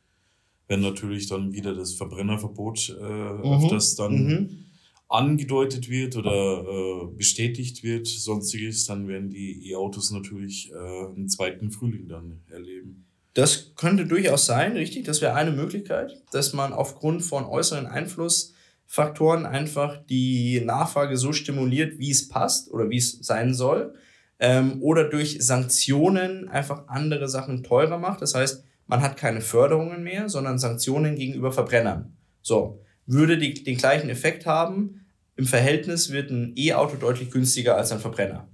wenn 0.68 0.80
natürlich 0.80 1.26
dann 1.26 1.52
wieder 1.52 1.74
das 1.74 1.94
Verbrennerverbot 1.94 2.96
äh, 3.00 3.02
mhm. 3.02 3.64
öfters 3.64 3.96
dann 3.96 4.12
mhm. 4.12 4.64
angedeutet 5.08 5.88
wird 5.88 6.16
oder 6.16 6.62
äh, 6.62 7.06
bestätigt 7.16 7.82
wird, 7.82 8.06
sonstiges, 8.06 8.86
dann 8.86 9.08
werden 9.08 9.30
die 9.30 9.70
E-Autos 9.70 10.10
natürlich 10.10 10.70
äh, 10.70 10.76
einen 10.76 11.28
zweiten 11.28 11.70
Frühling 11.70 12.08
dann 12.08 12.42
erleben. 12.50 13.06
Das 13.32 13.72
könnte 13.76 14.04
durchaus 14.04 14.46
sein, 14.46 14.72
richtig. 14.72 15.04
Das 15.04 15.22
wäre 15.22 15.34
eine 15.34 15.52
Möglichkeit, 15.52 16.22
dass 16.32 16.52
man 16.52 16.72
aufgrund 16.72 17.22
von 17.22 17.44
äußeren 17.44 17.86
Einflussfaktoren 17.86 19.46
einfach 19.46 20.04
die 20.06 20.60
Nachfrage 20.60 21.16
so 21.16 21.32
stimuliert, 21.32 21.98
wie 21.98 22.10
es 22.10 22.28
passt 22.28 22.70
oder 22.70 22.90
wie 22.90 22.96
es 22.98 23.18
sein 23.22 23.54
soll. 23.54 23.94
Ähm, 24.40 24.82
oder 24.82 25.04
durch 25.04 25.38
Sanktionen 25.40 26.48
einfach 26.48 26.88
andere 26.88 27.28
Sachen 27.28 27.62
teurer 27.62 27.98
macht. 27.98 28.22
Das 28.22 28.34
heißt, 28.34 28.64
man 28.88 29.02
hat 29.02 29.16
keine 29.16 29.40
Förderungen 29.40 30.02
mehr, 30.02 30.28
sondern 30.28 30.58
Sanktionen 30.58 31.14
gegenüber 31.14 31.52
Verbrennern. 31.52 32.16
So, 32.42 32.80
würde 33.06 33.38
die, 33.38 33.62
den 33.62 33.76
gleichen 33.76 34.10
Effekt 34.10 34.46
haben, 34.46 35.06
im 35.36 35.46
Verhältnis 35.46 36.10
wird 36.10 36.30
ein 36.30 36.54
E-Auto 36.56 36.96
deutlich 36.96 37.30
günstiger 37.30 37.76
als 37.76 37.92
ein 37.92 38.00
Verbrenner. 38.00 38.48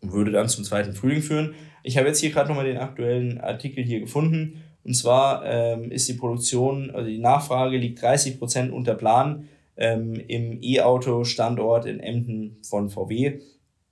Und 0.00 0.12
würde 0.12 0.32
dann 0.32 0.48
zum 0.48 0.64
zweiten 0.64 0.92
Frühling 0.92 1.22
führen. 1.22 1.54
Ich 1.82 1.96
habe 1.96 2.08
jetzt 2.08 2.18
hier 2.20 2.30
gerade 2.30 2.48
nochmal 2.48 2.66
den 2.66 2.76
aktuellen 2.76 3.40
Artikel 3.40 3.82
hier 3.82 4.00
gefunden. 4.00 4.62
Und 4.82 4.94
zwar 4.94 5.46
ähm, 5.46 5.90
ist 5.90 6.08
die 6.08 6.14
Produktion, 6.14 6.90
also 6.90 7.08
die 7.08 7.18
Nachfrage 7.18 7.78
liegt 7.78 8.02
30 8.02 8.38
Prozent 8.38 8.72
unter 8.72 8.94
Plan 8.94 9.48
ähm, 9.76 10.14
im 10.28 10.58
E-Auto-Standort 10.62 11.86
in 11.86 12.00
Emden 12.00 12.58
von 12.68 12.90
VW. 12.90 13.40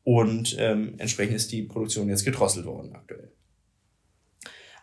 Und 0.05 0.57
ähm, 0.59 0.95
entsprechend 0.99 1.37
ist 1.37 1.53
die 1.53 1.63
Produktion 1.63 2.09
jetzt 2.09 2.25
gedrosselt 2.25 2.67
worden 2.67 2.93
aktuell. 2.95 3.33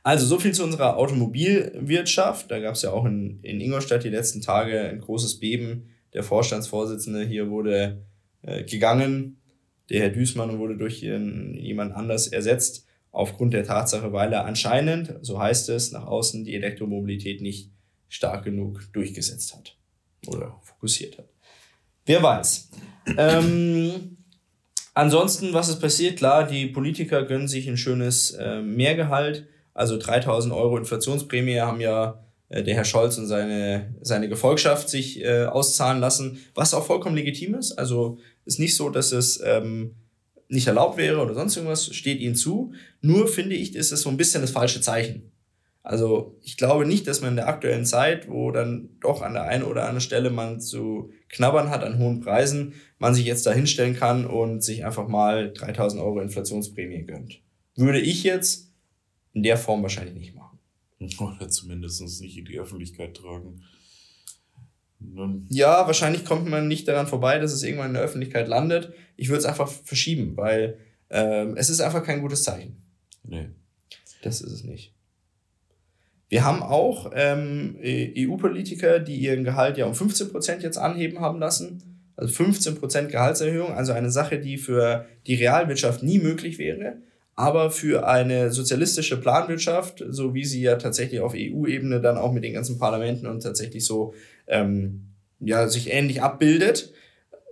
Also 0.04 0.26
so 0.26 0.40
viel 0.40 0.54
zu 0.54 0.64
unserer 0.64 0.98
Automobilwirtschaft. 0.98 2.50
Da 2.50 2.60
gab 2.60 2.76
es 2.76 2.82
ja 2.82 2.92
auch 2.92 3.06
in, 3.06 3.40
in 3.44 3.60
Ingolstadt 3.60 4.04
die 4.04 4.10
letzten 4.10 4.42
Tage 4.42 4.82
ein 4.82 5.00
großes 5.00 5.40
Beben. 5.40 5.90
Der 6.14 6.24
Vorstandsvorsitzende 6.24 7.24
hier 7.24 7.50
wurde 7.50 8.06
äh, 8.42 8.64
gegangen. 8.64 9.42
Der 9.90 10.02
Herr 10.02 10.10
Düßmann 10.10 10.60
wurde 10.60 10.78
durch 10.78 11.04
ihren, 11.04 11.56
jemand 11.56 11.94
anders 11.94 12.28
ersetzt, 12.28 12.86
aufgrund 13.12 13.54
der 13.54 13.64
Tatsache, 13.64 14.14
weil 14.14 14.32
er 14.34 14.46
anscheinend, 14.46 15.16
so 15.22 15.40
heißt 15.40 15.70
es, 15.70 15.92
nach 15.92 16.06
außen 16.06 16.44
die 16.44 16.56
Elektromobilität 16.56 17.42
nicht 17.42 17.72
stark 18.08 18.44
genug 18.44 18.88
durchgesetzt 18.94 19.56
hat 19.56 19.78
oder 20.28 20.60
fokussiert 20.64 21.18
hat. 21.18 21.30
Wer 22.06 22.24
weiß. 22.24 22.70
Ähm, 23.18 24.18
ansonsten, 24.94 25.54
was 25.54 25.70
ist 25.70 25.80
passiert? 25.80 26.18
Klar, 26.18 26.48
die 26.48 26.68
Politiker 26.68 27.24
gönnen 27.24 27.48
sich 27.48 27.68
ein 27.68 27.78
schönes 27.78 28.32
äh, 28.32 28.62
Mehrgehalt. 28.62 29.48
Also 29.80 29.98
3000 29.98 30.54
Euro 30.54 30.78
Inflationsprämie 30.78 31.62
haben 31.62 31.80
ja 31.80 32.22
äh, 32.50 32.64
der 32.64 32.76
Herr 32.76 32.84
Scholz 32.84 33.18
und 33.18 33.28
seine, 33.28 33.96
seine 34.02 34.28
Gefolgschaft 34.28 34.90
sich 34.90 35.24
äh, 35.24 35.46
auszahlen 35.46 36.02
lassen, 36.02 36.40
was 36.54 36.74
auch 36.74 36.86
vollkommen 36.86 37.16
legitim 37.16 37.56
ist. 37.56 37.72
Also 37.80 38.18
ist 38.44 38.60
nicht 38.60 38.76
so, 38.76 38.90
dass 38.90 39.14
es 39.14 39.42
ähm, 39.42 39.96
nicht 40.50 40.68
erlaubt 40.68 40.98
wäre 40.98 41.22
oder 41.22 41.34
sonst 41.34 41.56
irgendwas, 41.56 41.96
steht 41.96 42.20
ihnen 42.20 42.36
zu. 42.36 42.74
Nur 43.00 43.30
finde 43.30 43.56
ich, 43.56 43.74
ist 43.74 43.94
es 43.94 44.02
so 44.02 44.10
ein 44.10 44.18
bisschen 44.18 44.42
das 44.42 44.52
falsche 44.52 44.82
Zeichen. 44.82 45.32
Also 45.82 46.38
ich 46.42 46.58
glaube 46.58 46.86
nicht, 46.86 47.08
dass 47.08 47.22
man 47.22 47.30
in 47.30 47.36
der 47.38 47.48
aktuellen 47.48 47.86
Zeit, 47.86 48.28
wo 48.28 48.52
dann 48.52 48.90
doch 49.00 49.22
an 49.22 49.32
der 49.32 49.44
einen 49.44 49.64
oder 49.64 49.84
anderen 49.84 50.02
Stelle 50.02 50.30
man 50.30 50.60
zu 50.60 51.14
knabbern 51.30 51.70
hat 51.70 51.86
an 51.86 52.00
hohen 52.00 52.20
Preisen, 52.20 52.74
man 52.98 53.16
sich 53.16 53.26
jetzt 53.26 53.46
da 53.46 53.54
hinstellen 53.54 53.96
kann 53.96 54.26
und 54.28 54.62
sich 54.62 54.84
einfach 54.84 55.08
mal 55.08 55.54
3000 55.54 56.04
Euro 56.04 56.20
Inflationsprämie 56.20 57.06
gönnt. 57.06 57.40
Würde 57.78 58.02
ich 58.02 58.24
jetzt 58.24 58.69
in 59.40 59.44
der 59.44 59.58
Form 59.58 59.82
wahrscheinlich 59.84 60.16
nicht 60.16 60.36
machen. 60.36 60.60
Oder 61.00 61.48
zumindest 61.48 62.02
nicht 62.22 62.38
in 62.38 62.44
die 62.44 62.60
Öffentlichkeit 62.60 63.16
tragen. 63.16 63.64
Ja, 65.48 65.88
wahrscheinlich 65.88 66.26
kommt 66.26 66.50
man 66.50 66.68
nicht 66.68 66.90
daran 66.90 67.08
vorbei, 67.08 67.40
dass 67.40 67.54
es 67.54 67.64
irgendwann 67.64 67.88
in 67.88 67.94
der 67.94 68.04
Öffentlichkeit 68.04 68.50
landet. 68.50 68.92
Ich 69.16 69.30
würde 69.30 69.40
es 69.40 69.46
einfach 69.46 69.70
verschieben, 69.70 70.36
weil 70.36 70.78
ähm, 71.10 71.56
es 71.56 71.70
ist 71.70 71.80
einfach 71.80 72.04
kein 72.04 72.20
gutes 72.20 72.44
Zeichen. 72.44 72.84
Nee. 73.24 73.48
Das 74.24 74.42
ist 74.42 74.52
es 74.52 74.66
nicht. 74.66 74.94
Wir 76.28 76.44
haben 76.44 76.62
auch 76.62 77.12
ähm, 77.16 77.78
EU-Politiker, 77.82 79.00
die 79.00 79.16
ihren 79.16 79.46
Gehalt 79.46 79.78
ja 79.78 79.86
um 79.86 79.94
15% 79.94 80.60
jetzt 80.60 80.78
anheben 80.78 81.22
haben 81.22 81.40
lassen. 81.40 82.04
Also 82.18 82.44
15% 82.44 83.06
Gehaltserhöhung, 83.06 83.72
also 83.72 83.94
eine 83.94 84.12
Sache, 84.12 84.38
die 84.38 84.58
für 84.58 85.08
die 85.28 85.36
Realwirtschaft 85.36 86.04
nie 86.04 86.20
möglich 86.20 86.58
wäre 86.58 86.98
aber 87.40 87.72
für 87.72 88.06
eine 88.06 88.52
sozialistische 88.52 89.16
Planwirtschaft, 89.16 90.04
so 90.10 90.34
wie 90.34 90.44
sie 90.44 90.62
ja 90.62 90.76
tatsächlich 90.76 91.22
auf 91.22 91.34
EU-Ebene 91.34 92.02
dann 92.02 92.18
auch 92.18 92.34
mit 92.34 92.44
den 92.44 92.52
ganzen 92.52 92.78
Parlamenten 92.78 93.28
und 93.28 93.42
tatsächlich 93.42 93.86
so 93.86 94.14
ähm, 94.48 95.14
ja, 95.40 95.70
sich 95.70 95.90
ähnlich 95.90 96.22
abbildet. 96.22 96.92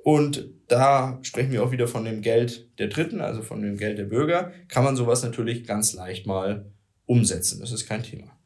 Und 0.04 0.50
da 0.68 1.20
sprechen 1.22 1.54
wir 1.54 1.64
auch 1.64 1.72
wieder 1.72 1.88
von 1.88 2.04
dem 2.04 2.22
Geld 2.22 2.68
der 2.80 2.88
Dritten, 2.88 3.22
also 3.22 3.42
von 3.42 3.62
dem 3.62 3.78
Geld 3.78 3.98
der 3.98 4.04
Bürger, 4.04 4.52
kann 4.68 4.84
man 4.84 4.98
sowas 4.98 5.24
natürlich 5.24 5.66
ganz 5.66 5.94
leicht 5.94 6.28
mal 6.28 6.66
umsetzen. 7.06 7.62
Das 7.62 7.72
ist 7.72 7.88
kein 7.88 8.04
Thema. 8.04 8.38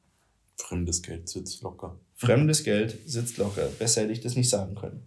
Fremdes 0.57 1.01
Geld 1.01 1.27
sitzt 1.27 1.63
locker. 1.63 1.99
Fremdes 2.17 2.63
Geld 2.63 2.99
sitzt 3.07 3.39
locker. 3.39 3.67
Besser 3.79 4.01
hätte 4.01 4.13
ich 4.13 4.21
das 4.21 4.35
nicht 4.35 4.49
sagen 4.51 4.75
können. 4.75 5.01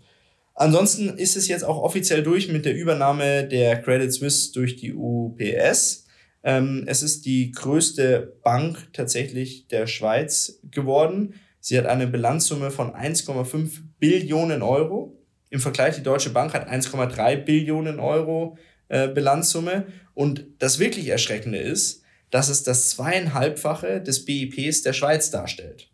Ansonsten 0.56 1.10
ist 1.10 1.36
es 1.36 1.46
jetzt 1.46 1.62
auch 1.62 1.80
offiziell 1.80 2.24
durch 2.24 2.48
mit 2.48 2.64
der 2.64 2.74
Übernahme 2.74 3.46
der 3.46 3.80
Credit 3.80 4.12
Suisse 4.12 4.52
durch 4.52 4.74
die 4.74 4.94
UPS. 4.94 6.03
Ähm, 6.44 6.84
es 6.86 7.02
ist 7.02 7.24
die 7.24 7.50
größte 7.52 8.36
Bank 8.44 8.92
tatsächlich 8.92 9.66
der 9.68 9.86
Schweiz 9.86 10.60
geworden. 10.70 11.34
Sie 11.58 11.78
hat 11.78 11.86
eine 11.86 12.06
Bilanzsumme 12.06 12.70
von 12.70 12.92
1,5 12.92 13.80
Billionen 13.98 14.62
Euro. 14.62 15.18
Im 15.48 15.60
Vergleich, 15.60 15.96
die 15.96 16.02
Deutsche 16.02 16.30
Bank 16.30 16.52
hat 16.52 16.68
1,3 16.68 17.36
Billionen 17.36 17.98
Euro 17.98 18.58
äh, 18.88 19.08
Bilanzsumme. 19.08 19.86
Und 20.12 20.46
das 20.58 20.78
wirklich 20.78 21.08
Erschreckende 21.08 21.58
ist, 21.58 22.02
dass 22.30 22.50
es 22.50 22.62
das 22.62 22.90
zweieinhalbfache 22.90 24.02
des 24.02 24.26
BIPs 24.26 24.82
der 24.82 24.92
Schweiz 24.92 25.30
darstellt. 25.30 25.90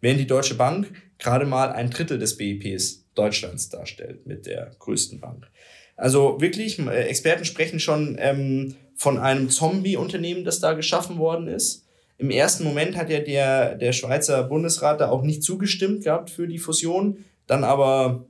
Während 0.00 0.20
die 0.20 0.26
Deutsche 0.26 0.54
Bank 0.54 0.92
gerade 1.18 1.46
mal 1.46 1.72
ein 1.72 1.90
Drittel 1.90 2.18
des 2.18 2.36
BIPs 2.36 3.06
Deutschlands 3.14 3.68
darstellt 3.68 4.26
mit 4.26 4.46
der 4.46 4.76
größten 4.78 5.18
Bank. 5.18 5.50
Also 5.96 6.40
wirklich, 6.40 6.78
äh, 6.78 7.04
Experten 7.04 7.44
sprechen 7.44 7.80
schon 7.80 8.16
ähm, 8.20 8.76
von 8.96 9.18
einem 9.18 9.50
Zombie-Unternehmen, 9.50 10.44
das 10.44 10.60
da 10.60 10.72
geschaffen 10.72 11.18
worden 11.18 11.48
ist. 11.48 11.86
Im 12.18 12.30
ersten 12.30 12.64
Moment 12.64 12.96
hat 12.96 13.10
ja 13.10 13.20
der, 13.20 13.74
der 13.74 13.92
Schweizer 13.92 14.42
Bundesrat 14.44 15.00
da 15.00 15.10
auch 15.10 15.22
nicht 15.22 15.42
zugestimmt 15.42 16.04
gehabt 16.04 16.30
für 16.30 16.48
die 16.48 16.58
Fusion, 16.58 17.24
dann 17.46 17.62
aber 17.62 18.26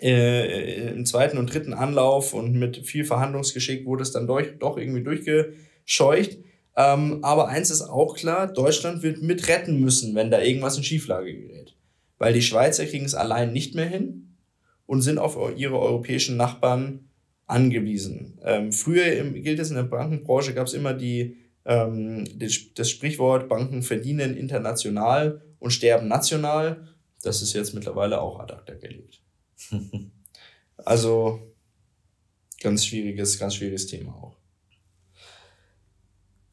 äh, 0.00 0.90
im 0.90 1.04
zweiten 1.04 1.36
und 1.36 1.52
dritten 1.52 1.74
Anlauf 1.74 2.32
und 2.32 2.54
mit 2.54 2.86
viel 2.86 3.04
Verhandlungsgeschick 3.04 3.84
wurde 3.84 4.02
es 4.02 4.12
dann 4.12 4.26
durch, 4.26 4.58
doch 4.58 4.78
irgendwie 4.78 5.02
durchgescheucht. 5.02 6.38
Ähm, 6.76 7.18
aber 7.22 7.48
eins 7.48 7.70
ist 7.70 7.82
auch 7.82 8.16
klar, 8.16 8.46
Deutschland 8.46 9.02
wird 9.02 9.20
mit 9.20 9.48
retten 9.48 9.80
müssen, 9.80 10.14
wenn 10.14 10.30
da 10.30 10.40
irgendwas 10.40 10.76
in 10.76 10.84
Schieflage 10.84 11.34
gerät. 11.34 11.74
Weil 12.18 12.32
die 12.32 12.42
Schweizer 12.42 12.86
kriegen 12.86 13.04
es 13.04 13.14
allein 13.14 13.52
nicht 13.52 13.74
mehr 13.74 13.86
hin 13.86 14.36
und 14.86 15.02
sind 15.02 15.18
auf 15.18 15.36
ihre 15.56 15.78
europäischen 15.78 16.36
Nachbarn 16.36 17.07
angewiesen. 17.48 18.38
Ähm, 18.44 18.72
früher 18.72 19.24
gilt 19.32 19.58
es 19.58 19.70
in 19.70 19.76
der 19.76 19.82
Bankenbranche, 19.82 20.54
gab 20.54 20.66
es 20.66 20.74
immer 20.74 20.94
die, 20.94 21.38
ähm, 21.64 22.24
das, 22.38 22.72
das 22.74 22.90
Sprichwort, 22.90 23.48
Banken 23.48 23.82
verdienen 23.82 24.36
international 24.36 25.42
und 25.58 25.72
sterben 25.72 26.06
national. 26.06 26.88
Das 27.22 27.42
ist 27.42 27.54
jetzt 27.54 27.74
mittlerweile 27.74 28.20
auch 28.20 28.38
ad 28.38 28.52
acta 28.52 28.74
gelegt. 28.74 29.22
also 30.76 31.40
ganz 32.60 32.84
schwieriges, 32.84 33.38
ganz 33.38 33.54
schwieriges 33.54 33.86
Thema 33.86 34.14
auch. 34.14 34.36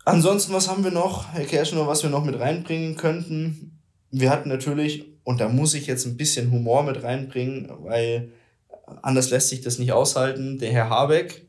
Ansonsten, 0.06 0.54
was 0.54 0.70
haben 0.70 0.84
wir 0.84 0.92
noch, 0.92 1.34
Herr 1.34 1.46
Kerschner, 1.46 1.88
was 1.88 2.04
wir 2.04 2.10
noch 2.10 2.24
mit 2.24 2.40
reinbringen 2.40 2.96
könnten? 2.96 3.82
Wir 4.12 4.30
hatten 4.30 4.50
natürlich, 4.50 5.06
und 5.24 5.42
da 5.42 5.50
muss 5.50 5.74
ich 5.74 5.88
jetzt 5.88 6.06
ein 6.06 6.16
bisschen 6.16 6.52
Humor 6.52 6.84
mit 6.84 7.04
reinbringen, 7.04 7.70
weil 7.80 8.32
anders 9.02 9.30
lässt 9.30 9.50
sich 9.50 9.62
das 9.62 9.80
nicht 9.80 9.92
aushalten, 9.92 10.58
der 10.58 10.72
Herr 10.72 10.90
Habeck, 10.90 11.48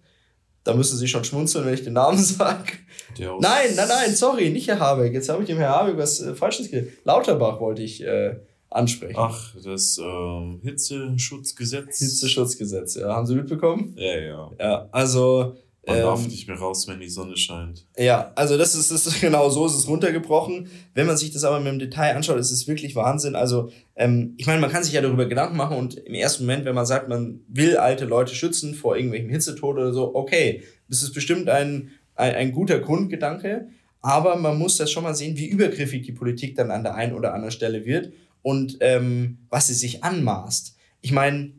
da 0.64 0.74
müssen 0.74 0.96
Sie 0.96 1.06
schon 1.06 1.24
schmunzeln, 1.24 1.64
wenn 1.64 1.74
ich 1.74 1.84
den 1.84 1.92
Namen 1.92 2.18
sage. 2.22 2.72
Nein, 3.18 3.74
nein, 3.76 3.88
nein, 3.88 4.14
sorry, 4.14 4.50
nicht 4.50 4.68
Herr 4.68 4.80
Habeck. 4.80 5.12
Jetzt 5.12 5.28
habe 5.28 5.42
ich 5.42 5.46
dem 5.46 5.58
Herr 5.58 5.70
Habeck 5.70 5.96
was 5.96 6.20
äh, 6.20 6.34
Falsches 6.34 6.70
gesagt. 6.70 6.92
Lauterbach 7.04 7.60
wollte 7.60 7.82
ich 7.82 8.02
äh, 8.02 8.36
ansprechen. 8.68 9.16
Ach, 9.16 9.54
das 9.62 9.98
ähm, 9.98 10.60
Hitzeschutzgesetz. 10.62 11.98
Hitzeschutzgesetz, 11.98 12.96
ja. 12.96 13.14
Haben 13.14 13.26
Sie 13.26 13.36
mitbekommen? 13.36 13.94
Ja, 13.96 14.18
ja. 14.18 14.50
Ja, 14.58 14.88
also. 14.92 15.56
Man 15.86 15.98
ähm, 15.98 16.02
darf 16.02 16.26
nicht 16.26 16.48
mehr 16.48 16.58
raus, 16.58 16.88
wenn 16.88 16.98
die 16.98 17.08
Sonne 17.08 17.36
scheint. 17.36 17.86
Ja, 17.96 18.32
also 18.34 18.58
das 18.58 18.74
ist, 18.74 18.90
das 18.90 19.06
ist 19.06 19.20
genau 19.20 19.48
so 19.50 19.66
ist 19.66 19.74
es 19.74 19.86
runtergebrochen. 19.86 20.68
Wenn 20.94 21.06
man 21.06 21.16
sich 21.16 21.30
das 21.30 21.44
aber 21.44 21.60
mit 21.60 21.68
dem 21.68 21.78
Detail 21.78 22.16
anschaut, 22.16 22.38
ist 22.38 22.50
es 22.50 22.66
wirklich 22.66 22.96
Wahnsinn. 22.96 23.36
Also 23.36 23.70
ähm, 23.94 24.34
ich 24.36 24.46
meine, 24.46 24.60
man 24.60 24.70
kann 24.70 24.82
sich 24.82 24.94
ja 24.94 25.00
darüber 25.00 25.26
Gedanken 25.26 25.56
machen 25.56 25.76
und 25.76 25.94
im 25.94 26.14
ersten 26.14 26.44
Moment, 26.44 26.64
wenn 26.64 26.74
man 26.74 26.86
sagt, 26.86 27.08
man 27.08 27.40
will 27.48 27.76
alte 27.76 28.04
Leute 28.04 28.34
schützen 28.34 28.74
vor 28.74 28.96
irgendwelchen 28.96 29.30
Hitzetod 29.30 29.76
oder 29.76 29.92
so, 29.92 30.14
okay, 30.14 30.64
das 30.88 31.02
ist 31.02 31.12
bestimmt 31.12 31.48
ein, 31.48 31.90
ein, 32.16 32.34
ein 32.34 32.52
guter 32.52 32.80
Grundgedanke. 32.80 33.68
Aber 34.00 34.36
man 34.36 34.58
muss 34.58 34.76
das 34.76 34.90
schon 34.90 35.04
mal 35.04 35.14
sehen, 35.14 35.36
wie 35.36 35.46
übergriffig 35.46 36.02
die 36.02 36.12
Politik 36.12 36.56
dann 36.56 36.70
an 36.70 36.82
der 36.82 36.94
einen 36.94 37.14
oder 37.14 37.32
anderen 37.32 37.52
Stelle 37.52 37.84
wird 37.84 38.12
und 38.42 38.78
ähm, 38.80 39.38
was 39.50 39.68
sie 39.68 39.74
sich 39.74 40.02
anmaßt. 40.04 40.76
Ich 41.00 41.12
meine, 41.12 41.52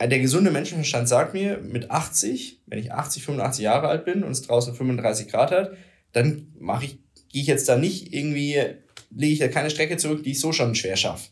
der 0.00 0.18
gesunde 0.20 0.50
Menschenverstand 0.50 1.08
sagt 1.08 1.32
mir, 1.32 1.58
mit 1.58 1.90
80, 1.90 2.62
wenn 2.66 2.78
ich 2.78 2.92
80, 2.92 3.24
85 3.24 3.64
Jahre 3.64 3.88
alt 3.88 4.04
bin 4.04 4.22
und 4.22 4.30
es 4.30 4.42
draußen 4.42 4.74
35 4.74 5.28
Grad 5.28 5.50
hat, 5.50 5.72
dann 6.12 6.52
mache 6.58 6.84
ich, 6.84 6.98
gehe 7.28 7.42
ich 7.42 7.46
jetzt 7.46 7.68
da 7.68 7.76
nicht 7.78 8.12
irgendwie, 8.12 8.60
lege 9.10 9.32
ich 9.32 9.38
da 9.38 9.48
keine 9.48 9.70
Strecke 9.70 9.96
zurück, 9.96 10.22
die 10.22 10.32
ich 10.32 10.40
so 10.40 10.52
schon 10.52 10.74
schwer 10.74 10.96
schaffe. 10.96 11.30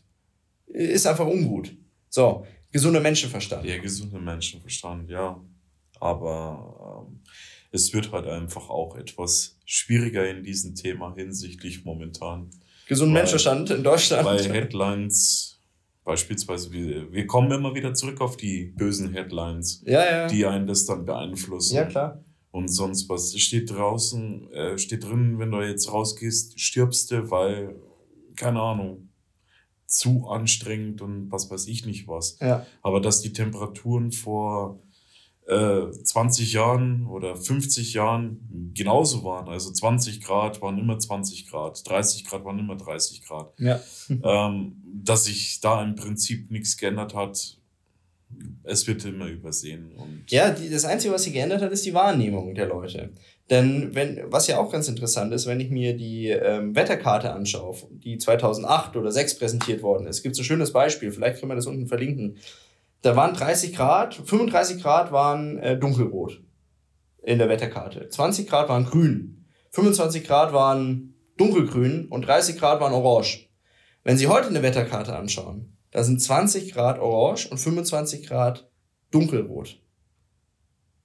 Ist 0.67 1.05
einfach 1.05 1.27
ungut. 1.27 1.75
So, 2.09 2.45
gesunder 2.71 3.01
Menschenverstand. 3.01 3.65
Ja, 3.65 3.77
gesunder 3.77 4.19
Menschenverstand, 4.19 5.09
ja. 5.09 5.39
Aber 5.99 7.05
ähm, 7.07 7.21
es 7.71 7.93
wird 7.93 8.11
halt 8.11 8.27
einfach 8.27 8.69
auch 8.69 8.95
etwas 8.95 9.57
schwieriger 9.65 10.27
in 10.27 10.43
diesem 10.43 10.75
Thema 10.75 11.13
hinsichtlich 11.15 11.85
momentan 11.85 12.49
gesunden 12.87 13.13
Menschenverstand 13.13 13.69
in 13.69 13.83
Deutschland. 13.83 14.25
Weil 14.25 14.43
Headlines, 14.51 15.54
beispielsweise, 16.05 16.71
wir, 16.71 17.11
wir 17.11 17.27
kommen 17.27 17.51
immer 17.51 17.75
wieder 17.75 17.93
zurück 17.93 18.21
auf 18.21 18.37
die 18.37 18.73
bösen 18.77 19.11
Headlines, 19.11 19.83
ja, 19.85 20.05
ja. 20.05 20.27
die 20.27 20.45
einen 20.45 20.67
das 20.67 20.85
dann 20.85 21.03
beeinflussen. 21.03 21.75
Ja, 21.75 21.85
klar. 21.85 22.23
Und 22.51 22.69
sonst 22.69 23.09
was. 23.09 23.37
Steht 23.37 23.71
draußen, 23.71 24.49
äh, 24.51 24.77
steht 24.77 25.03
drin, 25.03 25.39
wenn 25.39 25.51
du 25.51 25.59
jetzt 25.59 25.91
rausgehst, 25.91 26.57
stirbst 26.57 27.11
du, 27.11 27.29
weil, 27.29 27.75
keine 28.37 28.61
Ahnung, 28.61 29.09
zu 29.87 30.27
anstrengend 30.27 31.01
und 31.01 31.31
was 31.31 31.51
weiß 31.51 31.67
ich 31.67 31.85
nicht 31.85 32.07
was. 32.07 32.37
Ja. 32.39 32.65
Aber 32.81 33.01
dass 33.01 33.21
die 33.21 33.33
Temperaturen 33.33 34.11
vor 34.11 34.79
20 35.47 36.53
äh, 36.53 36.57
Jahren 36.57 37.05
oder 37.05 37.35
50 37.35 37.93
Jahren 37.93 38.71
genauso 38.73 39.23
waren. 39.23 39.47
Also 39.47 39.71
20 39.71 40.21
Grad 40.21 40.61
waren 40.61 40.79
immer 40.79 40.97
20 40.97 41.47
Grad, 41.47 41.87
30 41.87 42.25
Grad 42.25 42.43
waren 42.45 42.57
immer 42.57 42.75
30 42.75 43.23
Grad. 43.23 43.53
Ja. 43.59 43.79
Ähm, 44.23 44.81
dass 45.03 45.25
sich 45.25 45.59
da 45.61 45.83
im 45.83 45.95
Prinzip 45.95 46.49
nichts 46.49 46.77
geändert 46.77 47.13
hat, 47.13 47.57
es 48.63 48.87
wird 48.87 49.05
immer 49.05 49.27
übersehen. 49.27 49.91
Und 49.95 50.23
ja, 50.29 50.49
die, 50.51 50.69
das 50.69 50.85
Einzige, 50.85 51.13
was 51.13 51.23
sich 51.23 51.33
geändert 51.33 51.61
hat, 51.61 51.71
ist 51.71 51.85
die 51.85 51.93
Wahrnehmung 51.93 52.55
der 52.55 52.67
Leute. 52.67 53.11
Denn 53.49 53.93
wenn, 53.93 54.21
was 54.25 54.47
ja 54.47 54.57
auch 54.57 54.71
ganz 54.71 54.87
interessant 54.87 55.33
ist, 55.33 55.45
wenn 55.45 55.59
ich 55.59 55.69
mir 55.69 55.95
die 55.95 56.29
ähm, 56.29 56.75
Wetterkarte 56.75 57.31
anschaue, 57.31 57.75
die 57.91 58.17
2008 58.17 58.95
oder 58.95 59.11
2006 59.11 59.37
präsentiert 59.37 59.83
worden 59.83 60.07
ist, 60.07 60.23
gibt 60.23 60.33
es 60.33 60.39
ein 60.39 60.45
schönes 60.45 60.73
Beispiel, 60.73 61.11
vielleicht 61.11 61.39
können 61.39 61.51
wir 61.51 61.55
das 61.55 61.67
unten 61.67 61.87
verlinken. 61.87 62.37
Da 63.05 63.15
waren 63.15 63.35
30 63.35 63.75
Grad, 63.75 64.15
35 64.15 64.81
Grad 64.81 65.11
waren 65.11 65.59
äh, 65.59 65.77
dunkelrot 65.77 66.41
in 67.21 67.37
der 67.37 67.49
Wetterkarte. 67.49 68.09
20 68.09 68.49
Grad 68.49 68.67
waren 68.67 68.83
grün. 68.83 69.45
25 69.73 70.23
Grad 70.23 70.53
waren 70.53 71.13
dunkelgrün 71.37 72.07
und 72.07 72.25
30 72.25 72.57
Grad 72.57 72.81
waren 72.81 72.93
orange. 72.93 73.47
Wenn 74.03 74.17
Sie 74.17 74.25
heute 74.25 74.47
eine 74.47 74.63
Wetterkarte 74.63 75.15
anschauen, 75.15 75.77
da 75.91 76.03
sind 76.03 76.19
20 76.19 76.73
Grad 76.73 76.97
orange 76.97 77.47
und 77.51 77.59
25 77.59 78.25
Grad 78.25 78.71
dunkelrot. 79.11 79.79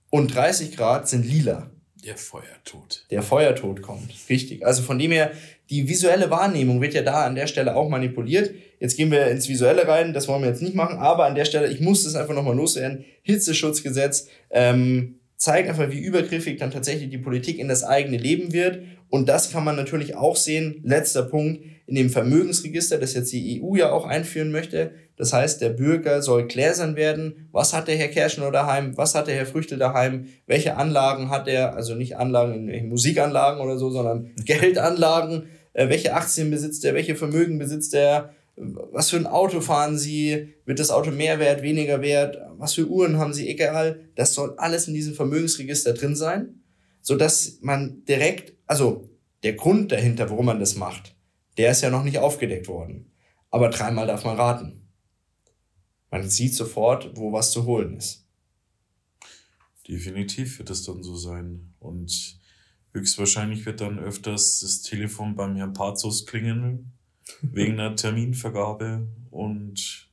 Und 0.09 0.34
30 0.34 0.78
Grad 0.78 1.07
sind 1.07 1.26
lila. 1.26 1.70
Der 2.03 2.16
Feuertod. 2.16 3.05
Der 3.11 3.22
Feuertod 3.22 3.82
kommt. 3.82 4.14
Richtig. 4.30 4.64
Also 4.64 4.80
von 4.80 4.98
dem 4.98 5.12
her, 5.12 5.32
die 5.68 5.86
visuelle 5.86 6.30
Wahrnehmung 6.30 6.80
wird 6.80 6.94
ja 6.94 7.03
da 7.03 7.26
an 7.26 7.34
der 7.34 7.46
Stelle 7.46 7.76
auch 7.76 7.90
manipuliert. 7.90 8.55
Jetzt 8.81 8.97
gehen 8.97 9.11
wir 9.11 9.26
ins 9.28 9.49
Visuelle 9.49 9.87
rein, 9.87 10.12
das 10.12 10.26
wollen 10.26 10.43
wir 10.43 10.49
jetzt 10.49 10.62
nicht 10.62 10.74
machen, 10.74 10.99
aber 10.99 11.26
an 11.26 11.35
der 11.35 11.45
Stelle, 11.45 11.68
ich 11.68 11.81
muss 11.81 12.03
das 12.03 12.16
einfach 12.16 12.35
nochmal 12.35 12.57
loswerden, 12.57 13.05
Hitzeschutzgesetz 13.22 14.26
ähm, 14.51 15.20
zeigt 15.37 15.68
einfach, 15.68 15.91
wie 15.91 16.01
übergriffig 16.01 16.59
dann 16.59 16.70
tatsächlich 16.70 17.11
die 17.11 17.18
Politik 17.18 17.59
in 17.59 17.68
das 17.68 17.85
eigene 17.85 18.16
Leben 18.16 18.53
wird. 18.53 18.81
Und 19.09 19.28
das 19.28 19.51
kann 19.51 19.64
man 19.64 19.74
natürlich 19.74 20.14
auch 20.14 20.37
sehen, 20.37 20.81
letzter 20.85 21.22
Punkt, 21.22 21.62
in 21.87 21.95
dem 21.95 22.11
Vermögensregister, 22.11 22.99
das 22.99 23.14
jetzt 23.14 23.33
die 23.33 23.61
EU 23.61 23.74
ja 23.74 23.91
auch 23.91 24.07
einführen 24.07 24.53
möchte. 24.53 24.93
Das 25.16 25.33
heißt, 25.33 25.61
der 25.61 25.70
Bürger 25.70 26.22
soll 26.22 26.47
gläsern 26.47 26.95
werden. 26.95 27.49
Was 27.53 27.72
hat 27.72 27.89
der 27.89 27.97
Herr 27.97 28.09
Kerschner 28.09 28.53
daheim? 28.53 28.97
Was 28.97 29.14
hat 29.14 29.26
der 29.26 29.35
Herr 29.35 29.47
Früchtel 29.47 29.78
daheim? 29.78 30.28
Welche 30.47 30.76
Anlagen 30.76 31.31
hat 31.31 31.49
er? 31.49 31.74
Also 31.74 31.95
nicht 31.95 32.16
Anlagen 32.16 32.68
in 32.68 32.89
Musikanlagen 32.89 33.61
oder 33.61 33.76
so, 33.76 33.91
sondern 33.91 34.31
Geldanlagen. 34.45 35.49
Äh, 35.72 35.89
welche 35.89 36.14
Aktien 36.14 36.51
besitzt 36.51 36.85
er? 36.85 36.95
Welche 36.95 37.16
Vermögen 37.16 37.59
besitzt 37.59 37.95
er? 37.95 38.35
Was 38.61 39.11
für 39.11 39.16
ein 39.16 39.26
Auto 39.26 39.61
fahren 39.61 39.98
sie, 39.98 40.54
wird 40.66 40.78
das 40.78 40.90
Auto 40.90 41.11
mehr 41.11 41.38
wert, 41.38 41.62
weniger 41.62 42.02
wert, 42.02 42.38
was 42.58 42.74
für 42.74 42.86
Uhren 42.86 43.18
haben 43.18 43.32
sie, 43.32 43.48
egal. 43.48 44.11
Das 44.14 44.34
soll 44.34 44.54
alles 44.58 44.86
in 44.86 44.94
diesem 44.94 45.14
Vermögensregister 45.14 45.94
drin 45.94 46.14
sein, 46.14 46.62
so 47.00 47.16
dass 47.16 47.58
man 47.62 48.04
direkt, 48.04 48.54
also 48.66 49.08
der 49.42 49.54
Grund 49.54 49.92
dahinter, 49.92 50.28
warum 50.30 50.46
man 50.46 50.61
das 50.61 50.76
macht, 50.76 51.16
der 51.56 51.70
ist 51.70 51.80
ja 51.80 51.90
noch 51.90 52.04
nicht 52.04 52.18
aufgedeckt 52.18 52.68
worden. 52.68 53.12
Aber 53.50 53.70
dreimal 53.70 54.06
darf 54.06 54.24
man 54.24 54.36
raten. 54.36 54.88
Man 56.11 56.28
sieht 56.28 56.54
sofort, 56.54 57.16
wo 57.16 57.32
was 57.32 57.52
zu 57.52 57.64
holen 57.64 57.96
ist. 57.96 58.26
Definitiv 59.88 60.58
wird 60.58 60.70
es 60.70 60.84
dann 60.84 61.02
so 61.02 61.16
sein. 61.16 61.74
Und 61.78 62.38
höchstwahrscheinlich 62.92 63.64
wird 63.66 63.80
dann 63.80 63.98
öfters 63.98 64.61
das 64.61 64.82
Telefon 64.82 65.34
beim 65.34 65.56
Herrn 65.56 65.72
Pazos 65.72 66.26
klingeln 66.26 66.92
wegen 67.43 67.78
einer 67.78 67.97
Terminvergabe 67.97 69.07
und 69.31 70.09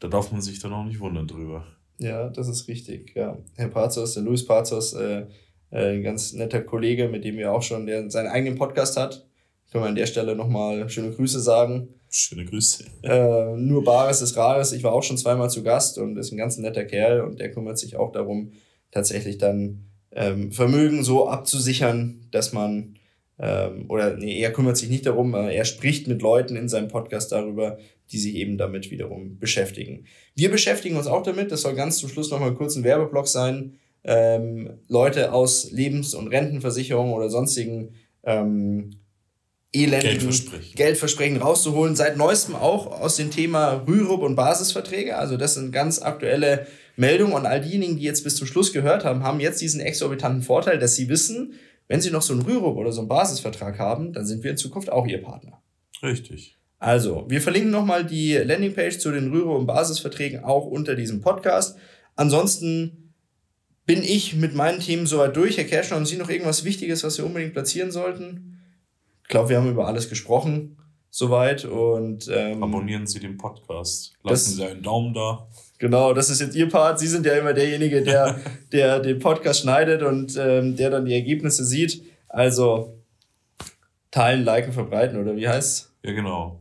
da 0.00 0.08
darf 0.08 0.32
man 0.32 0.40
sich 0.40 0.60
dann 0.60 0.72
auch 0.72 0.84
nicht 0.84 1.00
wundern 1.00 1.26
drüber. 1.26 1.66
Ja, 1.98 2.28
das 2.28 2.48
ist 2.48 2.68
richtig. 2.68 3.14
Ja. 3.16 3.38
Herr 3.56 3.68
Pazos, 3.68 4.14
der 4.14 4.22
Luis 4.22 4.46
Pazos, 4.46 4.92
äh, 4.94 5.26
äh, 5.70 5.96
ein 5.96 6.02
ganz 6.02 6.32
netter 6.32 6.62
Kollege, 6.62 7.08
mit 7.08 7.24
dem 7.24 7.36
wir 7.36 7.52
auch 7.52 7.62
schon, 7.62 7.86
der 7.86 8.08
seinen 8.10 8.28
eigenen 8.28 8.56
Podcast 8.56 8.96
hat. 8.96 9.26
Können 9.70 9.84
wir 9.84 9.88
an 9.88 9.96
der 9.96 10.06
Stelle 10.06 10.34
nochmal 10.34 10.88
schöne 10.88 11.10
Grüße 11.10 11.40
sagen. 11.40 11.88
Schöne 12.08 12.46
Grüße. 12.46 12.84
Äh, 13.02 13.56
nur 13.56 13.84
Bares 13.84 14.22
ist 14.22 14.36
Rares. 14.36 14.72
Ich 14.72 14.82
war 14.82 14.92
auch 14.92 15.02
schon 15.02 15.18
zweimal 15.18 15.50
zu 15.50 15.62
Gast 15.62 15.98
und 15.98 16.16
ist 16.16 16.32
ein 16.32 16.38
ganz 16.38 16.56
netter 16.56 16.84
Kerl 16.84 17.20
und 17.20 17.38
der 17.38 17.50
kümmert 17.50 17.78
sich 17.78 17.96
auch 17.96 18.12
darum, 18.12 18.52
tatsächlich 18.90 19.36
dann 19.36 19.88
ähm, 20.12 20.52
Vermögen 20.52 21.04
so 21.04 21.28
abzusichern, 21.28 22.26
dass 22.30 22.54
man 22.54 22.97
ähm, 23.38 23.86
oder 23.88 24.16
nee, 24.16 24.40
er 24.40 24.52
kümmert 24.52 24.76
sich 24.76 24.88
nicht 24.88 25.06
darum, 25.06 25.34
er 25.34 25.64
spricht 25.64 26.08
mit 26.08 26.22
Leuten 26.22 26.56
in 26.56 26.68
seinem 26.68 26.88
Podcast 26.88 27.32
darüber, 27.32 27.78
die 28.10 28.18
sich 28.18 28.34
eben 28.34 28.58
damit 28.58 28.90
wiederum 28.90 29.38
beschäftigen. 29.38 30.04
Wir 30.34 30.50
beschäftigen 30.50 30.96
uns 30.96 31.06
auch 31.06 31.22
damit, 31.22 31.52
das 31.52 31.62
soll 31.62 31.74
ganz 31.74 31.98
zum 31.98 32.08
Schluss 32.08 32.30
nochmal 32.30 32.54
kurz 32.54 32.74
ein 32.76 32.84
Werbeblock 32.84 33.28
sein, 33.28 33.78
ähm, 34.04 34.78
Leute 34.88 35.32
aus 35.32 35.70
Lebens- 35.70 36.14
und 36.14 36.28
Rentenversicherungen 36.28 37.12
oder 37.12 37.28
sonstigen 37.28 37.94
ähm, 38.24 38.90
elendigen 39.72 40.18
Geldversprechen. 40.18 40.76
Geldversprechen 40.76 41.36
rauszuholen. 41.36 41.96
Seit 41.96 42.16
neuestem 42.16 42.54
auch 42.54 42.86
aus 42.86 43.16
dem 43.16 43.30
Thema 43.30 43.84
Rürup 43.86 44.22
und 44.22 44.34
Basisverträge. 44.34 45.16
Also 45.16 45.36
das 45.36 45.54
sind 45.54 45.72
ganz 45.72 46.00
aktuelle 46.00 46.66
Meldungen 46.96 47.34
und 47.34 47.46
all 47.46 47.60
diejenigen, 47.60 47.96
die 47.96 48.04
jetzt 48.04 48.24
bis 48.24 48.36
zum 48.36 48.46
Schluss 48.46 48.72
gehört 48.72 49.04
haben, 49.04 49.22
haben 49.22 49.40
jetzt 49.40 49.60
diesen 49.60 49.80
exorbitanten 49.80 50.42
Vorteil, 50.42 50.78
dass 50.78 50.96
sie 50.96 51.08
wissen, 51.08 51.54
wenn 51.88 52.00
Sie 52.00 52.10
noch 52.10 52.22
so 52.22 52.34
einen 52.34 52.42
Rürup 52.42 52.76
oder 52.76 52.92
so 52.92 53.00
einen 53.00 53.08
Basisvertrag 53.08 53.78
haben, 53.78 54.12
dann 54.12 54.26
sind 54.26 54.44
wir 54.44 54.50
in 54.52 54.56
Zukunft 54.56 54.90
auch 54.90 55.06
Ihr 55.06 55.22
Partner. 55.22 55.60
Richtig. 56.02 56.56
Also, 56.78 57.24
wir 57.28 57.40
verlinken 57.40 57.72
nochmal 57.72 58.06
die 58.06 58.34
Landingpage 58.34 58.98
zu 58.98 59.10
den 59.10 59.30
Rürup 59.32 59.58
und 59.58 59.66
Basisverträgen 59.66 60.44
auch 60.44 60.66
unter 60.66 60.94
diesem 60.94 61.20
Podcast. 61.20 61.76
Ansonsten 62.14 63.12
bin 63.84 64.02
ich 64.02 64.36
mit 64.36 64.54
meinen 64.54 64.80
Themen 64.80 65.06
soweit 65.06 65.34
durch. 65.34 65.56
Herr 65.56 65.64
Kerschner, 65.64 65.96
haben 65.96 66.06
Sie 66.06 66.18
noch 66.18 66.28
irgendwas 66.28 66.62
Wichtiges, 66.64 67.02
was 67.02 67.18
wir 67.18 67.24
unbedingt 67.26 67.54
platzieren 67.54 67.90
sollten? 67.90 68.60
Ich 69.22 69.28
glaube, 69.28 69.48
wir 69.48 69.56
haben 69.56 69.70
über 69.70 69.86
alles 69.86 70.08
gesprochen. 70.08 70.76
soweit. 71.10 71.64
Und 71.64 72.28
ähm, 72.32 72.62
abonnieren 72.62 73.06
Sie 73.06 73.18
den 73.18 73.38
Podcast. 73.38 74.12
Lassen 74.22 74.56
Sie 74.56 74.64
einen 74.64 74.82
Daumen 74.82 75.14
da. 75.14 75.48
Genau, 75.78 76.12
das 76.12 76.28
ist 76.28 76.40
jetzt 76.40 76.56
Ihr 76.56 76.68
Part. 76.68 76.98
Sie 76.98 77.06
sind 77.06 77.24
ja 77.24 77.34
immer 77.34 77.52
derjenige, 77.52 78.02
der, 78.02 78.40
der 78.72 79.00
den 79.00 79.20
Podcast 79.20 79.60
schneidet 79.60 80.02
und 80.02 80.36
ähm, 80.36 80.76
der 80.76 80.90
dann 80.90 81.04
die 81.04 81.14
Ergebnisse 81.14 81.64
sieht. 81.64 82.02
Also 82.28 83.02
teilen, 84.10 84.44
liken, 84.44 84.72
verbreiten 84.72 85.20
oder 85.20 85.36
wie 85.36 85.48
heißt's? 85.48 85.94
Ja, 86.02 86.12
genau. 86.12 86.60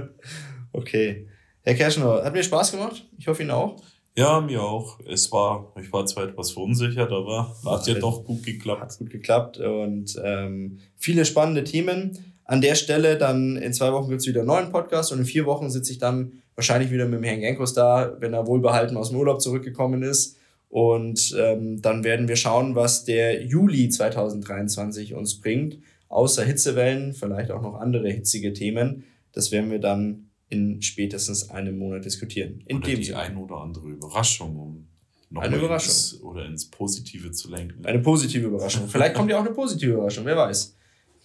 okay. 0.72 1.28
Herr 1.62 1.74
Kerschner, 1.74 2.22
hat 2.24 2.32
mir 2.32 2.42
Spaß 2.42 2.72
gemacht. 2.72 3.08
Ich 3.18 3.26
hoffe 3.26 3.42
Ihnen 3.42 3.50
auch. 3.50 3.76
Ja, 4.16 4.40
mir 4.40 4.62
auch. 4.62 5.00
Es 5.08 5.32
war, 5.32 5.72
ich 5.80 5.92
war 5.92 6.06
zwar 6.06 6.28
etwas 6.28 6.52
verunsichert, 6.52 7.10
aber 7.10 7.56
hat 7.64 7.86
ja 7.88 7.94
doch 7.94 8.24
gut 8.24 8.44
geklappt. 8.44 8.82
Hat 8.82 8.98
gut 8.98 9.10
geklappt 9.10 9.58
und 9.58 10.16
ähm, 10.22 10.78
viele 10.96 11.24
spannende 11.24 11.64
Themen. 11.64 12.36
An 12.44 12.60
der 12.60 12.76
Stelle 12.76 13.16
dann 13.16 13.56
in 13.56 13.72
zwei 13.72 13.92
Wochen 13.92 14.10
gibt's 14.10 14.26
wieder 14.26 14.40
einen 14.40 14.48
neuen 14.48 14.70
Podcast 14.70 15.10
und 15.10 15.18
in 15.18 15.24
vier 15.24 15.46
Wochen 15.46 15.70
sitze 15.70 15.90
ich 15.90 15.98
dann 15.98 16.42
wahrscheinlich 16.54 16.90
wieder 16.90 17.06
mit 17.06 17.18
dem 17.20 17.24
Herrn 17.24 17.40
Genkos 17.40 17.74
da, 17.74 18.16
wenn 18.20 18.32
er 18.34 18.46
wohlbehalten 18.46 18.96
aus 18.96 19.10
dem 19.10 19.18
Urlaub 19.18 19.40
zurückgekommen 19.40 20.02
ist. 20.02 20.36
Und 20.68 21.36
ähm, 21.38 21.80
dann 21.82 22.02
werden 22.04 22.26
wir 22.26 22.36
schauen, 22.36 22.74
was 22.74 23.04
der 23.04 23.44
Juli 23.44 23.88
2023 23.88 25.14
uns 25.14 25.40
bringt. 25.40 25.78
Außer 26.08 26.44
Hitzewellen, 26.44 27.12
vielleicht 27.12 27.50
auch 27.50 27.62
noch 27.62 27.74
andere 27.76 28.10
hitzige 28.10 28.52
Themen. 28.52 29.04
Das 29.32 29.52
werden 29.52 29.70
wir 29.70 29.78
dann 29.80 30.30
in 30.48 30.82
spätestens 30.82 31.50
einem 31.50 31.78
Monat 31.78 32.04
diskutieren. 32.04 32.62
In 32.66 32.78
oder 32.78 32.86
dem 32.86 32.98
die 32.98 33.04
Sinne. 33.06 33.18
ein 33.18 33.36
oder 33.36 33.56
andere 33.56 33.88
Überraschung, 33.88 34.56
um 34.56 34.86
noch 35.30 35.42
Eine 35.42 35.56
Überraschung. 35.56 35.90
Ins, 35.90 36.20
oder 36.22 36.44
ins 36.46 36.66
Positive 36.70 37.30
zu 37.32 37.50
lenken. 37.50 37.84
Eine 37.84 37.98
positive 38.00 38.46
Überraschung. 38.46 38.86
Vielleicht 38.88 39.14
kommt 39.14 39.30
ja 39.30 39.38
auch 39.38 39.44
eine 39.44 39.54
positive 39.54 39.92
Überraschung, 39.92 40.24
wer 40.24 40.36
weiß. 40.36 40.76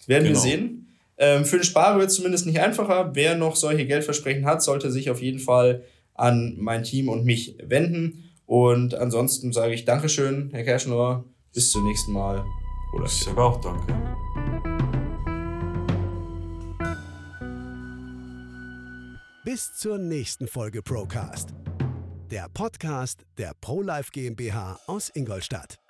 Werden 0.06 0.24
Genau. 0.24 0.34
wir 0.34 0.40
sehen. 0.40 0.88
Ähm, 1.20 1.44
für 1.44 1.58
den 1.58 1.64
Sparer 1.64 1.98
wird 1.98 2.08
es 2.08 2.16
zumindest 2.16 2.46
nicht 2.46 2.60
einfacher. 2.60 3.14
Wer 3.14 3.36
noch 3.36 3.54
solche 3.54 3.86
Geldversprechen 3.86 4.46
hat, 4.46 4.62
sollte 4.62 4.90
sich 4.90 5.10
auf 5.10 5.20
jeden 5.20 5.38
Fall 5.38 5.84
an 6.14 6.56
mein 6.58 6.82
Team 6.82 7.10
und 7.10 7.26
mich 7.26 7.56
wenden. 7.62 8.24
Und 8.46 8.94
ansonsten 8.94 9.52
sage 9.52 9.74
ich 9.74 9.84
Dankeschön, 9.84 10.48
Herr 10.52 10.64
Kerschner. 10.64 11.24
Bis 11.52 11.70
zum 11.70 11.86
nächsten 11.86 12.12
Mal. 12.12 12.42
Oder 12.94 13.04
Ich 13.04 13.12
sage 13.12 13.40
auch 13.40 13.60
danke. 13.60 13.94
Bis 19.44 19.74
zur 19.74 19.98
nächsten 19.98 20.48
Folge 20.48 20.82
Procast. 20.82 21.50
Der 22.30 22.48
Podcast 22.52 23.26
der 23.36 23.52
ProLife 23.60 24.10
GmbH 24.12 24.80
aus 24.86 25.10
Ingolstadt. 25.12 25.80